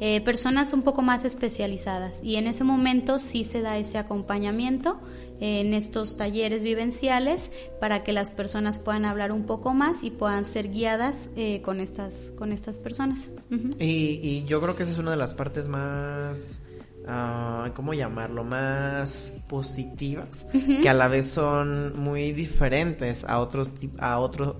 eh, 0.00 0.22
personas 0.22 0.72
un 0.72 0.80
poco 0.80 1.02
más 1.02 1.26
especializadas. 1.26 2.20
Y 2.22 2.36
en 2.36 2.46
ese 2.46 2.64
momento 2.64 3.18
sí 3.18 3.44
se 3.44 3.60
da 3.60 3.76
ese 3.76 3.98
acompañamiento 3.98 4.98
en 5.40 5.72
estos 5.74 6.16
talleres 6.16 6.62
vivenciales 6.62 7.50
para 7.80 8.04
que 8.04 8.12
las 8.12 8.30
personas 8.30 8.78
puedan 8.78 9.04
hablar 9.04 9.32
un 9.32 9.44
poco 9.44 9.72
más 9.72 10.02
y 10.02 10.10
puedan 10.10 10.44
ser 10.44 10.70
guiadas 10.70 11.28
eh, 11.36 11.62
con 11.62 11.80
estas 11.80 12.32
con 12.36 12.52
estas 12.52 12.78
personas. 12.78 13.30
y, 13.78 14.44
yo 14.44 14.60
creo 14.60 14.76
que 14.76 14.82
esa 14.82 14.92
es 14.92 14.98
una 14.98 15.10
de 15.10 15.16
las 15.16 15.34
partes 15.34 15.68
más 15.68 16.62
uh, 17.06 17.72
¿cómo 17.74 17.94
llamarlo? 17.94 18.44
más 18.44 19.32
positivas 19.48 20.46
que 20.82 20.88
a 20.88 20.94
la 20.94 21.08
vez 21.08 21.26
son 21.26 21.98
muy 21.98 22.32
diferentes 22.32 23.24
a 23.24 23.38
otros 23.40 23.70
a 23.98 24.18
otros 24.18 24.56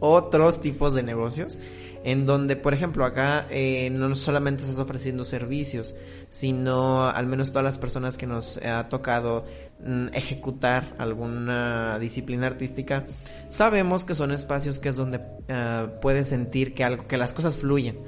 otros 0.00 0.60
tipos 0.60 0.94
de 0.94 1.02
negocios 1.02 1.58
en 2.04 2.26
donde, 2.26 2.56
por 2.56 2.74
ejemplo, 2.74 3.04
acá 3.04 3.46
eh, 3.50 3.90
no 3.90 4.14
solamente 4.14 4.62
estás 4.62 4.78
ofreciendo 4.78 5.24
servicios, 5.24 5.94
sino 6.30 7.04
al 7.08 7.26
menos 7.26 7.48
todas 7.48 7.64
las 7.64 7.78
personas 7.78 8.16
que 8.16 8.26
nos 8.26 8.58
ha 8.58 8.88
tocado 8.88 9.44
ejecutar 10.12 10.94
alguna 10.98 11.98
disciplina 11.98 12.46
artística, 12.46 13.04
sabemos 13.48 14.04
que 14.04 14.14
son 14.14 14.32
espacios 14.32 14.80
que 14.80 14.88
es 14.88 14.96
donde 14.96 15.20
eh, 15.46 15.86
puedes 16.02 16.28
sentir 16.28 16.74
que 16.74 16.84
algo, 16.84 17.06
que 17.06 17.16
las 17.16 17.32
cosas 17.32 17.56
fluyen. 17.56 17.98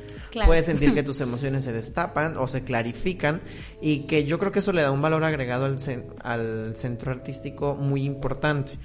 Puedes 0.47 0.67
sentir 0.67 0.95
que 0.95 1.03
tus 1.05 1.21
emociones 1.21 1.65
se 1.65 1.73
destapan 1.73 2.37
o 2.37 2.49
se 2.49 2.65
clarifican 2.65 3.41
y 3.81 4.01
que 4.01 4.25
yo 4.25 4.39
creo 4.39 4.53
que 4.53 4.59
eso 4.59 4.73
le 4.73 4.83
da 4.83 4.91
un 4.91 5.01
valor 5.01 5.25
agregado 5.25 5.65
al, 5.65 5.79
al 6.23 6.77
centro 6.77 7.13
artístico 7.13 7.77
muy 7.77 8.05
importante. 8.05 8.79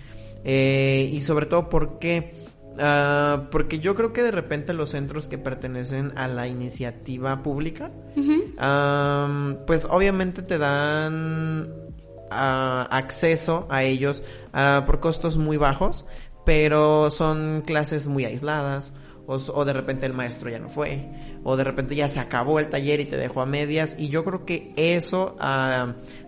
Eh, 0.43 1.10
y 1.12 1.21
sobre 1.21 1.48
todo 1.48 1.69
porque, 1.69 2.34
uh, 2.74 3.50
porque 3.50 3.80
yo 3.80 3.95
creo 3.95 4.13
que 4.13 4.21
de 4.21 4.30
repente 4.30 4.74
los 4.74 4.91
centros 4.91 5.28
que 5.28 5.39
pertenecen 5.39 6.15
a 6.17 6.28
la 6.28 6.48
iniciativa 6.48 7.41
pública, 7.41 7.91
pues 9.65 9.86
obviamente 9.86 10.43
te 10.43 10.60
dan 10.60 11.85
acceso 12.30 13.68
a 13.70 13.84
ellos 13.84 14.24
por 14.86 15.00
costos 15.00 15.38
muy 15.38 15.58
bajos, 15.58 16.06
pero 16.46 17.10
son 17.10 17.64
clases 17.66 18.08
muy 18.08 18.26
aisladas. 18.26 18.94
O, 19.28 19.66
de 19.66 19.74
repente 19.74 20.06
el 20.06 20.14
maestro 20.14 20.52
ya 20.52 20.60
no 20.60 20.70
fue, 20.70 21.10
o 21.44 21.58
de 21.58 21.64
repente 21.64 21.96
ya 21.96 22.08
se 22.10 22.20
acabó 22.20 22.60
el 22.60 22.70
taller 22.70 23.00
y 23.00 23.06
te 23.06 23.18
dejó 23.18 23.42
a 23.42 23.48
medias, 23.48 23.96
y 23.98 24.10
yo 24.10 24.24
creo 24.24 24.46
que 24.46 24.72
eso 24.76 25.36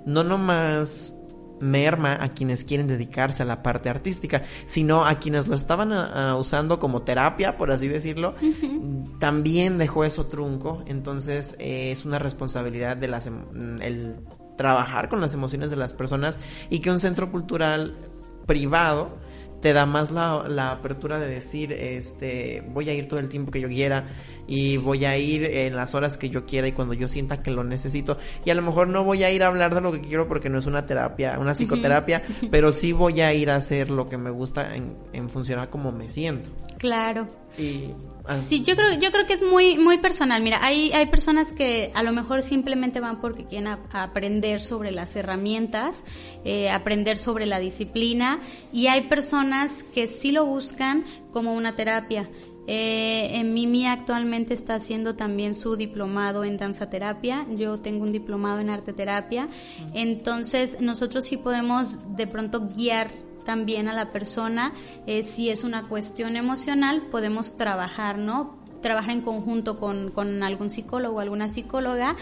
no 0.03 0.23
nomás 0.23 1.15
merma 1.59 2.17
a 2.23 2.33
quienes 2.33 2.63
quieren 2.63 2.87
dedicarse 2.87 3.43
a 3.43 3.45
la 3.45 3.61
parte 3.63 3.89
artística, 3.89 4.43
sino 4.65 5.05
a 5.05 5.15
quienes 5.15 5.47
lo 5.47 5.55
estaban 5.55 5.93
usando 6.35 6.79
como 6.79 7.03
terapia, 7.03 7.57
por 7.57 7.71
así 7.71 7.87
decirlo, 7.87 8.33
también 9.19 9.77
dejó 9.77 10.03
eso 10.03 10.25
trunco, 10.25 10.83
entonces 10.87 11.55
eh, 11.59 11.91
es 11.91 12.05
una 12.05 12.19
responsabilidad 12.19 12.97
de 12.97 13.07
las, 13.07 13.27
em, 13.27 13.81
el 13.81 14.15
trabajar 14.57 15.07
con 15.07 15.21
las 15.21 15.33
emociones 15.33 15.69
de 15.69 15.77
las 15.77 15.93
personas 15.93 16.37
y 16.69 16.79
que 16.79 16.91
un 16.91 16.99
centro 16.99 17.31
cultural 17.31 17.95
privado 18.45 19.17
te 19.61 19.73
da 19.73 19.85
más 19.85 20.11
la, 20.11 20.45
la, 20.47 20.71
apertura 20.71 21.19
de 21.19 21.27
decir, 21.27 21.73
este, 21.73 22.63
voy 22.69 22.89
a 22.89 22.93
ir 22.93 23.07
todo 23.07 23.19
el 23.19 23.27
tiempo 23.27 23.51
que 23.51 23.59
yo 23.59 23.67
quiera 23.67 24.07
y 24.45 24.77
voy 24.77 25.05
a 25.05 25.17
ir 25.17 25.43
en 25.45 25.75
las 25.75 25.95
horas 25.95 26.17
que 26.17 26.29
yo 26.29 26.45
quiera 26.45 26.67
y 26.67 26.73
cuando 26.73 26.93
yo 26.93 27.07
sienta 27.07 27.39
que 27.39 27.51
lo 27.51 27.63
necesito. 27.63 28.17
Y 28.45 28.51
a 28.51 28.55
lo 28.55 28.61
mejor 28.61 28.87
no 28.87 29.03
voy 29.03 29.23
a 29.23 29.31
ir 29.31 29.43
a 29.43 29.47
hablar 29.47 29.73
de 29.73 29.81
lo 29.81 29.91
que 29.91 30.01
quiero 30.01 30.27
porque 30.27 30.49
no 30.49 30.59
es 30.59 30.67
una 30.67 30.85
terapia, 30.85 31.37
una 31.39 31.53
psicoterapia, 31.53 32.21
pero 32.51 32.71
sí 32.71 32.91
voy 32.91 33.21
a 33.21 33.33
ir 33.33 33.49
a 33.49 33.55
hacer 33.55 33.89
lo 33.89 34.07
que 34.07 34.17
me 34.17 34.29
gusta 34.29 34.75
en, 34.75 34.95
en 35.11 35.29
funcionar 35.29 35.69
como 35.69 35.91
me 35.91 36.07
siento. 36.07 36.51
Claro. 36.77 37.27
Y. 37.57 37.93
Sí, 38.49 38.61
yo 38.61 38.75
creo, 38.75 38.99
yo 38.99 39.11
creo 39.11 39.25
que 39.25 39.33
es 39.33 39.41
muy, 39.41 39.77
muy 39.77 39.97
personal. 39.99 40.41
Mira, 40.41 40.59
hay, 40.61 40.91
hay 40.91 41.05
personas 41.05 41.51
que 41.51 41.91
a 41.93 42.03
lo 42.03 42.11
mejor 42.11 42.43
simplemente 42.43 42.99
van 42.99 43.21
porque 43.21 43.45
quieren 43.45 43.67
aprender 43.91 44.61
sobre 44.61 44.91
las 44.91 45.15
herramientas, 45.15 46.03
eh, 46.43 46.69
aprender 46.69 47.17
sobre 47.17 47.45
la 47.45 47.59
disciplina, 47.59 48.39
y 48.73 48.87
hay 48.87 49.01
personas 49.01 49.83
que 49.93 50.07
sí 50.07 50.31
lo 50.31 50.45
buscan 50.45 51.05
como 51.31 51.53
una 51.53 51.75
terapia. 51.75 52.29
Eh, 52.69 53.39
en 53.39 53.53
Mimi 53.53 53.87
actualmente 53.87 54.53
está 54.53 54.75
haciendo 54.75 55.15
también 55.15 55.55
su 55.55 55.77
diplomado 55.77 56.43
en 56.43 56.57
danza 56.57 56.89
terapia. 56.89 57.47
Yo 57.55 57.77
tengo 57.77 58.03
un 58.03 58.11
diplomado 58.11 58.59
en 58.59 58.69
arte 58.69 58.91
terapia. 58.91 59.47
Entonces, 59.93 60.81
nosotros 60.81 61.25
sí 61.25 61.37
podemos 61.37 62.17
de 62.17 62.27
pronto 62.27 62.67
guiar 62.75 63.09
también 63.47 63.87
a 63.87 63.93
la 63.93 64.09
persona. 64.09 64.73
Eh, 65.07 65.23
si 65.23 65.49
es 65.49 65.63
una 65.63 65.87
cuestión 65.87 66.35
emocional, 66.35 67.03
podemos 67.09 67.55
trabajar, 67.55 68.17
¿no? 68.17 68.57
Trabajar 68.87 69.11
en 69.11 69.21
conjunto 69.21 69.75
con, 69.75 70.11
con, 70.11 70.43
algún 70.43 70.69
psicólogo 70.69 71.19
alguna 71.19 71.49
psicóloga 71.49 72.15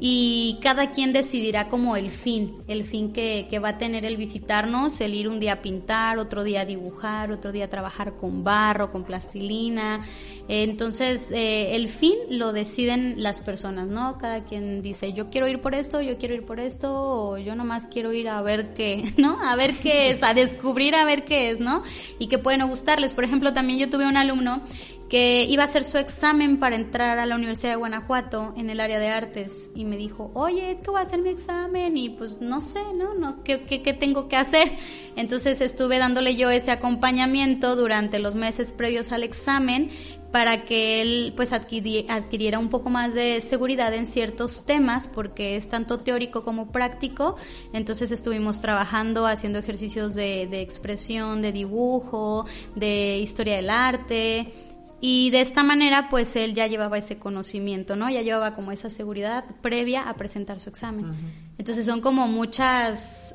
y 0.00 0.58
cada 0.62 0.90
quien 0.90 1.12
decidirá 1.12 1.68
como 1.68 1.96
el 1.96 2.10
fin, 2.10 2.56
el 2.68 2.84
fin 2.84 3.12
que, 3.12 3.46
que, 3.50 3.58
va 3.58 3.70
a 3.70 3.78
tener 3.78 4.04
el 4.04 4.16
visitarnos, 4.16 5.00
el 5.00 5.14
ir 5.14 5.28
un 5.28 5.40
día 5.40 5.54
a 5.54 5.62
pintar, 5.62 6.18
otro 6.18 6.44
día 6.44 6.60
a 6.60 6.64
dibujar, 6.64 7.32
otro 7.32 7.50
día 7.50 7.64
a 7.64 7.68
trabajar 7.68 8.14
con 8.14 8.44
barro, 8.44 8.92
con 8.92 9.02
plastilina. 9.02 10.06
Entonces, 10.50 11.30
eh, 11.30 11.76
el 11.76 11.88
fin 11.88 12.14
lo 12.30 12.54
deciden 12.54 13.22
las 13.22 13.40
personas, 13.40 13.88
¿no? 13.88 14.16
Cada 14.16 14.44
quien 14.44 14.80
dice, 14.80 15.12
yo 15.12 15.28
quiero 15.28 15.46
ir 15.46 15.60
por 15.60 15.74
esto, 15.74 16.00
yo 16.00 16.16
quiero 16.16 16.34
ir 16.34 16.46
por 16.46 16.58
esto, 16.58 16.90
o 16.92 17.38
yo 17.38 17.54
nomás 17.54 17.86
quiero 17.86 18.14
ir 18.14 18.28
a 18.28 18.40
ver 18.40 18.72
qué, 18.72 19.12
¿no? 19.18 19.38
A 19.42 19.56
ver 19.56 19.74
qué 19.74 20.10
es, 20.10 20.22
a 20.22 20.32
descubrir 20.32 20.94
a 20.94 21.04
ver 21.04 21.24
qué 21.24 21.50
es, 21.50 21.60
¿no? 21.60 21.82
Y 22.18 22.28
que 22.28 22.38
puede 22.38 22.56
no 22.56 22.66
gustarles. 22.66 23.12
Por 23.12 23.24
ejemplo, 23.24 23.52
también 23.52 23.78
yo 23.78 23.90
tuve 23.90 24.06
un 24.06 24.16
alumno 24.16 24.62
que 25.08 25.44
iba 25.44 25.62
a 25.62 25.66
hacer 25.66 25.84
su 25.84 25.96
examen 25.96 26.58
para 26.58 26.76
entrar 26.76 27.18
a 27.18 27.26
la 27.26 27.34
Universidad 27.34 27.72
de 27.72 27.76
Guanajuato 27.76 28.52
en 28.56 28.68
el 28.68 28.78
área 28.78 28.98
de 28.98 29.08
artes 29.08 29.50
y 29.74 29.84
me 29.84 29.96
dijo, 29.96 30.30
oye, 30.34 30.70
es 30.70 30.82
que 30.82 30.90
voy 30.90 31.00
a 31.00 31.04
hacer 31.04 31.20
mi 31.20 31.30
examen 31.30 31.96
y 31.96 32.10
pues 32.10 32.40
no 32.40 32.60
sé, 32.60 32.80
¿no? 32.94 33.14
no 33.14 33.42
¿qué, 33.42 33.62
qué, 33.62 33.80
qué 33.82 33.94
tengo 33.94 34.28
que 34.28 34.36
hacer? 34.36 34.70
Entonces 35.16 35.60
estuve 35.62 35.98
dándole 35.98 36.36
yo 36.36 36.50
ese 36.50 36.70
acompañamiento 36.70 37.74
durante 37.74 38.18
los 38.18 38.34
meses 38.34 38.72
previos 38.72 39.10
al 39.12 39.22
examen 39.22 39.90
para 40.30 40.64
que 40.64 41.00
él 41.00 41.32
pues 41.36 41.52
adquiriera 41.52 42.58
un 42.58 42.68
poco 42.68 42.90
más 42.90 43.14
de 43.14 43.40
seguridad 43.40 43.94
en 43.94 44.06
ciertos 44.06 44.66
temas 44.66 45.08
porque 45.08 45.56
es 45.56 45.68
tanto 45.68 46.00
teórico 46.00 46.44
como 46.44 46.70
práctico 46.70 47.36
entonces 47.72 48.10
estuvimos 48.10 48.60
trabajando 48.60 49.26
haciendo 49.26 49.58
ejercicios 49.58 50.14
de, 50.14 50.46
de 50.46 50.60
expresión 50.60 51.40
de 51.40 51.52
dibujo 51.52 52.44
de 52.74 53.18
historia 53.18 53.56
del 53.56 53.70
arte 53.70 54.52
y 55.00 55.30
de 55.30 55.40
esta 55.40 55.62
manera, 55.62 56.08
pues 56.10 56.34
él 56.34 56.54
ya 56.54 56.66
llevaba 56.66 56.98
ese 56.98 57.18
conocimiento, 57.18 57.94
¿no? 57.94 58.10
Ya 58.10 58.22
llevaba 58.22 58.54
como 58.54 58.72
esa 58.72 58.90
seguridad 58.90 59.44
previa 59.62 60.08
a 60.08 60.14
presentar 60.14 60.58
su 60.60 60.68
examen. 60.68 61.14
Entonces 61.56 61.86
son 61.86 62.00
como 62.00 62.26
muchas 62.26 63.28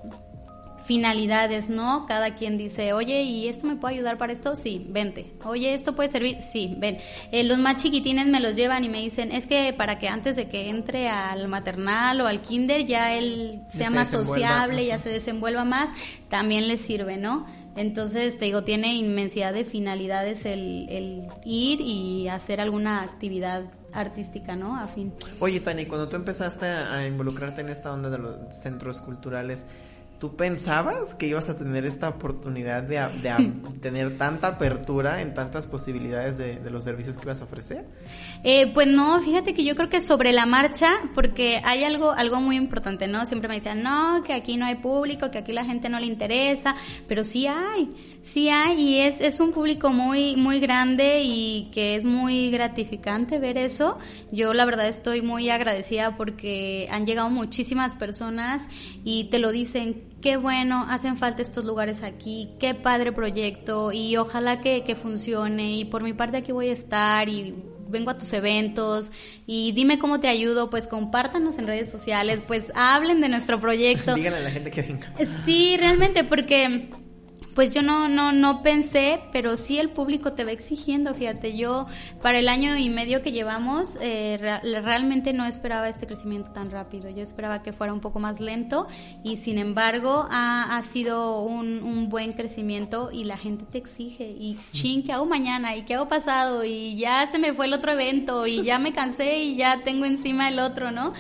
finalidades, 0.85 1.69
¿no? 1.69 2.05
Cada 2.05 2.35
quien 2.35 2.57
dice, 2.57 2.93
oye, 2.93 3.23
¿y 3.23 3.47
esto 3.47 3.67
me 3.67 3.75
puede 3.75 3.95
ayudar 3.95 4.17
para 4.17 4.33
esto? 4.33 4.55
Sí, 4.55 4.85
vente. 4.89 5.31
Oye, 5.45 5.73
¿esto 5.73 5.95
puede 5.95 6.09
servir? 6.09 6.37
Sí, 6.41 6.75
ven. 6.77 6.97
Eh, 7.31 7.43
los 7.43 7.57
más 7.57 7.81
chiquitines 7.81 8.27
me 8.27 8.39
los 8.39 8.55
llevan 8.55 8.83
y 8.83 8.89
me 8.89 8.99
dicen, 8.99 9.31
es 9.31 9.45
que 9.45 9.73
para 9.73 9.97
que 9.97 10.09
antes 10.09 10.35
de 10.35 10.49
que 10.49 10.69
entre 10.69 11.07
al 11.07 11.47
maternal 11.47 12.19
o 12.21 12.27
al 12.27 12.41
kinder 12.41 12.85
ya 12.85 13.13
él 13.13 13.61
sea 13.69 13.89
más 13.89 14.09
sociable, 14.09 14.85
ya 14.85 14.99
se 14.99 15.09
desenvuelva 15.09 15.63
más, 15.63 15.89
también 16.29 16.67
le 16.67 16.77
sirve, 16.77 17.17
¿no? 17.17 17.45
Entonces, 17.75 18.37
te 18.37 18.45
digo, 18.45 18.63
tiene 18.63 18.93
inmensidad 18.93 19.53
de 19.53 19.63
finalidades 19.63 20.45
el, 20.45 20.87
el 20.89 21.27
ir 21.43 21.81
y 21.81 22.27
hacer 22.27 22.61
alguna 22.61 23.01
actividad 23.01 23.63
artística, 23.91 24.55
¿no? 24.55 24.75
Afín. 24.75 25.13
Oye, 25.39 25.59
Tani, 25.59 25.85
cuando 25.85 26.09
tú 26.09 26.15
empezaste 26.15 26.65
a 26.65 27.07
involucrarte 27.07 27.61
en 27.61 27.69
esta 27.69 27.91
onda 27.91 28.09
de 28.09 28.17
los 28.17 28.37
centros 28.53 28.99
culturales, 29.01 29.65
¿Tú 30.23 30.37
pensabas 30.37 31.15
que 31.15 31.27
ibas 31.27 31.49
a 31.49 31.57
tener 31.57 31.83
esta 31.85 32.07
oportunidad 32.07 32.83
de, 32.83 32.97
tener 33.81 34.17
tanta 34.17 34.47
apertura 34.47 35.19
en 35.19 35.33
tantas 35.33 35.67
posibilidades 35.67 36.37
de, 36.37 36.69
los 36.69 36.85
servicios 36.85 37.17
que 37.17 37.23
ibas 37.23 37.41
a 37.41 37.43
ofrecer? 37.43 37.85
Eh, 38.41 38.71
pues 38.73 38.87
no, 38.87 39.19
fíjate 39.19 39.53
que 39.53 39.65
yo 39.65 39.75
creo 39.75 39.89
que 39.89 39.99
sobre 39.99 40.31
la 40.31 40.45
marcha, 40.45 40.93
porque 41.13 41.59
hay 41.65 41.83
algo, 41.83 42.13
algo 42.13 42.39
muy 42.39 42.55
importante, 42.55 43.05
¿no? 43.05 43.25
Siempre 43.25 43.49
me 43.49 43.55
decían, 43.55 43.83
no, 43.83 44.23
que 44.23 44.31
aquí 44.31 44.55
no 44.55 44.65
hay 44.65 44.75
público, 44.75 45.29
que 45.29 45.39
aquí 45.39 45.51
la 45.51 45.65
gente 45.65 45.89
no 45.89 45.99
le 45.99 46.05
interesa, 46.05 46.73
pero 47.05 47.25
sí 47.25 47.45
hay. 47.45 48.12
Sí 48.23 48.47
hay 48.47 48.81
y 48.81 48.99
es, 49.01 49.19
es 49.19 49.41
un 49.41 49.51
público 49.51 49.91
muy, 49.91 50.37
muy 50.37 50.61
grande 50.61 51.23
y 51.23 51.69
que 51.73 51.95
es 51.95 52.05
muy 52.05 52.51
gratificante 52.51 53.37
ver 53.37 53.57
eso. 53.57 53.99
Yo 54.31 54.53
la 54.53 54.63
verdad 54.63 54.87
estoy 54.87 55.21
muy 55.21 55.49
agradecida 55.49 56.15
porque 56.15 56.87
han 56.89 57.05
llegado 57.05 57.29
muchísimas 57.29 57.95
personas 57.95 58.61
y 59.03 59.25
te 59.25 59.39
lo 59.39 59.51
dicen, 59.51 60.05
qué 60.21 60.37
bueno, 60.37 60.85
hacen 60.89 61.17
falta 61.17 61.41
estos 61.41 61.65
lugares 61.65 62.01
aquí, 62.01 62.49
qué 62.61 62.73
padre 62.73 63.11
proyecto 63.11 63.91
y 63.91 64.15
ojalá 64.15 64.61
que, 64.61 64.85
que 64.85 64.95
funcione 64.95 65.75
y 65.75 65.83
por 65.83 66.01
mi 66.01 66.13
parte 66.13 66.37
aquí 66.37 66.53
voy 66.53 66.69
a 66.69 66.73
estar 66.73 67.27
y 67.27 67.53
vengo 67.89 68.09
a 68.09 68.17
tus 68.17 68.31
eventos 68.31 69.11
y 69.45 69.73
dime 69.73 69.99
cómo 69.99 70.21
te 70.21 70.29
ayudo, 70.29 70.69
pues 70.69 70.87
compártanos 70.87 71.57
en 71.57 71.67
redes 71.67 71.91
sociales, 71.91 72.41
pues 72.45 72.71
hablen 72.73 73.19
de 73.19 73.27
nuestro 73.27 73.59
proyecto. 73.59 74.13
Díganle 74.15 74.39
a 74.39 74.43
la 74.43 74.51
gente 74.51 74.71
que 74.71 74.81
venga. 74.81 75.13
Sí, 75.45 75.75
realmente, 75.77 76.23
porque 76.23 76.89
pues 77.55 77.73
yo 77.73 77.81
no, 77.81 78.07
no, 78.07 78.31
no 78.31 78.61
pensé, 78.61 79.21
pero 79.31 79.57
sí 79.57 79.79
el 79.79 79.89
público 79.89 80.33
te 80.33 80.45
va 80.45 80.51
exigiendo, 80.51 81.13
fíjate, 81.13 81.55
yo 81.55 81.87
para 82.21 82.39
el 82.39 82.49
año 82.49 82.77
y 82.77 82.89
medio 82.89 83.21
que 83.21 83.31
llevamos 83.31 83.97
eh, 84.01 84.37
realmente 84.63 85.33
no 85.33 85.45
esperaba 85.45 85.89
este 85.89 86.07
crecimiento 86.07 86.51
tan 86.51 86.71
rápido, 86.71 87.09
yo 87.09 87.21
esperaba 87.21 87.61
que 87.61 87.73
fuera 87.73 87.93
un 87.93 87.99
poco 87.99 88.19
más 88.19 88.39
lento 88.39 88.87
y 89.23 89.37
sin 89.37 89.57
embargo 89.57 90.27
ha, 90.29 90.77
ha 90.77 90.83
sido 90.83 91.41
un, 91.41 91.83
un, 91.83 92.09
buen 92.09 92.33
crecimiento 92.33 93.09
y 93.11 93.23
la 93.23 93.37
gente 93.37 93.65
te 93.65 93.77
exige 93.77 94.35
y 94.37 94.57
ching, 94.71 95.03
¿qué 95.03 95.13
hago 95.13 95.25
mañana? 95.25 95.75
¿Y 95.75 95.83
qué 95.83 95.95
hago 95.95 96.07
pasado? 96.07 96.63
Y 96.63 96.95
ya 96.95 97.27
se 97.27 97.39
me 97.39 97.53
fue 97.53 97.65
el 97.65 97.73
otro 97.73 97.91
evento 97.91 98.45
y 98.47 98.63
ya 98.63 98.79
me 98.79 98.93
cansé 98.93 99.37
y 99.37 99.55
ya 99.55 99.79
tengo 99.83 100.05
encima 100.05 100.49
el 100.49 100.59
otro, 100.59 100.91
¿no? 100.91 101.13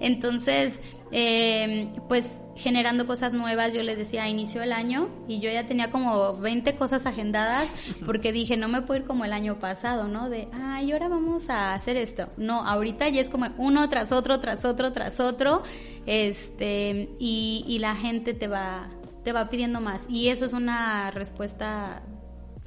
Entonces, 0.00 0.78
eh, 1.12 1.92
pues 2.08 2.24
generando 2.56 3.06
cosas 3.06 3.32
nuevas. 3.32 3.74
Yo 3.74 3.82
les 3.82 3.96
decía, 3.96 4.28
inició 4.28 4.62
el 4.62 4.72
año 4.72 5.08
y 5.28 5.40
yo 5.40 5.50
ya 5.50 5.66
tenía 5.66 5.90
como 5.90 6.36
20 6.36 6.74
cosas 6.76 7.06
agendadas 7.06 7.68
porque 8.04 8.32
dije, 8.32 8.56
no 8.56 8.68
me 8.68 8.82
puedo 8.82 9.00
ir 9.00 9.06
como 9.06 9.24
el 9.24 9.32
año 9.32 9.58
pasado, 9.58 10.08
¿no? 10.08 10.28
De, 10.28 10.48
ay, 10.52 10.92
ahora 10.92 11.08
vamos 11.08 11.48
a 11.50 11.74
hacer 11.74 11.96
esto. 11.96 12.28
No, 12.36 12.62
ahorita 12.62 13.08
ya 13.08 13.20
es 13.20 13.30
como 13.30 13.46
uno 13.58 13.88
tras 13.88 14.12
otro, 14.12 14.40
tras 14.40 14.64
otro, 14.64 14.92
tras 14.92 15.20
otro, 15.20 15.62
este, 16.06 17.10
y, 17.18 17.64
y 17.66 17.78
la 17.78 17.94
gente 17.94 18.34
te 18.34 18.48
va, 18.48 18.88
te 19.22 19.32
va 19.32 19.48
pidiendo 19.50 19.80
más. 19.80 20.02
Y 20.08 20.28
eso 20.28 20.44
es 20.44 20.52
una 20.52 21.10
respuesta 21.10 22.02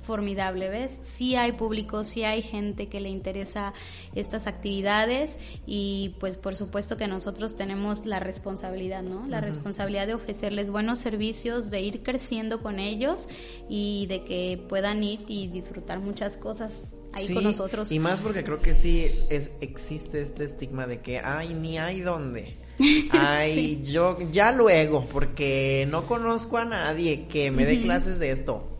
formidable, 0.09 0.69
¿ves? 0.69 0.93
Sí 1.13 1.35
hay 1.35 1.51
público, 1.51 2.03
sí 2.03 2.23
hay 2.23 2.41
gente 2.41 2.89
que 2.89 2.99
le 2.99 3.09
interesa 3.09 3.75
estas 4.15 4.47
actividades 4.47 5.37
y 5.67 6.15
pues 6.19 6.35
por 6.35 6.55
supuesto 6.55 6.97
que 6.97 7.05
nosotros 7.05 7.55
tenemos 7.55 8.07
la 8.07 8.19
responsabilidad, 8.19 9.03
¿no? 9.03 9.27
La 9.27 9.39
responsabilidad 9.39 10.07
de 10.07 10.15
ofrecerles 10.15 10.71
buenos 10.71 10.97
servicios, 10.97 11.69
de 11.69 11.81
ir 11.81 12.01
creciendo 12.01 12.63
con 12.63 12.79
ellos 12.79 13.27
y 13.69 14.07
de 14.07 14.23
que 14.23 14.59
puedan 14.67 15.03
ir 15.03 15.25
y 15.27 15.45
disfrutar 15.45 15.99
muchas 15.99 16.37
cosas 16.37 16.73
ahí 17.13 17.31
con 17.31 17.43
nosotros. 17.43 17.91
Y 17.91 17.99
más 17.99 18.19
porque 18.19 18.43
creo 18.43 18.57
que 18.57 18.73
sí 18.73 19.11
es, 19.29 19.51
existe 19.61 20.23
este 20.23 20.43
estigma 20.43 20.87
de 20.87 21.01
que, 21.01 21.19
ay, 21.19 21.53
ni 21.53 21.77
hay 21.77 22.01
dónde. 22.01 22.57
Ay, 23.11 23.81
yo 23.83 24.17
ya 24.31 24.53
luego, 24.53 25.05
porque 25.11 25.85
no 25.89 26.05
conozco 26.05 26.57
a 26.57 26.63
nadie 26.63 27.25
que 27.25 27.51
me 27.51 27.65
dé 27.65 27.81
clases 27.81 28.19
de 28.19 28.31
esto 28.31 28.78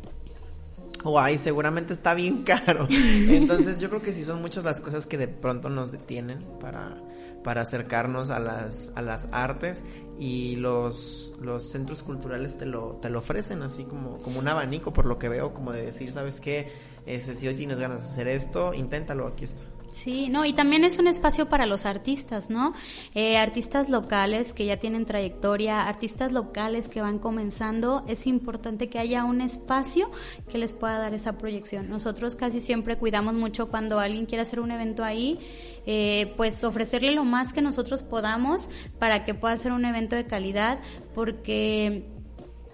o 1.04 1.20
ay, 1.20 1.38
seguramente 1.38 1.94
está 1.94 2.14
bien 2.14 2.44
caro. 2.44 2.88
Entonces 2.90 3.80
yo 3.80 3.90
creo 3.90 4.02
que 4.02 4.12
sí 4.12 4.24
son 4.24 4.42
muchas 4.42 4.64
las 4.64 4.82
cosas 4.82 5.06
que 5.08 5.18
de 5.18 5.28
pronto 5.28 5.70
nos 5.70 5.92
detienen 5.92 6.46
para, 6.60 6.98
para 7.44 7.62
acercarnos 7.62 8.30
a 8.30 8.40
las, 8.40 8.94
a 8.96 9.02
las 9.02 9.30
artes 9.32 9.84
y 10.20 10.58
los, 10.58 11.34
los 11.42 11.72
centros 11.72 12.04
culturales 12.04 12.58
te 12.58 12.66
lo, 12.66 13.00
te 13.02 13.10
lo 13.10 13.20
ofrecen 13.20 13.64
así 13.64 13.86
como, 13.86 14.18
como 14.18 14.40
un 14.40 14.48
abanico 14.48 14.92
por 14.92 15.06
lo 15.06 15.18
que 15.18 15.30
veo, 15.30 15.54
como 15.54 15.72
de 15.72 15.84
decir, 15.84 16.12
¿sabes 16.12 16.42
qué? 16.42 16.72
Ese, 17.06 17.36
si 17.36 17.48
hoy 17.48 17.56
tienes 17.56 17.80
ganas 17.80 18.04
de 18.04 18.10
hacer 18.10 18.28
esto, 18.28 18.74
inténtalo, 18.74 19.28
aquí 19.28 19.46
está. 19.46 19.64
Sí, 19.92 20.30
no, 20.30 20.46
y 20.46 20.54
también 20.54 20.84
es 20.84 21.00
un 21.00 21.08
espacio 21.08 21.50
para 21.50 21.66
los 21.66 21.86
artistas, 21.86 22.50
¿no? 22.50 22.74
Eh, 23.16 23.38
artistas 23.38 23.90
locales 23.90 24.54
que 24.54 24.66
ya 24.66 24.78
tienen 24.78 25.06
trayectoria, 25.06 25.88
artistas 25.88 26.32
locales 26.32 26.88
que 26.88 27.02
van 27.02 27.20
comenzando, 27.20 28.06
es 28.08 28.28
importante 28.28 28.88
que 28.88 29.00
haya 29.00 29.26
un 29.26 29.42
espacio 29.42 30.12
que 30.48 30.58
les 30.58 30.74
pueda 30.74 31.00
dar 31.00 31.14
esa 31.14 31.38
proyección. 31.38 31.90
Nosotros 31.90 32.36
casi 32.36 32.62
siempre 32.62 32.98
cuidamos 32.98 33.34
mucho 33.34 33.70
cuando 33.70 34.00
alguien 34.00 34.26
quiere 34.26 34.44
hacer 34.44 34.60
un 34.60 34.72
evento 34.72 35.04
ahí, 35.04 35.40
eh, 35.86 36.34
pues 36.38 36.64
ofrecerle 36.64 37.12
lo 37.12 37.26
más 37.26 37.52
que 37.52 37.62
nosotros 37.62 38.04
podamos 38.04 38.70
para 39.00 39.26
que 39.26 39.34
pueda 39.34 39.56
hacer 39.56 39.72
un 39.72 39.86
evento 39.86 40.16
de 40.16 40.26
calidad, 40.26 40.80
porque 41.16 42.06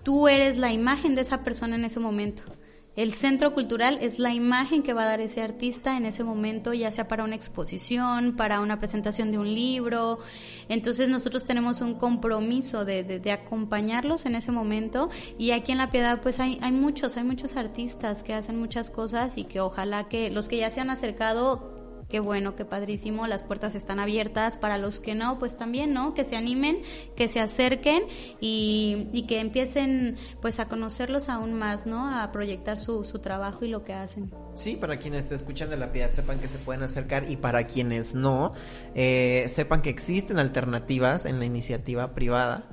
tú 0.03 0.28
eres 0.28 0.57
la 0.57 0.72
imagen 0.72 1.16
de 1.16 1.22
esa 1.22 1.43
persona 1.43 1.76
en 1.76 1.86
ese 1.86 1.99
momento. 1.99 2.43
El 2.96 3.14
centro 3.14 3.54
cultural 3.54 4.00
es 4.02 4.20
la 4.20 4.34
imagen 4.34 4.82
que 4.82 4.93
va 4.93 5.04
a 5.04 5.08
dar 5.08 5.20
ese 5.20 5.41
artista 5.41 5.98
en 5.98 6.06
ese 6.06 6.24
momento, 6.24 6.74
ya 6.74 6.91
sea 6.91 7.10
para 7.10 7.26
una 7.26 7.36
exposición, 7.36 8.38
para 8.38 8.62
una 8.62 8.80
presentación 8.80 9.32
de 9.32 9.38
un 9.38 9.54
libro. 9.54 10.20
Entonces 10.70 11.10
nosotros 11.10 11.43
tenemos 11.43 11.82
un 11.82 11.96
compromiso 11.96 12.86
de, 12.86 13.04
de, 13.04 13.32
acompañarlos 13.34 14.26
en 14.26 14.36
ese 14.36 14.54
momento 14.54 15.10
y 15.38 15.52
aquí 15.52 15.74
en 15.74 15.80
La 15.80 15.91
Piedad 15.91 16.22
pues 16.22 16.39
hay, 16.39 16.58
hay 16.62 16.72
muchos, 16.72 17.18
hay 17.18 17.26
muchos 17.26 17.58
artistas 17.58 18.24
que 18.24 18.34
hacen 18.34 18.58
muchas 18.58 18.91
cosas 18.91 19.38
y 19.38 19.43
que 19.43 19.60
ojalá 19.60 20.08
que 20.08 20.32
los 20.32 20.48
que 20.48 20.58
ya 20.58 20.72
se 20.72 20.80
han 20.80 20.89
acercado 20.89 21.74
qué 22.10 22.20
bueno, 22.20 22.56
qué 22.56 22.66
padrísimo, 22.66 23.28
las 23.28 23.43
puertas 23.43 23.76
están 23.76 23.99
abiertas, 23.99 24.58
para 24.58 24.78
los 24.78 24.99
que 24.99 25.16
no, 25.16 25.39
pues 25.39 25.58
también, 25.58 25.93
¿no? 25.93 26.14
Que 26.14 26.26
se 26.26 26.36
animen, 26.36 26.82
que 27.16 27.28
se 27.28 27.39
acerquen 27.39 28.03
y, 28.39 29.08
y 29.12 29.24
que 29.28 29.39
empiecen 29.39 30.18
pues 30.41 30.60
a 30.60 30.68
conocerlos 30.68 31.30
aún 31.30 31.53
más, 31.53 31.86
¿no? 31.86 32.10
A 32.10 32.32
proyectar 32.32 32.80
su, 32.80 33.03
su 33.03 33.20
trabajo 33.20 33.66
y 33.66 33.68
lo 33.68 33.84
que 33.84 33.93
hacen. 33.93 34.32
Sí, 34.53 34.78
para 34.78 34.97
quienes 34.97 35.28
te 35.28 35.36
escuchan 35.36 35.70
de 35.70 35.78
la 35.78 35.91
piedad 35.91 36.12
sepan 36.12 36.39
que 36.39 36.47
se 36.47 36.58
pueden 36.58 36.84
acercar 36.84 37.30
y 37.30 37.36
para 37.36 37.68
quienes 37.68 38.16
no, 38.16 38.53
eh, 38.93 39.45
sepan 39.49 39.82
que 39.82 39.89
existen 39.89 40.39
alternativas 40.39 41.26
en 41.26 41.39
la 41.39 41.45
iniciativa 41.45 42.14
privada 42.14 42.64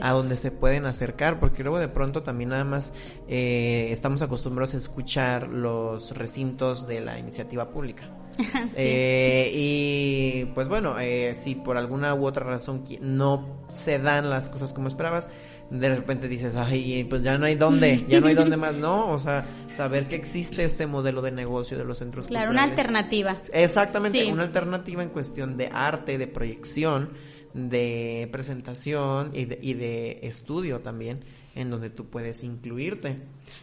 a 0.00 0.12
donde 0.12 0.36
se 0.36 0.50
pueden 0.50 0.86
acercar, 0.86 1.38
porque 1.38 1.62
luego 1.62 1.78
de 1.78 1.88
pronto 1.88 2.22
también 2.22 2.50
nada 2.50 2.64
más 2.64 2.92
eh, 3.28 3.88
estamos 3.90 4.22
acostumbrados 4.22 4.74
a 4.74 4.78
escuchar 4.78 5.48
los 5.48 6.16
recintos 6.16 6.86
de 6.86 7.00
la 7.00 7.18
iniciativa 7.18 7.70
pública. 7.70 8.08
Eh, 8.76 9.50
y 9.52 10.44
pues 10.54 10.68
bueno, 10.68 10.96
si 11.32 11.54
por 11.56 11.76
alguna 11.76 12.14
u 12.14 12.26
otra 12.26 12.46
razón 12.46 12.84
no 13.00 13.64
se 13.72 13.98
dan 13.98 14.30
las 14.30 14.48
cosas 14.48 14.72
como 14.72 14.88
esperabas, 14.88 15.28
de 15.70 15.94
repente 15.94 16.28
dices, 16.28 16.56
ay, 16.56 17.04
pues 17.04 17.22
ya 17.22 17.36
no 17.36 17.46
hay 17.46 17.54
dónde, 17.54 18.04
ya 18.08 18.20
no 18.20 18.28
hay 18.28 18.34
dónde 18.34 18.56
más, 18.56 18.74
¿no? 18.74 19.10
O 19.10 19.18
sea, 19.18 19.44
saber 19.70 20.06
que 20.06 20.16
existe 20.16 20.64
este 20.64 20.86
modelo 20.86 21.20
de 21.20 21.30
negocio 21.30 21.76
de 21.76 21.84
los 21.84 21.98
centros 21.98 22.26
Claro, 22.26 22.50
una 22.50 22.62
alternativa. 22.62 23.36
Exactamente, 23.52 24.32
una 24.32 24.44
alternativa 24.44 25.02
en 25.02 25.10
cuestión 25.10 25.56
de 25.56 25.68
arte, 25.72 26.16
de 26.16 26.26
proyección, 26.26 27.10
de 27.52 28.28
presentación 28.32 29.30
y 29.34 29.44
de, 29.44 29.58
y 29.60 29.74
de 29.74 30.20
estudio 30.22 30.80
también, 30.80 31.24
en 31.58 31.70
donde 31.70 31.90
tú 31.90 32.08
puedes 32.08 32.44
incluirte. 32.44 33.18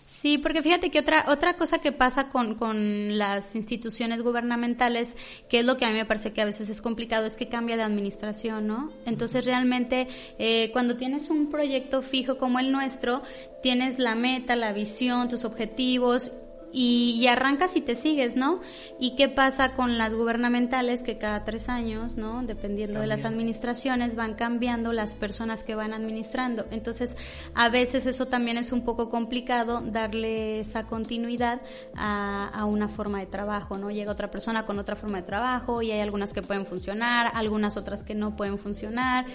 Sí, 0.06 0.38
porque 0.38 0.62
fíjate 0.62 0.92
que 0.92 1.00
otra, 1.00 1.26
otra 1.30 1.56
cosa 1.56 1.80
que 1.80 1.94
pasa 1.94 2.28
con, 2.28 2.56
con 2.56 3.18
las 3.18 3.56
instituciones 3.56 4.22
gubernamentales, 4.22 5.16
que 5.50 5.60
es 5.60 5.66
lo 5.66 5.78
que 5.78 5.86
a 5.86 5.90
mí 5.90 5.96
me 5.96 6.06
parece 6.06 6.34
que 6.34 6.42
a 6.42 6.46
veces 6.46 6.68
es 6.68 6.82
complicado, 6.82 7.26
es 7.26 7.38
que 7.38 7.48
cambia 7.48 7.78
de 7.78 7.84
administración, 7.84 8.68
¿no? 8.68 8.92
Entonces 9.06 9.46
realmente 9.46 10.08
eh, 10.40 10.72
cuando 10.74 10.98
tienes 10.98 11.30
un 11.30 11.50
proyecto 11.50 12.02
fijo 12.02 12.38
como 12.38 12.60
el 12.60 12.72
nuestro, 12.72 13.22
tienes 13.64 13.98
la 13.98 14.16
meta, 14.16 14.58
la 14.58 14.74
visión, 14.74 15.30
tus 15.30 15.46
objetivos 15.46 16.32
y, 16.76 17.26
arrancas 17.28 17.76
y 17.78 17.82
te 17.82 17.96
sigues, 17.96 18.36
¿no? 18.36 18.60
¿Y 19.00 19.16
qué 19.16 19.30
pasa 19.30 19.74
con 19.74 19.98
las 19.98 20.14
gubernamentales 20.14 21.02
que 21.02 21.18
cada 21.18 21.46
tres 21.46 21.70
años, 21.70 22.18
¿no? 22.18 22.44
Dependiendo 22.44 23.00
de 23.00 23.08
las 23.08 23.24
administraciones, 23.24 24.16
van 24.16 24.34
cambiando 24.34 24.92
las 24.92 25.16
personas 25.16 25.64
que 25.64 25.74
van 25.74 25.94
administrando. 25.94 26.66
Entonces, 26.72 27.16
a 27.54 27.70
veces 27.70 28.06
eso 28.06 28.28
también 28.28 28.58
es 28.58 28.74
un 28.74 28.84
poco 28.84 29.10
complicado 29.10 29.82
darle 29.82 30.60
esa 30.60 30.86
continuidad 30.86 31.62
a, 31.96 32.50
a 32.50 32.66
una 32.66 32.90
forma 32.90 33.20
de 33.20 33.28
trabajo, 33.28 33.78
¿no? 33.78 33.90
Llega 33.90 34.12
otra 34.12 34.30
persona 34.30 34.66
con 34.66 34.78
otra 34.78 34.98
forma 34.98 35.18
de 35.20 35.24
trabajo 35.24 35.82
y 35.82 35.92
hay 35.92 36.02
algunas 36.02 36.34
que 36.34 36.42
pueden 36.42 36.66
funcionar, 36.66 37.32
algunas 37.36 37.78
otras 37.78 38.04
que 38.04 38.16
no 38.16 38.36
pueden 38.36 38.58
funcionar. 38.58 39.26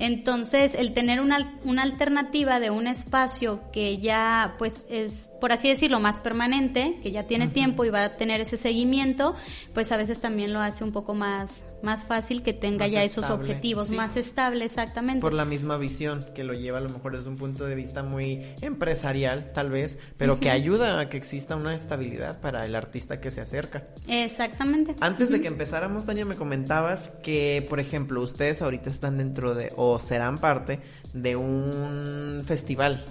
Entonces, 0.00 0.74
el 0.74 0.94
tener 0.94 1.20
una, 1.20 1.58
una 1.64 1.84
alternativa 1.84 2.58
de 2.58 2.70
un 2.70 2.88
espacio 2.88 3.60
que 3.72 3.98
ya, 3.98 4.56
pues, 4.58 4.82
es, 4.88 5.30
por 5.40 5.52
así 5.52 5.68
decirlo, 5.68 6.00
más 6.00 6.20
permanente, 6.20 6.87
que 7.02 7.10
ya 7.10 7.26
tiene 7.26 7.48
tiempo 7.48 7.84
y 7.84 7.90
va 7.90 8.04
a 8.04 8.16
tener 8.16 8.40
ese 8.40 8.56
seguimiento, 8.56 9.34
pues 9.74 9.92
a 9.92 9.96
veces 9.96 10.20
también 10.20 10.52
lo 10.52 10.60
hace 10.60 10.84
un 10.84 10.92
poco 10.92 11.14
más 11.14 11.50
más 11.82 12.04
fácil 12.04 12.42
que 12.42 12.52
tenga 12.52 12.86
ya 12.86 13.02
esos 13.02 13.30
objetivos, 13.30 13.90
más 13.90 14.16
estable 14.16 14.64
exactamente. 14.64 15.20
Por 15.20 15.32
la 15.32 15.44
misma 15.44 15.76
visión 15.76 16.24
que 16.34 16.44
lo 16.44 16.54
lleva 16.54 16.78
a 16.78 16.80
lo 16.80 16.90
mejor 16.90 17.16
desde 17.16 17.30
un 17.30 17.36
punto 17.36 17.66
de 17.66 17.74
vista 17.74 18.02
muy 18.02 18.44
empresarial 18.60 19.52
tal 19.54 19.70
vez, 19.70 19.98
pero 20.16 20.40
que 20.40 20.50
ayuda 20.50 21.00
a 21.00 21.08
que 21.08 21.16
exista 21.16 21.56
una 21.56 21.74
estabilidad 21.74 22.40
para 22.40 22.64
el 22.64 22.74
artista 22.74 23.20
que 23.20 23.30
se 23.30 23.40
acerca. 23.40 23.84
Exactamente. 24.06 24.96
Antes 25.00 25.30
de 25.30 25.40
que 25.40 25.48
empezáramos, 25.48 26.06
Tania, 26.06 26.24
me 26.24 26.36
comentabas 26.36 27.10
que, 27.22 27.64
por 27.68 27.80
ejemplo, 27.80 28.20
ustedes 28.22 28.62
ahorita 28.62 28.90
están 28.90 29.18
dentro 29.18 29.54
de, 29.54 29.72
o 29.76 29.98
serán 29.98 30.38
parte 30.38 30.80
de 31.12 31.36
un 31.36 32.42
festival. 32.44 33.04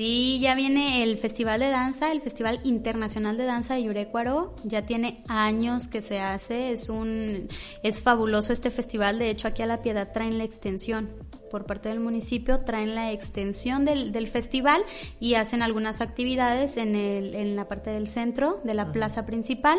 Sí, 0.00 0.40
ya 0.40 0.54
viene 0.54 1.02
el 1.02 1.18
Festival 1.18 1.60
de 1.60 1.68
Danza, 1.68 2.10
el 2.10 2.22
Festival 2.22 2.58
Internacional 2.64 3.36
de 3.36 3.44
Danza 3.44 3.74
de 3.74 3.82
Yurecuaro. 3.82 4.56
Ya 4.64 4.86
tiene 4.86 5.22
años 5.28 5.88
que 5.88 6.00
se 6.00 6.20
hace. 6.20 6.72
Es 6.72 6.88
un, 6.88 7.48
es 7.82 8.00
fabuloso 8.00 8.54
este 8.54 8.70
festival. 8.70 9.18
De 9.18 9.28
hecho, 9.28 9.46
aquí 9.46 9.60
a 9.60 9.66
La 9.66 9.82
Piedad 9.82 10.10
traen 10.10 10.38
la 10.38 10.44
extensión 10.44 11.10
por 11.50 11.66
parte 11.66 11.88
del 11.90 12.00
municipio 12.00 12.60
traen 12.60 12.94
la 12.94 13.12
extensión 13.12 13.84
del, 13.84 14.12
del 14.12 14.28
festival 14.28 14.82
y 15.18 15.34
hacen 15.34 15.62
algunas 15.62 16.00
actividades 16.00 16.76
en, 16.76 16.94
el, 16.94 17.34
en 17.34 17.56
la 17.56 17.68
parte 17.68 17.90
del 17.90 18.08
centro 18.08 18.60
de 18.64 18.74
la 18.74 18.92
plaza 18.92 19.26
principal. 19.26 19.78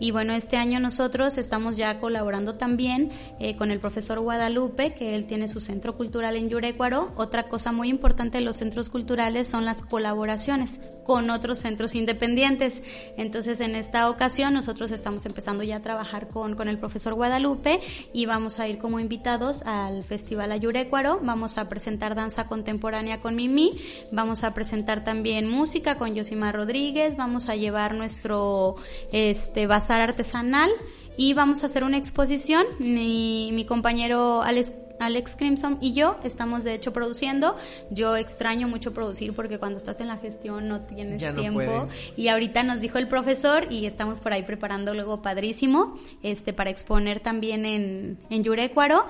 Y 0.00 0.10
bueno, 0.10 0.32
este 0.32 0.56
año 0.56 0.80
nosotros 0.80 1.38
estamos 1.38 1.76
ya 1.76 2.00
colaborando 2.00 2.56
también 2.56 3.10
eh, 3.38 3.56
con 3.56 3.70
el 3.70 3.78
profesor 3.78 4.18
Guadalupe, 4.20 4.94
que 4.94 5.14
él 5.14 5.26
tiene 5.26 5.46
su 5.48 5.60
centro 5.60 5.96
cultural 5.96 6.36
en 6.36 6.48
Yurecuaro. 6.48 7.12
Otra 7.16 7.44
cosa 7.44 7.70
muy 7.72 7.88
importante 7.88 8.38
de 8.38 8.44
los 8.44 8.56
centros 8.56 8.88
culturales 8.88 9.48
son 9.48 9.64
las 9.64 9.82
colaboraciones 9.82 10.80
con 11.04 11.30
otros 11.30 11.58
centros 11.58 11.94
independientes. 11.94 12.82
Entonces, 13.16 13.60
en 13.60 13.74
esta 13.74 14.08
ocasión 14.08 14.54
nosotros 14.54 14.90
estamos 14.92 15.26
empezando 15.26 15.64
ya 15.64 15.76
a 15.76 15.82
trabajar 15.82 16.28
con, 16.28 16.54
con 16.54 16.68
el 16.68 16.78
profesor 16.78 17.14
Guadalupe 17.14 17.80
y 18.12 18.26
vamos 18.26 18.60
a 18.60 18.68
ir 18.68 18.78
como 18.78 19.00
invitados 19.00 19.62
al 19.64 20.04
Festival 20.04 20.52
Ayurecuaro 20.52 21.09
vamos 21.20 21.58
a 21.58 21.68
presentar 21.68 22.14
danza 22.14 22.46
contemporánea 22.46 23.20
con 23.20 23.34
Mimi, 23.34 23.72
vamos 24.12 24.44
a 24.44 24.54
presentar 24.54 25.02
también 25.02 25.48
música 25.48 25.96
con 25.96 26.14
Yosimar 26.14 26.54
Rodríguez, 26.54 27.16
vamos 27.16 27.48
a 27.48 27.56
llevar 27.56 27.94
nuestro 27.94 28.76
este 29.10 29.66
bazar 29.66 30.00
artesanal 30.00 30.70
y 31.16 31.34
vamos 31.34 31.62
a 31.62 31.66
hacer 31.66 31.84
una 31.84 31.96
exposición. 31.96 32.64
Mi, 32.78 33.50
mi 33.52 33.64
compañero 33.64 34.42
Alex 34.42 34.72
Alex 35.00 35.34
Crimson 35.36 35.78
y 35.80 35.94
yo 35.94 36.18
estamos 36.22 36.62
de 36.62 36.74
hecho 36.74 36.92
produciendo. 36.92 37.56
Yo 37.90 38.16
extraño 38.16 38.68
mucho 38.68 38.92
producir 38.92 39.34
porque 39.34 39.58
cuando 39.58 39.78
estás 39.78 40.00
en 40.00 40.08
la 40.08 40.18
gestión 40.18 40.68
no 40.68 40.82
tienes 40.82 41.18
tiempo. 41.34 41.86
Y 42.16 42.28
ahorita 42.28 42.62
nos 42.62 42.80
dijo 42.80 42.98
el 42.98 43.08
profesor 43.08 43.66
y 43.70 43.86
estamos 43.86 44.20
por 44.20 44.32
ahí 44.32 44.42
preparando 44.42 44.94
luego 44.94 45.22
padrísimo 45.22 45.98
este 46.22 46.52
para 46.52 46.70
exponer 46.70 47.20
también 47.20 47.64
en, 47.64 48.18
en 48.28 48.44
Yurecuaro. 48.44 49.06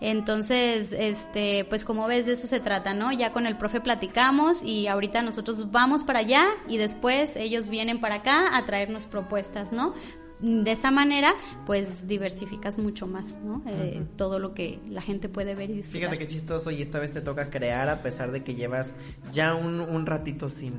Entonces, 0.00 0.92
este, 0.92 1.64
pues 1.68 1.84
como 1.84 2.06
ves, 2.06 2.26
de 2.26 2.32
eso 2.32 2.46
se 2.46 2.60
trata, 2.60 2.94
¿no? 2.94 3.12
Ya 3.12 3.32
con 3.32 3.46
el 3.46 3.56
profe 3.56 3.80
platicamos 3.80 4.62
y 4.62 4.86
ahorita 4.86 5.22
nosotros 5.22 5.70
vamos 5.70 6.04
para 6.04 6.20
allá 6.20 6.46
y 6.68 6.76
después 6.76 7.32
ellos 7.36 7.70
vienen 7.70 8.00
para 8.00 8.16
acá 8.16 8.56
a 8.56 8.64
traernos 8.64 9.06
propuestas, 9.06 9.72
¿no? 9.72 9.94
de 10.40 10.72
esa 10.72 10.90
manera, 10.90 11.34
pues 11.64 12.06
diversificas 12.06 12.78
mucho 12.78 13.06
más, 13.06 13.38
¿no? 13.38 13.62
Eh, 13.66 14.02
todo 14.16 14.38
lo 14.38 14.52
que 14.52 14.80
la 14.88 15.00
gente 15.00 15.30
puede 15.30 15.54
ver 15.54 15.70
y 15.70 15.74
disfrutar. 15.74 16.10
Fíjate 16.10 16.18
qué 16.18 16.26
chistoso 16.26 16.70
y 16.70 16.82
esta 16.82 16.98
vez 16.98 17.12
te 17.12 17.22
toca 17.22 17.48
crear 17.48 17.88
a 17.88 18.02
pesar 18.02 18.30
de 18.30 18.44
que 18.44 18.54
llevas 18.54 18.94
ya 19.32 19.54
un, 19.54 19.80
un 19.80 20.04
ratito 20.04 20.50
sin, 20.50 20.74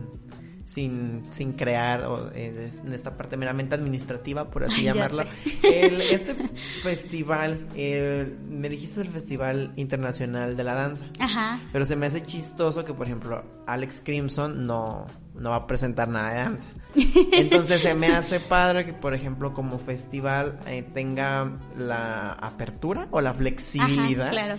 sin, 0.66 1.24
sin 1.32 1.53
crear 1.53 2.03
o, 2.03 2.32
eh, 2.34 2.70
en 2.84 2.93
esta 2.93 3.16
parte 3.16 3.38
meramente 3.38 3.76
administrativa, 3.76 4.49
por 4.49 4.66
así 4.66 4.82
llamarla. 4.84 5.26
este 5.63 6.36
festival, 6.84 7.68
me 7.76 8.70
dijiste 8.70 9.01
el 9.01 9.09
Festival 9.09 9.72
Internacional 9.76 10.57
de 10.57 10.63
la 10.63 10.74
Danza. 10.74 11.05
Ajá. 11.20 11.59
Pero 11.72 11.86
se 11.86 11.95
me 11.95 12.07
hace 12.07 12.24
chistoso 12.24 12.84
que, 12.84 12.93
por 12.93 13.05
ejemplo, 13.05 13.43
Alex 13.68 14.01
Crimson 14.03 14.66
no, 14.66 15.05
no 15.39 15.49
va 15.51 15.57
a 15.57 15.68
presentar 15.68 16.07
nada 16.07 16.32
de 16.32 16.39
danza. 16.39 16.70
Entonces 17.34 17.82
se 17.82 17.93
me 17.93 18.07
hace 18.07 18.39
padre 18.39 18.86
que, 18.86 18.93
por 18.93 19.13
ejemplo, 19.13 19.53
como 19.53 19.78
festival 19.78 20.59
eh, 20.68 20.84
tenga 20.93 21.51
la 21.78 22.34
apertura 22.34 23.07
o 23.11 23.22
la 23.22 23.34
flexibilidad. 23.34 24.32
claro 24.32 24.57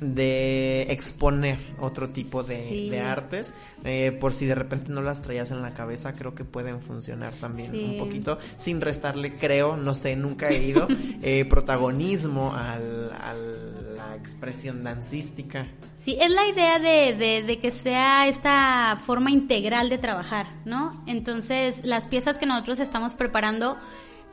de 0.00 0.82
exponer 0.90 1.58
otro 1.78 2.08
tipo 2.08 2.42
de, 2.42 3.00
artes. 3.00 3.54
Eh, 3.84 4.16
por 4.18 4.32
si 4.32 4.46
de 4.46 4.54
repente 4.54 4.90
no 4.90 5.02
las 5.02 5.22
traías 5.22 5.50
en 5.50 5.60
la 5.60 5.74
cabeza, 5.74 6.14
creo 6.14 6.34
que 6.34 6.44
pueden 6.44 6.80
funcionar 6.80 7.32
también 7.34 7.74
un 7.74 7.98
poquito, 7.98 8.38
sin 8.56 8.80
restarle, 8.80 9.34
creo, 9.34 9.76
no 9.76 9.94
sé, 9.94 10.16
nunca 10.16 10.48
he 10.48 10.64
ido, 10.64 10.88
eh, 11.22 11.44
protagonismo 11.44 12.54
al, 12.54 13.12
a 13.12 13.34
la 13.34 14.16
expresión 14.16 14.82
dancística. 14.84 15.66
Sí, 16.02 16.16
es 16.20 16.30
la 16.30 16.46
idea 16.46 16.78
de, 16.78 17.14
de, 17.14 17.42
de, 17.42 17.58
que 17.58 17.70
sea 17.70 18.28
esta 18.28 18.98
forma 19.00 19.30
integral 19.30 19.88
de 19.88 19.98
trabajar, 19.98 20.46
¿no? 20.64 21.02
Entonces, 21.06 21.84
las 21.84 22.06
piezas 22.06 22.36
que 22.36 22.44
nosotros 22.44 22.78
estamos 22.78 23.14
preparando, 23.16 23.78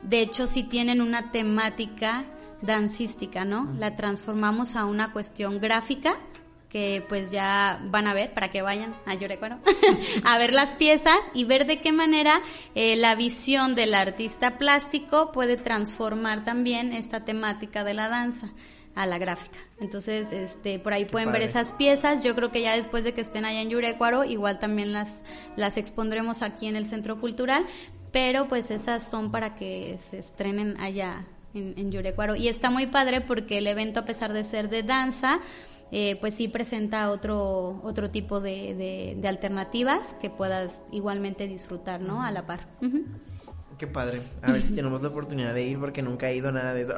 de 0.02 0.20
hecho, 0.20 0.46
sí 0.46 0.64
tienen 0.64 1.00
una 1.00 1.30
temática 1.30 2.24
dancística, 2.62 3.44
¿no? 3.44 3.72
La 3.78 3.96
transformamos 3.96 4.76
a 4.76 4.86
una 4.86 5.12
cuestión 5.12 5.60
gráfica 5.60 6.16
que 6.72 7.04
pues 7.06 7.30
ya 7.30 7.82
van 7.90 8.06
a 8.06 8.14
ver 8.14 8.32
para 8.32 8.50
que 8.50 8.62
vayan 8.62 8.94
a 9.04 9.14
Llorecuaro 9.14 9.58
a 10.24 10.38
ver 10.38 10.54
las 10.54 10.74
piezas 10.74 11.18
y 11.34 11.44
ver 11.44 11.66
de 11.66 11.82
qué 11.82 11.92
manera 11.92 12.40
eh, 12.74 12.96
la 12.96 13.14
visión 13.14 13.74
del 13.74 13.92
artista 13.92 14.56
plástico 14.56 15.32
puede 15.32 15.58
transformar 15.58 16.44
también 16.44 16.94
esta 16.94 17.26
temática 17.26 17.84
de 17.84 17.92
la 17.92 18.08
danza 18.08 18.48
a 18.94 19.06
la 19.06 19.18
gráfica. 19.18 19.58
Entonces, 19.80 20.30
este, 20.32 20.78
por 20.78 20.92
ahí 20.92 21.04
pueden 21.06 21.32
ver 21.32 21.42
esas 21.42 21.72
piezas. 21.72 22.22
Yo 22.22 22.34
creo 22.34 22.50
que 22.50 22.60
ya 22.60 22.76
después 22.76 23.04
de 23.04 23.14
que 23.14 23.22
estén 23.22 23.44
allá 23.44 23.62
en 23.62 23.70
Yurecuaro, 23.70 24.24
igual 24.24 24.58
también 24.58 24.92
las, 24.92 25.08
las 25.56 25.76
expondremos 25.76 26.42
aquí 26.42 26.66
en 26.66 26.76
el 26.76 26.86
Centro 26.86 27.18
Cultural, 27.18 27.64
pero 28.12 28.48
pues 28.48 28.70
esas 28.70 29.08
son 29.08 29.30
para 29.30 29.54
que 29.54 29.98
se 30.10 30.18
estrenen 30.18 30.78
allá 30.78 31.24
en, 31.54 31.74
en 31.76 31.92
Yurecuaro. 31.92 32.36
Y 32.36 32.48
está 32.48 32.70
muy 32.70 32.86
padre 32.86 33.20
porque 33.20 33.58
el 33.58 33.66
evento, 33.66 34.00
a 34.00 34.04
pesar 34.04 34.32
de 34.32 34.44
ser 34.44 34.68
de 34.68 34.82
danza, 34.82 35.40
eh, 35.94 36.16
pues 36.22 36.32
sí 36.32 36.48
presenta 36.48 37.10
otro, 37.10 37.82
otro 37.84 38.10
tipo 38.10 38.40
de, 38.40 39.14
de, 39.20 39.28
alternativas 39.28 40.14
que 40.22 40.30
puedas 40.30 40.80
igualmente 40.90 41.46
disfrutar, 41.46 42.00
¿no? 42.00 42.22
A 42.22 42.30
la 42.30 42.46
par. 42.46 42.66
Qué 43.82 43.88
padre. 43.88 44.22
A 44.42 44.52
ver 44.52 44.62
si 44.62 44.76
tenemos 44.76 45.02
la 45.02 45.08
oportunidad 45.08 45.52
de 45.54 45.64
ir 45.64 45.76
porque 45.80 46.02
nunca 46.02 46.30
he 46.30 46.36
ido 46.36 46.52
nada 46.52 46.72
de 46.72 46.82
eso. 46.82 46.94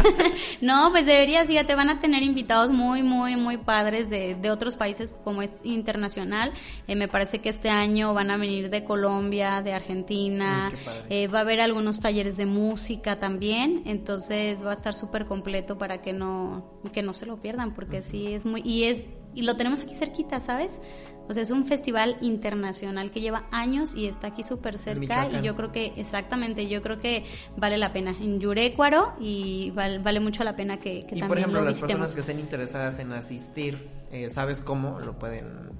no, 0.60 0.90
pues 0.90 1.06
deberías, 1.06 1.46
fíjate, 1.46 1.74
van 1.74 1.88
a 1.88 2.00
tener 2.00 2.22
invitados 2.22 2.70
muy, 2.70 3.02
muy, 3.02 3.34
muy 3.36 3.56
padres 3.56 4.10
de, 4.10 4.34
de 4.34 4.50
otros 4.50 4.76
países 4.76 5.14
como 5.24 5.40
es 5.40 5.52
internacional. 5.64 6.52
Eh, 6.86 6.96
me 6.96 7.08
parece 7.08 7.38
que 7.38 7.48
este 7.48 7.70
año 7.70 8.12
van 8.12 8.30
a 8.30 8.36
venir 8.36 8.68
de 8.68 8.84
Colombia, 8.84 9.62
de 9.62 9.72
Argentina. 9.72 10.70
Eh, 11.08 11.28
va 11.28 11.38
a 11.38 11.40
haber 11.40 11.62
algunos 11.62 11.98
talleres 11.98 12.36
de 12.36 12.44
música 12.44 13.18
también. 13.18 13.84
Entonces 13.86 14.62
va 14.62 14.72
a 14.72 14.74
estar 14.74 14.94
súper 14.94 15.24
completo 15.24 15.78
para 15.78 16.02
que 16.02 16.12
no, 16.12 16.82
que 16.92 17.02
no 17.02 17.14
se 17.14 17.24
lo 17.24 17.40
pierdan 17.40 17.72
porque 17.72 18.02
sí 18.02 18.34
es 18.34 18.44
muy... 18.44 18.60
Y 18.66 18.84
es 18.84 19.02
y 19.34 19.42
lo 19.42 19.56
tenemos 19.56 19.80
aquí 19.80 19.94
cerquita, 19.94 20.40
¿sabes? 20.40 20.80
O 21.28 21.32
sea, 21.32 21.42
es 21.42 21.50
un 21.50 21.64
festival 21.64 22.16
internacional 22.20 23.10
que 23.10 23.20
lleva 23.20 23.44
años 23.50 23.94
y 23.94 24.06
está 24.06 24.28
aquí 24.28 24.42
súper 24.42 24.78
cerca 24.78 25.28
y 25.30 25.42
yo 25.42 25.54
creo 25.56 25.72
que, 25.72 25.92
exactamente, 25.96 26.68
yo 26.68 26.82
creo 26.82 26.98
que 27.00 27.24
vale 27.56 27.76
la 27.76 27.92
pena. 27.92 28.14
En 28.18 28.40
Yurecuaro 28.40 29.14
y 29.20 29.70
vale, 29.72 30.20
mucho 30.20 30.42
la 30.44 30.56
pena 30.56 30.78
que, 30.78 31.06
que 31.06 31.16
y 31.18 31.22
por 31.22 31.38
ejemplo, 31.38 31.62
las 31.62 31.80
personas 31.80 32.14
que 32.14 32.20
estén 32.20 32.40
interesadas 32.40 32.98
en 32.98 33.12
asistir, 33.12 33.88
eh, 34.10 34.28
¿sabes 34.30 34.62
cómo 34.62 35.00
lo 35.00 35.18
pueden 35.18 35.70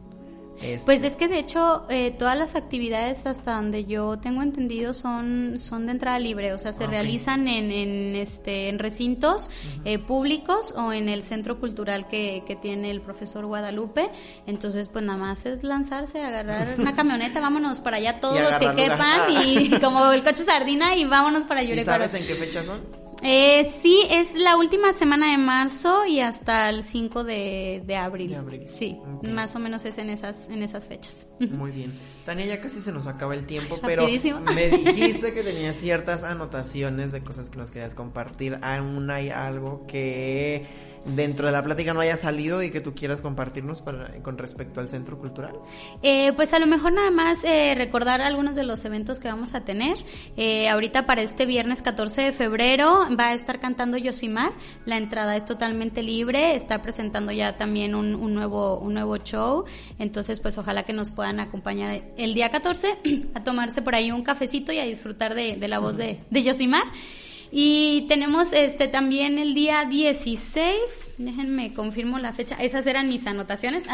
este, 0.63 0.87
pues 0.87 1.03
es 1.03 1.17
que 1.17 1.29
de 1.29 1.39
hecho 1.39 1.85
eh, 1.89 2.11
todas 2.11 2.37
las 2.37 2.55
actividades 2.55 3.27
hasta 3.27 3.57
donde 3.57 3.85
yo 3.85 4.19
tengo 4.19 4.43
entendido 4.43 4.93
son 4.93 5.59
son 5.59 5.87
de 5.87 5.93
entrada 5.93 6.19
libre, 6.19 6.53
o 6.53 6.59
sea, 6.59 6.73
se 6.73 6.87
realizan 6.87 7.49
en, 7.49 7.71
en, 7.71 8.17
este 8.17 8.69
en 8.69 8.79
recintos 8.79 9.51
eh, 9.85 9.99
públicos 9.99 10.75
o 10.77 10.93
en 10.93 11.09
el 11.09 11.23
centro 11.23 11.61
cultural 11.61 12.09
que, 12.09 12.43
que 12.47 12.57
tiene 12.57 12.91
el 12.91 13.01
profesor 13.01 13.47
Guadalupe. 13.47 14.11
Entonces, 14.47 14.89
pues 14.89 15.05
nada 15.05 15.19
más 15.19 15.47
es 15.47 15.63
lanzarse, 15.63 16.23
agarrar 16.23 16.67
una 16.79 16.95
camioneta, 16.95 17.41
vámonos 17.41 17.81
para 17.81 17.99
allá 17.99 18.21
todos 18.21 18.41
los 18.41 18.55
que 18.57 18.75
quepan 18.75 19.31
y 19.31 19.71
como 19.81 20.13
el 20.13 20.23
coche 20.23 20.43
sardina 20.43 20.97
y 20.97 21.05
vámonos 21.05 21.45
para 21.45 21.63
Yurecuaro. 21.63 22.05
¿Y 22.05 22.09
sabes 22.09 22.15
en 22.15 22.27
qué 22.27 22.35
fecha 22.35 22.65
son? 22.65 23.08
Eh, 23.23 23.73
sí, 23.81 24.07
es 24.11 24.35
la 24.35 24.57
última 24.57 24.93
semana 24.93 25.31
de 25.33 25.39
marzo 25.39 26.07
y 26.07 26.21
hasta 26.21 26.71
el 26.71 26.85
5 26.85 27.25
de, 27.25 27.83
de 27.85 27.97
abril. 27.97 28.37
Sí, 28.67 28.99
más 29.23 29.57
o 29.57 29.59
menos 29.59 29.85
es 29.85 29.99
en 29.99 30.11
esas, 30.11 30.49
en 30.49 30.63
esas 30.63 30.87
fechas. 30.87 31.27
Muy 31.41 31.73
bien. 31.73 31.93
Tania, 32.25 32.47
ya 32.47 32.61
casi 32.61 32.81
se 32.81 32.93
nos 32.93 33.07
acaba 33.07 33.35
el 33.35 33.45
tiempo, 33.47 33.79
pero 33.83 34.05
me 34.05 34.69
dijiste 34.69 35.33
que 35.35 35.43
tenías 35.43 35.77
ciertas 35.77 36.25
anotaciones 36.25 37.13
de 37.13 37.23
cosas 37.23 37.51
que 37.51 37.59
nos 37.59 37.71
querías 37.71 37.95
compartir. 37.95 38.59
¿Aún 38.63 39.11
hay 39.11 39.31
algo 39.31 39.87
que 39.87 40.67
dentro 41.15 41.47
de 41.47 41.53
la 41.53 41.63
plática 41.63 41.95
no 41.95 42.01
haya 42.01 42.17
salido 42.17 42.63
y 42.63 42.71
que 42.71 42.81
tú 42.81 42.95
quieras 42.95 43.21
compartirnos 43.21 43.81
para, 43.83 44.13
con 44.23 44.39
respecto 44.39 44.81
al 44.81 44.89
centro 44.89 45.19
cultural? 45.19 45.55
Eh, 46.03 46.33
pues 46.35 46.53
a 46.53 46.59
lo 46.59 46.67
mejor 46.67 46.93
nada 46.93 47.11
más 47.11 47.43
eh, 47.45 47.75
recordar 47.77 48.21
algunos 48.21 48.57
de 48.57 48.65
los 48.65 48.85
eventos 48.85 49.19
que 49.19 49.29
vamos 49.29 49.55
a 49.55 49.65
tener. 49.65 49.97
Eh, 50.37 50.69
ahorita 50.69 51.07
para 51.07 51.23
este 51.23 51.47
viernes 51.47 51.83
14 51.83 52.23
de 52.23 52.33
febrero 52.33 53.07
va 53.19 53.29
a 53.29 53.35
estar 53.35 53.61
cantando 53.61 53.97
Yosimar. 53.97 54.53
La 54.85 54.97
entrada 54.97 55.37
es 55.37 55.45
totalmente 55.45 56.03
libre. 56.03 56.55
Está 56.55 56.83
presentando 56.83 57.33
ya 57.33 57.57
también 57.57 57.95
un, 57.95 58.35
nuevo, 58.35 58.79
un 58.79 58.95
nuevo 58.95 59.17
show. 59.19 59.65
Entonces, 59.99 60.41
pues 60.41 60.59
ojalá 60.59 60.85
que 60.85 60.93
nos 60.93 61.11
puedan 61.11 61.41
acompañar 61.41 62.03
el 62.17 62.35
día 62.35 62.51
14 62.51 62.99
a 63.35 63.45
tomarse 63.45 63.83
por 63.83 63.95
ahí 63.95 64.11
un 64.11 64.23
cafecito 64.23 64.73
y 64.73 64.79
a 64.79 64.85
disfrutar 64.85 65.35
de, 65.35 65.57
de 65.57 65.69
la 65.69 65.79
voz 65.79 65.97
de, 65.97 66.21
de 66.31 66.43
Yosimar. 66.43 66.85
Y 67.51 68.07
tenemos 68.09 68.53
este 68.53 68.89
también 68.89 69.39
el 69.39 69.55
día 69.55 69.85
16, 69.87 70.75
déjenme 71.17 71.73
confirmo 71.73 72.19
la 72.19 72.33
fecha, 72.33 72.57
esas 72.57 72.87
eran 72.87 73.09
mis 73.09 73.27
anotaciones. 73.27 73.85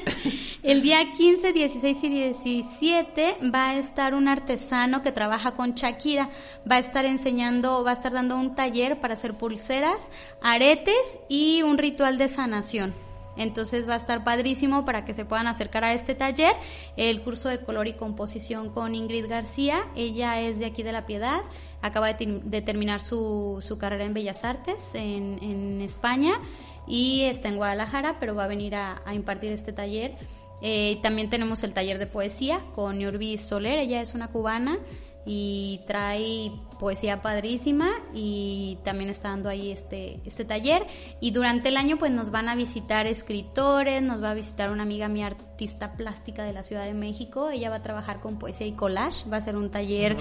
el 0.62 0.82
día 0.82 1.12
15, 1.12 1.52
16 1.52 2.04
y 2.04 2.08
17 2.08 3.36
va 3.52 3.70
a 3.70 3.78
estar 3.78 4.14
un 4.14 4.28
artesano 4.28 5.02
que 5.02 5.10
trabaja 5.10 5.52
con 5.52 5.74
Shakira, 5.74 6.30
va 6.70 6.76
a 6.76 6.80
estar 6.80 7.04
enseñando, 7.04 7.82
va 7.82 7.90
a 7.90 7.94
estar 7.94 8.12
dando 8.12 8.36
un 8.36 8.54
taller 8.54 9.00
para 9.00 9.14
hacer 9.14 9.34
pulseras, 9.34 10.08
aretes 10.40 10.94
y 11.28 11.62
un 11.62 11.78
ritual 11.78 12.18
de 12.18 12.28
sanación. 12.28 12.94
Entonces 13.36 13.88
va 13.88 13.94
a 13.94 13.96
estar 13.96 14.24
padrísimo 14.24 14.84
para 14.84 15.04
que 15.04 15.14
se 15.14 15.24
puedan 15.24 15.46
acercar 15.46 15.84
a 15.84 15.94
este 15.94 16.14
taller. 16.14 16.54
El 16.96 17.22
curso 17.22 17.48
de 17.48 17.60
color 17.60 17.88
y 17.88 17.94
composición 17.94 18.70
con 18.70 18.94
Ingrid 18.94 19.26
García. 19.28 19.86
Ella 19.96 20.40
es 20.40 20.58
de 20.58 20.66
aquí 20.66 20.82
de 20.82 20.92
La 20.92 21.06
Piedad. 21.06 21.40
Acaba 21.82 22.12
de, 22.12 22.62
terminar 22.62 23.00
su, 23.00 23.62
su, 23.66 23.76
carrera 23.76 24.04
en 24.04 24.14
Bellas 24.14 24.44
Artes 24.44 24.78
en, 24.94 25.38
en, 25.42 25.80
España 25.82 26.40
y 26.86 27.22
está 27.22 27.48
en 27.48 27.56
Guadalajara, 27.56 28.18
pero 28.20 28.34
va 28.34 28.44
a 28.44 28.48
venir 28.48 28.74
a, 28.74 29.02
impartir 29.12 29.52
este 29.52 29.72
taller. 29.72 30.14
Eh, 30.62 30.98
también 31.02 31.28
tenemos 31.28 31.64
el 31.64 31.74
taller 31.74 31.98
de 31.98 32.06
poesía 32.06 32.60
con 32.74 33.00
Yorbi 33.00 33.36
Soler. 33.36 33.78
Ella 33.80 34.00
es 34.00 34.14
una 34.14 34.28
cubana 34.28 34.78
y 35.24 35.80
trae 35.86 36.52
poesía 36.80 37.22
padrísima 37.22 37.88
y 38.12 38.78
también 38.84 39.08
está 39.08 39.28
dando 39.28 39.48
ahí 39.48 39.70
este, 39.70 40.20
este 40.24 40.44
taller. 40.44 40.84
Y 41.20 41.30
durante 41.30 41.68
el 41.68 41.76
año 41.76 41.96
pues 41.96 42.10
nos 42.10 42.30
van 42.30 42.48
a 42.48 42.56
visitar 42.56 43.06
escritores, 43.06 44.02
nos 44.02 44.22
va 44.22 44.32
a 44.32 44.34
visitar 44.34 44.70
una 44.70 44.82
amiga 44.82 45.08
mi 45.08 45.22
artista 45.22 45.92
plástica 45.92 46.42
de 46.42 46.52
la 46.52 46.64
Ciudad 46.64 46.84
de 46.84 46.94
México, 46.94 47.50
ella 47.50 47.70
va 47.70 47.76
a 47.76 47.82
trabajar 47.82 48.20
con 48.20 48.38
poesía 48.38 48.66
y 48.66 48.72
collage, 48.72 49.28
va 49.30 49.36
a 49.36 49.42
ser 49.42 49.56
un 49.56 49.70
taller 49.70 50.16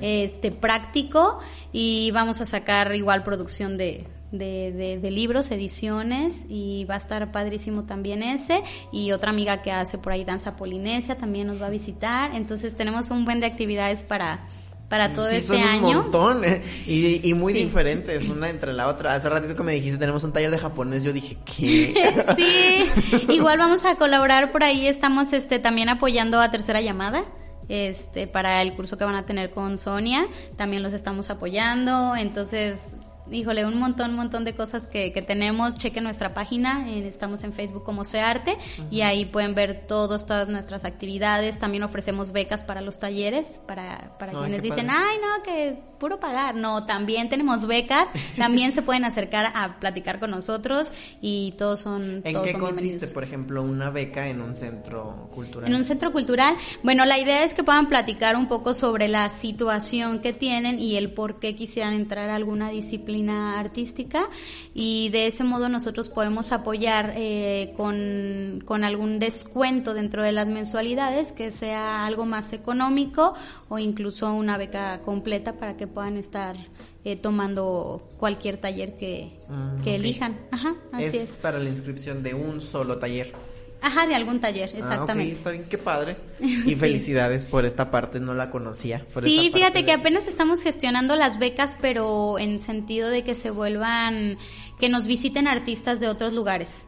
este 0.00 0.52
práctico 0.52 1.38
y 1.72 2.10
vamos 2.12 2.40
a 2.40 2.46
sacar 2.46 2.94
igual 2.94 3.22
producción 3.22 3.76
de, 3.76 4.06
de, 4.32 4.98
de, 5.00 5.10
libros, 5.10 5.50
ediciones 5.50 6.34
y 6.48 6.84
va 6.84 6.94
a 6.94 6.98
estar 6.98 7.30
padrísimo 7.32 7.84
también 7.84 8.22
ese 8.22 8.62
y 8.92 9.12
otra 9.12 9.30
amiga 9.30 9.62
que 9.62 9.72
hace 9.72 9.98
por 9.98 10.12
ahí 10.12 10.24
danza 10.24 10.56
polinesia 10.56 11.16
también 11.16 11.46
nos 11.46 11.62
va 11.62 11.66
a 11.66 11.70
visitar, 11.70 12.34
entonces 12.34 12.74
tenemos 12.74 13.10
un 13.10 13.24
buen 13.24 13.40
de 13.40 13.46
actividades 13.46 14.02
para 14.04 14.46
para 14.88 15.12
todo 15.12 15.26
este 15.26 15.60
año. 15.60 15.88
Un 15.88 15.96
montón 15.96 16.44
eh, 16.44 16.62
y, 16.86 17.28
y, 17.28 17.34
muy 17.34 17.52
diferentes 17.52 18.28
una 18.28 18.48
entre 18.48 18.72
la 18.72 18.86
otra. 18.86 19.14
Hace 19.14 19.28
ratito 19.28 19.56
que 19.56 19.62
me 19.64 19.72
dijiste 19.72 19.98
tenemos 19.98 20.22
un 20.22 20.32
taller 20.32 20.50
de 20.50 20.58
japonés, 20.58 21.02
yo 21.02 21.12
dije 21.12 21.36
¿qué? 21.44 21.92
sí, 22.36 22.88
igual 23.32 23.58
vamos 23.58 23.84
a 23.84 23.96
colaborar 23.96 24.52
por 24.52 24.62
ahí. 24.62 24.86
Estamos 24.86 25.32
este 25.32 25.58
también 25.58 25.88
apoyando 25.88 26.40
a 26.40 26.50
Tercera 26.50 26.80
Llamada 26.80 27.24
este 27.68 28.28
para 28.28 28.62
el 28.62 28.74
curso 28.74 28.96
que 28.96 29.04
van 29.04 29.16
a 29.16 29.26
tener 29.26 29.50
con 29.50 29.76
Sonia 29.76 30.26
también 30.54 30.84
los 30.84 30.92
estamos 30.92 31.30
apoyando 31.30 32.14
entonces 32.14 32.84
híjole, 33.30 33.64
un 33.64 33.78
montón, 33.78 34.10
un 34.10 34.16
montón 34.16 34.44
de 34.44 34.54
cosas 34.54 34.86
que, 34.86 35.12
que 35.12 35.22
tenemos. 35.22 35.74
Chequen 35.74 36.04
nuestra 36.04 36.34
página, 36.34 36.88
estamos 36.90 37.42
en 37.44 37.52
Facebook 37.52 37.84
como 37.84 38.04
Searte 38.04 38.56
y 38.90 39.00
ahí 39.00 39.24
pueden 39.24 39.54
ver 39.54 39.86
todos, 39.86 40.26
todas 40.26 40.48
nuestras 40.48 40.84
actividades. 40.84 41.58
También 41.58 41.82
ofrecemos 41.82 42.32
becas 42.32 42.64
para 42.64 42.80
los 42.80 42.98
talleres, 42.98 43.60
para, 43.66 44.16
para 44.18 44.32
quienes 44.32 44.62
dicen, 44.62 44.88
ay, 44.90 45.16
no, 45.20 45.42
que 45.42 45.78
puro 45.98 46.20
pagar. 46.20 46.54
No, 46.54 46.84
también 46.84 47.28
tenemos 47.28 47.66
becas, 47.66 48.08
también 48.36 48.72
se 48.72 48.82
pueden 48.82 49.04
acercar 49.04 49.52
a 49.54 49.78
platicar 49.80 50.20
con 50.20 50.30
nosotros 50.30 50.90
y 51.20 51.54
todos 51.58 51.80
son... 51.80 52.22
¿En 52.24 52.42
qué 52.42 52.52
consiste, 52.52 53.08
por 53.08 53.24
ejemplo, 53.24 53.62
una 53.62 53.90
beca 53.90 54.28
en 54.28 54.40
un 54.40 54.54
centro 54.54 55.28
cultural? 55.34 55.70
En 55.70 55.76
un 55.76 55.84
centro 55.84 56.12
cultural, 56.12 56.56
bueno, 56.82 57.04
la 57.04 57.18
idea 57.18 57.44
es 57.44 57.54
que 57.54 57.64
puedan 57.64 57.88
platicar 57.88 58.36
un 58.36 58.46
poco 58.46 58.74
sobre 58.74 59.08
la 59.08 59.30
situación 59.30 60.20
que 60.20 60.32
tienen 60.32 60.78
y 60.78 60.96
el 60.96 61.12
por 61.12 61.38
qué 61.38 61.56
quisieran 61.56 61.94
entrar 61.94 62.30
a 62.30 62.34
alguna 62.34 62.70
disciplina 62.70 63.15
artística 63.28 64.28
y 64.74 65.08
de 65.10 65.26
ese 65.26 65.44
modo 65.44 65.68
nosotros 65.68 66.08
podemos 66.08 66.52
apoyar 66.52 67.12
eh, 67.16 67.72
con, 67.76 68.62
con 68.64 68.84
algún 68.84 69.18
descuento 69.18 69.94
dentro 69.94 70.22
de 70.22 70.32
las 70.32 70.46
mensualidades 70.46 71.32
que 71.32 71.52
sea 71.52 72.06
algo 72.06 72.26
más 72.26 72.52
económico 72.52 73.34
o 73.68 73.78
incluso 73.78 74.32
una 74.32 74.58
beca 74.58 75.00
completa 75.02 75.54
para 75.54 75.76
que 75.76 75.86
puedan 75.86 76.16
estar 76.16 76.56
eh, 77.04 77.16
tomando 77.16 78.08
cualquier 78.18 78.56
taller 78.56 78.96
que, 78.96 79.38
ah, 79.48 79.76
elijan. 79.84 80.36
Ajá, 80.50 80.74
así 80.92 81.16
es, 81.16 81.38
para 81.40 81.58
la 81.58 81.68
inscripción 81.68 82.22
de 82.22 82.34
un 82.34 82.60
solo 82.60 82.98
taller. 82.98 83.32
Ajá, 83.80 84.06
de 84.06 84.14
algún 84.14 84.40
taller, 84.40 84.70
ah, 84.74 84.78
exactamente. 84.78 85.32
está 85.32 85.50
bien, 85.50 85.66
qué 85.68 85.78
padre. 85.78 86.16
Y 86.40 86.74
felicidades 86.74 87.46
por 87.46 87.64
esta 87.64 87.90
parte, 87.90 88.20
no 88.20 88.34
la 88.34 88.50
conocía. 88.50 89.06
sí, 89.22 89.50
fíjate 89.52 89.84
que 89.84 89.92
apenas 89.92 90.26
estamos 90.26 90.62
gestionando 90.62 91.16
las 91.16 91.38
becas, 91.38 91.76
pero 91.80 92.38
en 92.38 92.60
sentido 92.60 93.08
de 93.08 93.22
que 93.22 93.34
se 93.34 93.50
vuelvan, 93.50 94.38
que 94.78 94.88
nos 94.88 95.06
visiten 95.06 95.46
artistas 95.46 96.00
de 96.00 96.08
otros 96.08 96.34
lugares. 96.34 96.86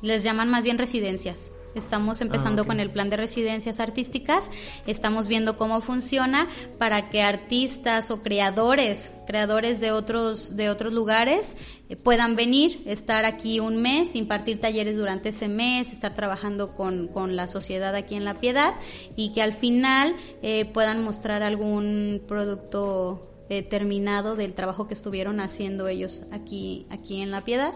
Les 0.00 0.24
llaman 0.24 0.50
más 0.50 0.64
bien 0.64 0.78
residencias. 0.78 1.38
Estamos 1.74 2.20
empezando 2.20 2.62
ah, 2.62 2.66
con 2.66 2.80
el 2.80 2.90
plan 2.90 3.10
de 3.10 3.16
residencias 3.16 3.80
artísticas, 3.80 4.44
estamos 4.86 5.28
viendo 5.28 5.56
cómo 5.56 5.80
funciona 5.80 6.48
para 6.78 7.08
que 7.08 7.22
artistas 7.22 8.10
o 8.10 8.22
creadores, 8.22 9.12
creadores 9.26 9.80
de 9.80 9.92
otros 9.92 10.56
de 10.56 10.68
otros 10.68 10.92
lugares 10.92 11.56
eh, 11.88 11.96
puedan 11.96 12.36
venir, 12.36 12.82
estar 12.86 13.24
aquí 13.24 13.60
un 13.60 13.80
mes, 13.80 14.14
impartir 14.14 14.60
talleres 14.60 14.96
durante 14.96 15.30
ese 15.30 15.48
mes, 15.48 15.92
estar 15.92 16.14
trabajando 16.14 16.74
con, 16.74 17.08
con 17.08 17.36
la 17.36 17.46
sociedad 17.46 17.94
aquí 17.94 18.14
en 18.14 18.24
La 18.24 18.34
Piedad 18.34 18.74
y 19.16 19.32
que 19.32 19.42
al 19.42 19.52
final 19.52 20.14
eh, 20.42 20.64
puedan 20.66 21.02
mostrar 21.02 21.42
algún 21.42 22.22
producto 22.26 23.32
eh, 23.48 23.62
terminado 23.62 24.34
del 24.34 24.54
trabajo 24.54 24.86
que 24.86 24.94
estuvieron 24.94 25.38
haciendo 25.40 25.86
ellos 25.86 26.22
aquí, 26.30 26.86
aquí 26.88 27.20
en 27.20 27.30
La 27.30 27.42
Piedad. 27.42 27.74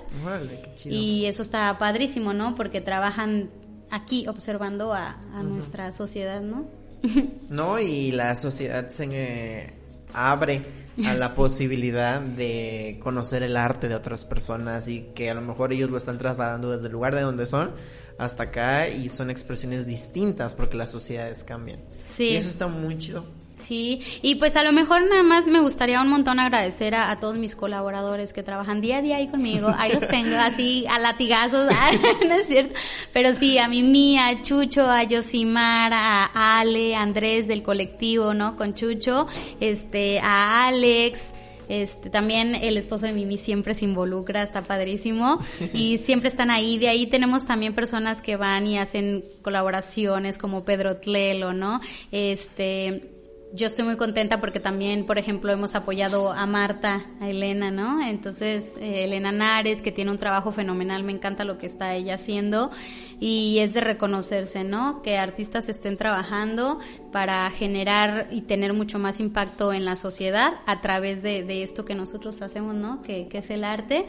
Y 0.86 1.26
eso 1.26 1.42
está 1.42 1.76
padrísimo, 1.76 2.32
¿no? 2.32 2.55
Porque 2.55 2.80
trabajan 2.80 3.51
aquí 3.97 4.26
observando 4.28 4.92
a, 4.92 5.16
nuestra 5.42 5.92
sociedad, 5.92 6.40
¿no? 6.40 6.66
no, 7.49 7.78
y 7.78 8.12
la 8.12 8.36
sociedad 8.36 8.88
se 8.88 9.05
eh, 9.11 9.74
abre 10.12 10.64
a 11.05 11.14
la 11.14 11.34
posibilidad 11.34 12.20
de 12.20 12.99
conocer 13.03 13.42
el 13.42 13.57
arte 13.57 13.88
de 13.88 13.94
otras 13.94 14.24
personas 14.24 14.88
y 14.88 15.03
que 15.14 15.30
a 15.30 15.34
lo 15.34 15.42
mejor 15.42 15.72
ellos 15.72 15.90
lo 15.90 15.99
están 15.99 16.18
trasladando 16.18 16.70
desde 16.70 16.86
el 16.86 16.92
lugar 16.92 17.14
de 17.14 17.22
donde 17.22 17.47
son 17.47 17.72
hasta 18.18 18.44
acá 18.44 18.88
y 18.88 19.09
son 19.09 19.30
expresiones 19.30 19.86
distintas 19.86 20.55
porque 20.55 20.76
las 20.76 20.90
sociedades 20.90 21.44
cambian. 21.44 21.80
Sí. 22.14 22.30
Y 22.30 22.36
eso 22.36 22.49
está 22.49 22.66
muy 22.66 22.97
chido. 22.99 23.24
Sí, 23.67 24.01
y 24.23 24.37
pues 24.37 24.55
a 24.55 24.62
lo 24.62 24.71
mejor 24.71 25.03
nada 25.09 25.25
más 25.25 25.47
me 25.47 25.59
gustaría 25.59 26.01
un 26.01 26.07
montón 26.07 26.39
agradecer 26.39 26.95
a, 26.95 27.19
todos 27.19 27.37
mis 27.37 27.57
colaboradores 27.57 28.33
que 28.33 28.45
trabajan 28.45 28.81
día 28.81 28.99
a 28.99 29.03
día 29.03 29.17
ahí 29.17 29.27
conmigo. 29.27 29.75
Ahí 29.77 29.93
los 29.93 30.07
tengo 30.07 30.37
así 30.39 30.87
a 30.89 31.01
latigazos, 31.01 31.69
no 32.29 32.35
es 32.35 32.47
cierto. 32.47 32.75
Pero 33.12 33.35
sí, 33.35 33.59
a 33.59 33.67
Mimi, 33.67 34.19
a 34.19 34.41
Chucho, 34.41 34.89
a 34.89 35.03
Yosimar, 35.03 35.93
a 35.93 36.61
Ale, 36.61 36.95
a 36.95 37.03
Andrés 37.03 37.49
del 37.49 37.64
colectivo, 37.64 38.35
¿no? 38.35 38.57
Con 38.57 38.75
Chucho, 38.75 39.27
este, 39.59 40.21
a 40.21 40.69
Alex, 40.69 41.33
este, 41.69 42.09
también 42.09 42.55
el 42.55 42.77
esposo 42.77 43.07
de 43.07 43.12
Mimi 43.12 43.37
siempre 43.37 43.75
se 43.75 43.85
involucra, 43.85 44.45
está 44.45 44.62
padrísimo. 44.62 45.41
Y 45.73 45.99
siempre 45.99 46.29
están 46.29 46.53
ahí. 46.53 46.79
De 46.79 46.89
ahí 46.89 47.09
tenemos 47.09 47.47
también 47.47 47.75
personas 47.75 48.23
que 48.23 48.37
van 48.37 48.64
y 48.69 48.79
hacen 48.79 49.25
colaboraciones 49.43 50.39
como 50.39 50.64
Pedro 50.64 50.99
Tlelo, 50.99 51.53
¿no? 51.53 51.81
Este, 52.12 53.16
yo 53.57 53.66
estoy 53.66 53.86
muy 53.86 53.96
contenta 53.96 54.38
porque 54.38 54.61
también, 54.61 55.07
por 55.07 55.18
ejemplo, 55.18 55.50
hemos 55.50 55.74
apoyado 55.74 56.30
a 56.30 56.46
Marta, 56.46 57.07
a 57.20 57.30
Elena, 57.30 57.70
¿no? 57.70 58.07
Entonces, 58.07 58.64
eh, 58.78 59.04
Elena 59.04 59.32
Nares, 59.32 59.80
que 59.80 59.90
tiene 59.90 60.11
un 60.11 60.18
trabajo 60.18 60.52
fenomenal, 60.52 61.02
me 61.02 61.12
encanta 61.12 61.44
lo 61.44 61.57
que 61.57 61.66
está 61.66 61.94
ella 61.94 62.16
haciendo 62.16 62.70
y 63.18 63.59
es 63.61 63.72
de 63.72 63.80
reconocerse, 63.80 64.62
¿no? 64.62 65.00
Que 65.00 65.16
artistas 65.16 65.70
estén 65.70 65.96
trabajando 65.96 66.78
para 67.12 67.50
generar 67.50 68.28
y 68.30 68.42
tener 68.42 68.74
mucho 68.74 68.98
más 68.98 69.20
impacto 69.20 69.72
en 69.72 69.86
la 69.86 69.96
sociedad 69.96 70.52
a 70.66 70.82
través 70.82 71.22
de, 71.22 71.42
de 71.42 71.62
esto 71.62 71.86
que 71.86 71.94
nosotros 71.94 72.42
hacemos, 72.42 72.74
¿no? 72.74 73.00
Que, 73.00 73.26
que 73.26 73.38
es 73.38 73.48
el 73.48 73.64
arte. 73.64 74.07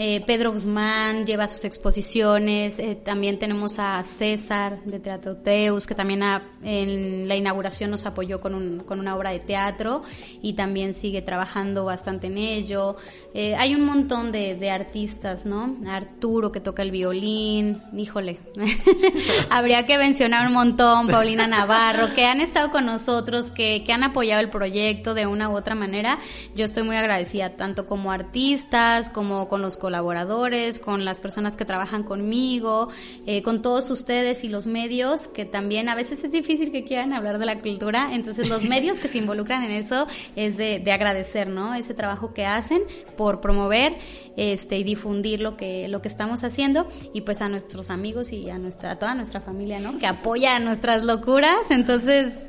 Eh, 0.00 0.22
Pedro 0.24 0.52
Guzmán 0.52 1.26
lleva 1.26 1.48
sus 1.48 1.64
exposiciones, 1.64 2.78
eh, 2.78 2.94
también 2.94 3.40
tenemos 3.40 3.80
a 3.80 4.00
César 4.04 4.84
de 4.84 5.00
Teatro 5.00 5.38
Teus, 5.38 5.88
que 5.88 5.94
también 5.96 6.22
en 6.62 7.26
la 7.26 7.34
inauguración 7.34 7.90
nos 7.90 8.06
apoyó 8.06 8.40
con, 8.40 8.54
un, 8.54 8.78
con 8.80 9.00
una 9.00 9.16
obra 9.16 9.30
de 9.30 9.40
teatro 9.40 10.04
y 10.40 10.52
también 10.52 10.94
sigue 10.94 11.20
trabajando 11.20 11.84
bastante 11.84 12.28
en 12.28 12.38
ello. 12.38 12.96
Eh, 13.34 13.56
hay 13.56 13.74
un 13.74 13.84
montón 13.84 14.30
de, 14.30 14.54
de, 14.54 14.70
artistas, 14.70 15.44
¿no? 15.44 15.76
Arturo 15.88 16.52
que 16.52 16.60
toca 16.60 16.82
el 16.82 16.92
violín, 16.92 17.82
híjole, 17.96 18.38
habría 19.50 19.84
que 19.84 19.98
mencionar 19.98 20.46
un 20.46 20.52
montón, 20.52 21.08
Paulina 21.08 21.48
Navarro, 21.48 22.14
que 22.14 22.24
han 22.24 22.40
estado 22.40 22.70
con 22.70 22.86
nosotros, 22.86 23.50
que, 23.50 23.82
que 23.84 23.92
han 23.92 24.04
apoyado 24.04 24.40
el 24.40 24.48
proyecto 24.48 25.14
de 25.14 25.26
una 25.26 25.50
u 25.50 25.56
otra 25.56 25.74
manera. 25.74 26.20
Yo 26.54 26.64
estoy 26.64 26.84
muy 26.84 26.94
agradecida 26.94 27.56
tanto 27.56 27.84
como 27.84 28.12
artistas, 28.12 29.10
como 29.10 29.48
con 29.48 29.60
los 29.60 29.76
colaboradores, 29.88 30.80
con 30.80 31.06
las 31.06 31.18
personas 31.18 31.56
que 31.56 31.64
trabajan 31.64 32.02
conmigo, 32.02 32.90
eh, 33.26 33.42
con 33.42 33.62
todos 33.62 33.88
ustedes 33.88 34.44
y 34.44 34.50
los 34.50 34.66
medios, 34.66 35.28
que 35.28 35.46
también 35.46 35.88
a 35.88 35.94
veces 35.94 36.22
es 36.24 36.30
difícil 36.30 36.70
que 36.70 36.84
quieran 36.84 37.14
hablar 37.14 37.38
de 37.38 37.46
la 37.46 37.58
cultura, 37.58 38.10
entonces 38.12 38.50
los 38.50 38.62
medios 38.74 39.00
que 39.00 39.08
se 39.08 39.16
involucran 39.16 39.64
en 39.64 39.70
eso 39.70 40.06
es 40.36 40.58
de, 40.58 40.84
agradecer, 40.92 41.48
¿no? 41.48 41.74
Ese 41.74 41.94
trabajo 41.94 42.34
que 42.34 42.44
hacen 42.44 42.82
por 43.16 43.40
promover 43.40 43.96
este 44.36 44.76
y 44.76 44.84
difundir 44.84 45.40
lo 45.40 45.56
que 45.56 45.88
lo 45.88 46.02
que 46.02 46.08
estamos 46.08 46.44
haciendo 46.44 46.86
y 47.14 47.22
pues 47.22 47.40
a 47.40 47.48
nuestros 47.48 47.90
amigos 47.90 48.32
y 48.32 48.50
a 48.50 48.58
nuestra 48.58 48.90
a 48.90 48.98
toda 48.98 49.14
nuestra 49.14 49.40
familia, 49.40 49.80
¿no? 49.80 49.98
Que 49.98 50.06
apoya 50.06 50.58
nuestras 50.58 51.02
locuras, 51.02 51.70
entonces 51.70 52.48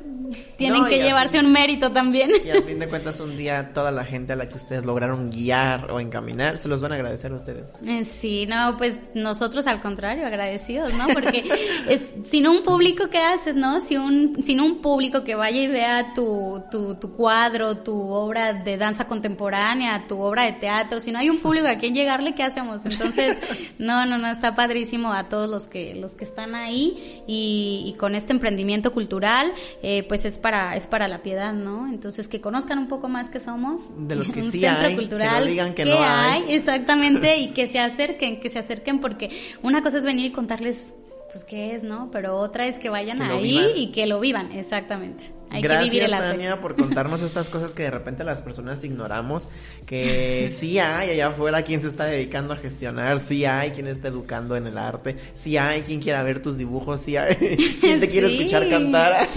tienen 0.56 0.84
que 0.86 1.02
llevarse 1.02 1.38
un 1.38 1.52
mérito 1.52 1.90
también. 1.92 2.30
Y 2.44 2.50
al 2.50 2.64
fin 2.64 2.78
de 2.78 2.88
cuentas, 2.88 3.20
un 3.20 3.36
día 3.36 3.72
toda 3.72 3.90
la 3.90 4.04
gente 4.04 4.32
a 4.32 4.36
la 4.36 4.48
que 4.48 4.56
ustedes 4.56 4.84
lograron 4.84 5.30
guiar 5.30 5.90
o 5.90 6.00
encaminar, 6.00 6.58
se 6.58 6.68
los 6.68 6.80
van 6.80 6.92
a 6.92 6.94
agradecer 6.96 7.29
a 7.34 7.36
ustedes. 7.36 7.72
Eh, 7.86 8.04
sí, 8.04 8.46
no, 8.46 8.76
pues 8.76 8.98
nosotros 9.14 9.66
al 9.66 9.80
contrario, 9.80 10.26
agradecidos, 10.26 10.92
¿no? 10.94 11.06
Porque 11.08 11.44
es, 11.88 12.02
sin 12.28 12.46
un 12.46 12.62
público, 12.62 13.08
¿qué 13.10 13.18
haces, 13.18 13.54
no? 13.54 13.80
Si 13.80 13.96
un, 13.96 14.42
sin 14.42 14.60
un 14.60 14.80
público 14.80 15.24
que 15.24 15.34
vaya 15.34 15.60
y 15.60 15.68
vea 15.68 16.12
tu, 16.14 16.62
tu, 16.70 16.94
tu 16.96 17.12
cuadro, 17.12 17.78
tu 17.78 17.94
obra 18.10 18.52
de 18.52 18.76
danza 18.76 19.04
contemporánea, 19.04 20.06
tu 20.06 20.20
obra 20.20 20.44
de 20.44 20.52
teatro, 20.52 21.00
si 21.00 21.12
no 21.12 21.18
hay 21.18 21.30
un 21.30 21.38
público 21.38 21.68
a 21.68 21.76
quien 21.76 21.94
llegarle, 21.94 22.34
¿qué 22.34 22.42
hacemos? 22.42 22.84
Entonces, 22.84 23.38
no, 23.78 24.06
no, 24.06 24.18
no, 24.18 24.28
está 24.28 24.54
padrísimo 24.54 25.12
a 25.12 25.28
todos 25.28 25.48
los 25.48 25.68
que, 25.68 25.94
los 25.94 26.12
que 26.12 26.24
están 26.24 26.54
ahí 26.54 27.22
y, 27.26 27.84
y 27.86 27.94
con 27.94 28.14
este 28.14 28.32
emprendimiento 28.32 28.92
cultural, 28.92 29.52
eh, 29.82 30.04
pues 30.08 30.24
es 30.24 30.38
para 30.38 30.76
es 30.76 30.86
para 30.86 31.08
la 31.08 31.22
piedad, 31.22 31.52
¿no? 31.52 31.86
Entonces 31.88 32.28
que 32.28 32.40
conozcan 32.40 32.78
un 32.78 32.88
poco 32.88 33.08
más 33.08 33.28
que 33.30 33.40
somos 33.40 33.82
de 33.96 34.16
lo 34.16 34.24
que 34.24 34.40
un 34.42 34.50
sí 34.50 34.60
centro 34.60 34.94
cultural, 34.94 35.44
que 35.44 35.50
digan 35.50 35.74
que 35.74 35.84
no 35.84 35.96
hay. 35.98 36.44
exactamente 36.48 37.19
y 37.22 37.48
que 37.48 37.68
se 37.68 37.78
acerquen, 37.78 38.40
que 38.40 38.50
se 38.50 38.58
acerquen 38.58 39.00
porque 39.00 39.30
una 39.62 39.82
cosa 39.82 39.98
es 39.98 40.04
venir 40.04 40.26
y 40.26 40.32
contarles 40.32 40.88
pues 41.32 41.44
qué 41.44 41.74
es, 41.74 41.82
¿no? 41.82 42.10
Pero 42.10 42.36
otra 42.36 42.66
es 42.66 42.78
que 42.78 42.88
vayan 42.88 43.22
ahí 43.22 43.60
y 43.76 43.92
que 43.92 44.06
lo 44.06 44.20
vivan, 44.20 44.52
exactamente. 44.52 45.30
Hay 45.50 45.62
Gracias, 45.62 45.90
que 45.90 45.96
vivir 45.96 46.12
el 46.12 46.18
Tania, 46.18 46.60
por 46.60 46.76
contarnos 46.76 47.22
estas 47.22 47.48
cosas 47.48 47.74
que 47.74 47.82
de 47.84 47.90
repente 47.90 48.22
las 48.22 48.42
personas 48.42 48.84
ignoramos, 48.84 49.48
que 49.84 50.48
sí 50.52 50.78
hay 50.78 51.10
allá 51.10 51.28
afuera 51.28 51.62
quien 51.62 51.80
se 51.80 51.88
está 51.88 52.06
dedicando 52.06 52.54
a 52.54 52.56
gestionar, 52.56 53.18
sí 53.18 53.44
hay 53.44 53.70
quien 53.70 53.88
está 53.88 54.08
educando 54.08 54.56
en 54.56 54.66
el 54.66 54.78
arte, 54.78 55.16
sí 55.34 55.56
hay 55.56 55.82
quien 55.82 56.00
quiera 56.00 56.22
ver 56.22 56.40
tus 56.40 56.56
dibujos, 56.56 57.00
sí 57.00 57.16
hay 57.16 57.34
quien 57.80 58.00
te 58.00 58.08
quiere 58.08 58.28
escuchar 58.28 58.68
cantar. 58.68 59.28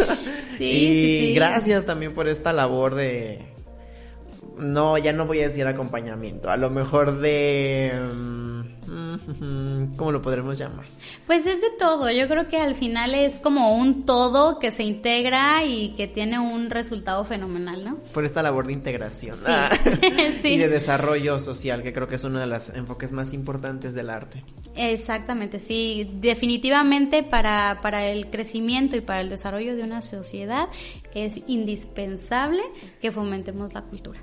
Sí, 0.58 1.30
y 1.30 1.34
gracias 1.34 1.86
también 1.86 2.14
por 2.14 2.28
esta 2.28 2.54
labor 2.54 2.96
de... 2.96 3.53
No, 4.58 4.97
ya 4.97 5.14
no 5.14 5.26
voy 5.26 5.39
a 5.39 5.47
decir 5.47 5.66
acompañamiento, 5.68 6.49
a 6.49 6.58
lo 6.58 6.70
mejor 6.70 7.20
de... 7.20 7.93
Mm, 8.14 8.43
¿Cómo 9.97 10.12
lo 10.12 10.22
podremos 10.22 10.58
llamar? 10.58 10.86
Pues 11.26 11.45
es 11.45 11.62
de 11.62 11.70
todo. 11.78 12.10
Yo 12.12 12.28
creo 12.28 12.47
que 12.47 12.58
al 12.58 12.76
final 12.76 13.16
es 13.16 13.39
como 13.39 13.76
un 13.76 14.06
todo 14.06 14.60
que 14.60 14.72
se 14.72 14.84
integra 14.84 15.64
y 15.64 15.93
que 15.95 16.08
tiene 16.08 16.39
un 16.39 16.70
resultado 16.70 17.24
fenomenal, 17.26 17.84
¿no? 17.84 17.97
Por 18.14 18.26
esta 18.26 18.41
labor 18.41 18.68
de 18.68 18.74
integración 18.74 19.38
ah, 19.45 19.70
y 20.43 20.58
de 20.58 20.68
desarrollo 20.68 21.39
social, 21.39 21.84
que 21.84 21.93
creo 21.93 22.08
que 22.08 22.16
es 22.16 22.24
uno 22.24 22.39
de 22.39 22.47
los 22.47 22.70
enfoques 22.70 23.14
más 23.14 23.34
importantes 23.34 23.93
del 23.93 24.10
arte. 24.10 24.43
Exactamente, 24.76 25.60
sí. 25.60 26.10
Definitivamente 26.20 27.24
para, 27.24 27.80
para 27.82 28.08
el 28.08 28.30
crecimiento 28.30 28.95
y 28.95 29.01
para 29.01 29.22
el 29.22 29.30
desarrollo 29.30 29.76
de 29.76 29.84
una 29.84 30.01
sociedad 30.01 30.70
es 31.14 31.41
indispensable 31.47 32.64
que 33.01 33.12
fomentemos 33.12 33.74
la 33.74 33.84
cultura. 33.84 34.20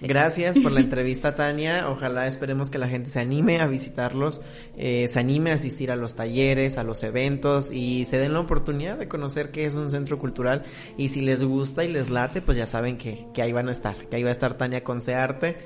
Gracias 0.00 0.58
por 0.58 0.72
la 0.72 0.80
entrevista, 0.80 1.34
Tania. 1.34 1.88
Ojalá 1.88 2.26
esperemos 2.26 2.70
que 2.70 2.78
la 2.78 2.88
gente 2.88 3.08
se 3.08 3.20
anime 3.20 3.60
a 3.60 3.66
visitarlos, 3.66 4.42
eh, 4.76 5.08
se 5.08 5.18
anime 5.18 5.52
a 5.52 5.54
asistir 5.54 5.90
a 5.90 5.96
los 5.96 6.14
talleres, 6.14 6.76
a 6.76 6.84
los 6.84 7.02
eventos 7.02 7.70
y 7.72 8.04
se 8.04 8.18
den 8.18 8.34
la 8.34 8.40
oportunidad 8.40 8.98
de 8.98 9.08
conocer 9.08 9.50
qué 9.50 9.64
es 9.64 9.74
un 9.74 9.88
centro 9.88 10.18
cultural. 10.18 10.64
Y 10.98 11.08
si 11.08 11.22
les 11.22 11.42
gusta 11.42 11.84
y 11.84 11.92
les 11.92 12.10
late, 12.10 12.42
pues 12.42 12.58
ya 12.58 12.66
saben 12.66 12.98
que, 12.98 13.26
que 13.32 13.42
ahí 13.42 13.52
van 13.52 13.68
a 13.68 13.72
estar, 13.72 14.06
que 14.08 14.16
ahí 14.16 14.22
va 14.22 14.28
a 14.28 14.32
estar 14.32 14.58
Tania 14.58 14.84
con 14.84 15.00
Arte 15.08 15.56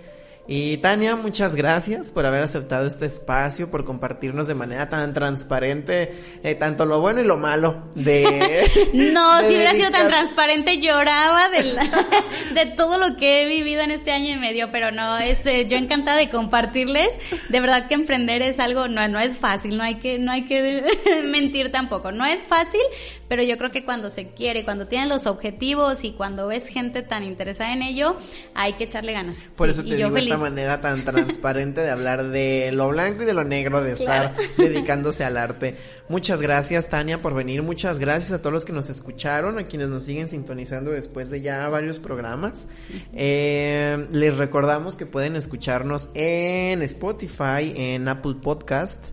y 0.52 0.78
Tania, 0.78 1.14
muchas 1.14 1.54
gracias 1.54 2.10
por 2.10 2.26
haber 2.26 2.42
aceptado 2.42 2.84
este 2.84 3.06
espacio, 3.06 3.70
por 3.70 3.84
compartirnos 3.84 4.48
de 4.48 4.54
manera 4.56 4.88
tan 4.88 5.14
transparente 5.14 6.12
eh, 6.42 6.56
tanto 6.56 6.86
lo 6.86 7.00
bueno 7.00 7.20
y 7.20 7.24
lo 7.24 7.36
malo 7.36 7.84
de... 7.94 8.68
no, 9.12 9.38
si 9.42 9.54
hubiera 9.54 9.74
sido 9.74 9.92
tan 9.92 10.08
transparente 10.08 10.78
lloraba 10.78 11.50
de, 11.50 11.62
de 12.54 12.66
todo 12.76 12.98
lo 12.98 13.14
que 13.16 13.42
he 13.42 13.46
vivido 13.46 13.82
en 13.82 13.92
este 13.92 14.10
año 14.10 14.34
y 14.34 14.38
medio, 14.38 14.70
pero 14.72 14.90
no, 14.90 15.18
es, 15.18 15.46
eh, 15.46 15.68
yo 15.68 15.76
encantada 15.76 16.18
de 16.18 16.30
compartirles. 16.30 17.16
De 17.48 17.60
verdad 17.60 17.86
que 17.86 17.94
emprender 17.94 18.42
es 18.42 18.58
algo, 18.58 18.88
no, 18.88 19.06
no 19.06 19.20
es 19.20 19.36
fácil, 19.36 19.76
no 19.76 19.84
hay 19.84 20.00
que, 20.00 20.18
no 20.18 20.32
hay 20.32 20.46
que 20.46 20.84
mentir 21.30 21.70
tampoco. 21.70 22.10
No 22.10 22.24
es 22.24 22.42
fácil, 22.42 22.80
pero 23.28 23.44
yo 23.44 23.56
creo 23.56 23.70
que 23.70 23.84
cuando 23.84 24.10
se 24.10 24.30
quiere, 24.30 24.64
cuando 24.64 24.88
tienen 24.88 25.08
los 25.08 25.26
objetivos 25.26 26.02
y 26.02 26.10
cuando 26.10 26.48
ves 26.48 26.66
gente 26.66 27.02
tan 27.02 27.22
interesada 27.22 27.72
en 27.72 27.82
ello, 27.82 28.16
hay 28.54 28.72
que 28.72 28.84
echarle 28.84 29.12
ganas. 29.12 29.36
Por 29.56 29.70
eso 29.70 29.84
te 29.84 29.94
digo 29.94 30.16
esta 30.16 30.39
manera 30.40 30.80
tan 30.80 31.04
transparente 31.04 31.80
de 31.80 31.90
hablar 31.90 32.28
de 32.30 32.72
lo 32.72 32.88
blanco 32.88 33.22
y 33.22 33.26
de 33.26 33.34
lo 33.34 33.44
negro, 33.44 33.82
de 33.82 33.92
estar 33.92 34.34
dedicándose 34.56 35.24
al 35.24 35.36
arte. 35.36 35.76
Muchas 36.08 36.42
gracias, 36.42 36.88
Tania, 36.88 37.18
por 37.18 37.34
venir. 37.34 37.62
Muchas 37.62 38.00
gracias 38.00 38.32
a 38.32 38.38
todos 38.40 38.52
los 38.52 38.64
que 38.64 38.72
nos 38.72 38.90
escucharon, 38.90 39.60
a 39.60 39.68
quienes 39.68 39.88
nos 39.90 40.02
siguen 40.02 40.28
sintonizando 40.28 40.90
después 40.90 41.30
de 41.30 41.40
ya 41.40 41.68
varios 41.68 42.00
programas. 42.00 42.66
Eh, 43.12 44.08
les 44.10 44.36
recordamos 44.36 44.96
que 44.96 45.06
pueden 45.06 45.36
escucharnos 45.36 46.08
en 46.14 46.82
Spotify, 46.82 47.72
en 47.76 48.08
Apple 48.08 48.36
Podcast. 48.42 49.04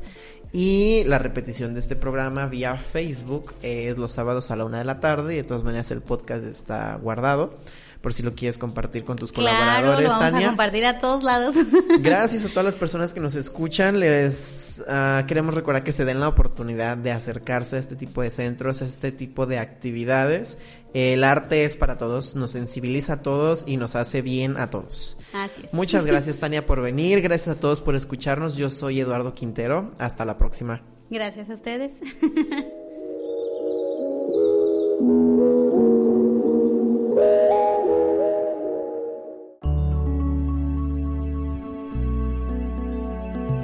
Y 0.54 1.04
la 1.04 1.20
repetición 1.20 1.74
de 1.74 1.82
este 1.82 1.96
programa 1.96 2.48
vía 2.48 2.78
Facebook 2.78 3.54
es 3.62 3.98
los 3.98 4.14
sábados 4.14 4.50
a 4.50 4.56
la 4.56 4.66
una 4.66 4.80
de 4.80 4.86
la 4.86 5.00
tarde 5.00 5.34
y 5.34 5.38
de 5.38 5.44
todas 5.44 5.64
maneras 5.64 5.92
el 5.92 6.02
podcast 6.02 6.46
está 6.46 6.96
guardado 6.96 7.54
por 8.02 8.14
si 8.14 8.24
lo 8.24 8.34
quieres 8.36 8.58
compartir 8.58 9.04
con 9.04 9.16
tus 9.18 9.32
Claro, 9.32 9.58
colaboradores, 9.58 10.04
lo 10.06 10.10
vamos 10.10 10.32
Tania. 10.32 10.48
a 10.48 10.50
compartir 10.52 10.86
a 10.86 11.00
todos 11.00 11.24
lados. 11.24 11.56
Gracias 12.00 12.46
a 12.46 12.50
todas 12.50 12.66
las 12.66 12.76
personas 12.76 13.14
que 13.14 13.20
nos 13.20 13.36
escuchan. 13.36 14.00
Les 14.00 14.84
ah, 14.88 15.24
queremos 15.28 15.56
recordar 15.56 15.84
que 15.84 15.92
se 15.92 16.06
den 16.06 16.20
la 16.20 16.28
oportunidad 16.28 16.98
de 16.98 17.12
acercarse 17.12 17.76
a 17.76 17.80
este 17.80 17.96
tipo 17.96 18.22
de 18.22 18.32
centros, 18.32 18.82
a 18.82 18.86
este 18.86 19.12
tipo 19.12 19.46
de 19.46 19.60
actividades. 19.60 20.58
El 20.94 21.24
arte 21.24 21.66
es 21.66 21.76
para 21.76 21.98
todos, 21.98 22.36
nos 22.36 22.52
sensibiliza 22.52 23.14
a 23.14 23.22
todos 23.22 23.64
y 23.68 23.78
nos 23.78 23.96
hace 23.96 24.22
bien 24.22 24.58
a 24.58 24.70
todos. 24.70 25.18
Así 25.34 25.64
es. 25.66 25.74
Muchas 25.74 26.06
gracias 26.08 26.38
Tania 26.40 26.66
por 26.66 26.82
venir, 26.82 27.22
gracias 27.22 27.58
a 27.58 27.60
todos 27.60 27.82
por 27.82 27.96
escucharnos. 27.96 28.56
Yo 28.56 28.70
soy 28.70 29.02
Eduardo 29.02 29.34
Quintero. 29.34 29.92
Hasta 30.00 30.26
la 30.26 30.38
próxima. 30.38 30.82
Gracias 31.10 31.50
a 31.50 31.54
ustedes. 31.54 31.94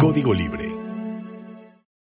Código 0.04 0.34
Libre 0.34 0.73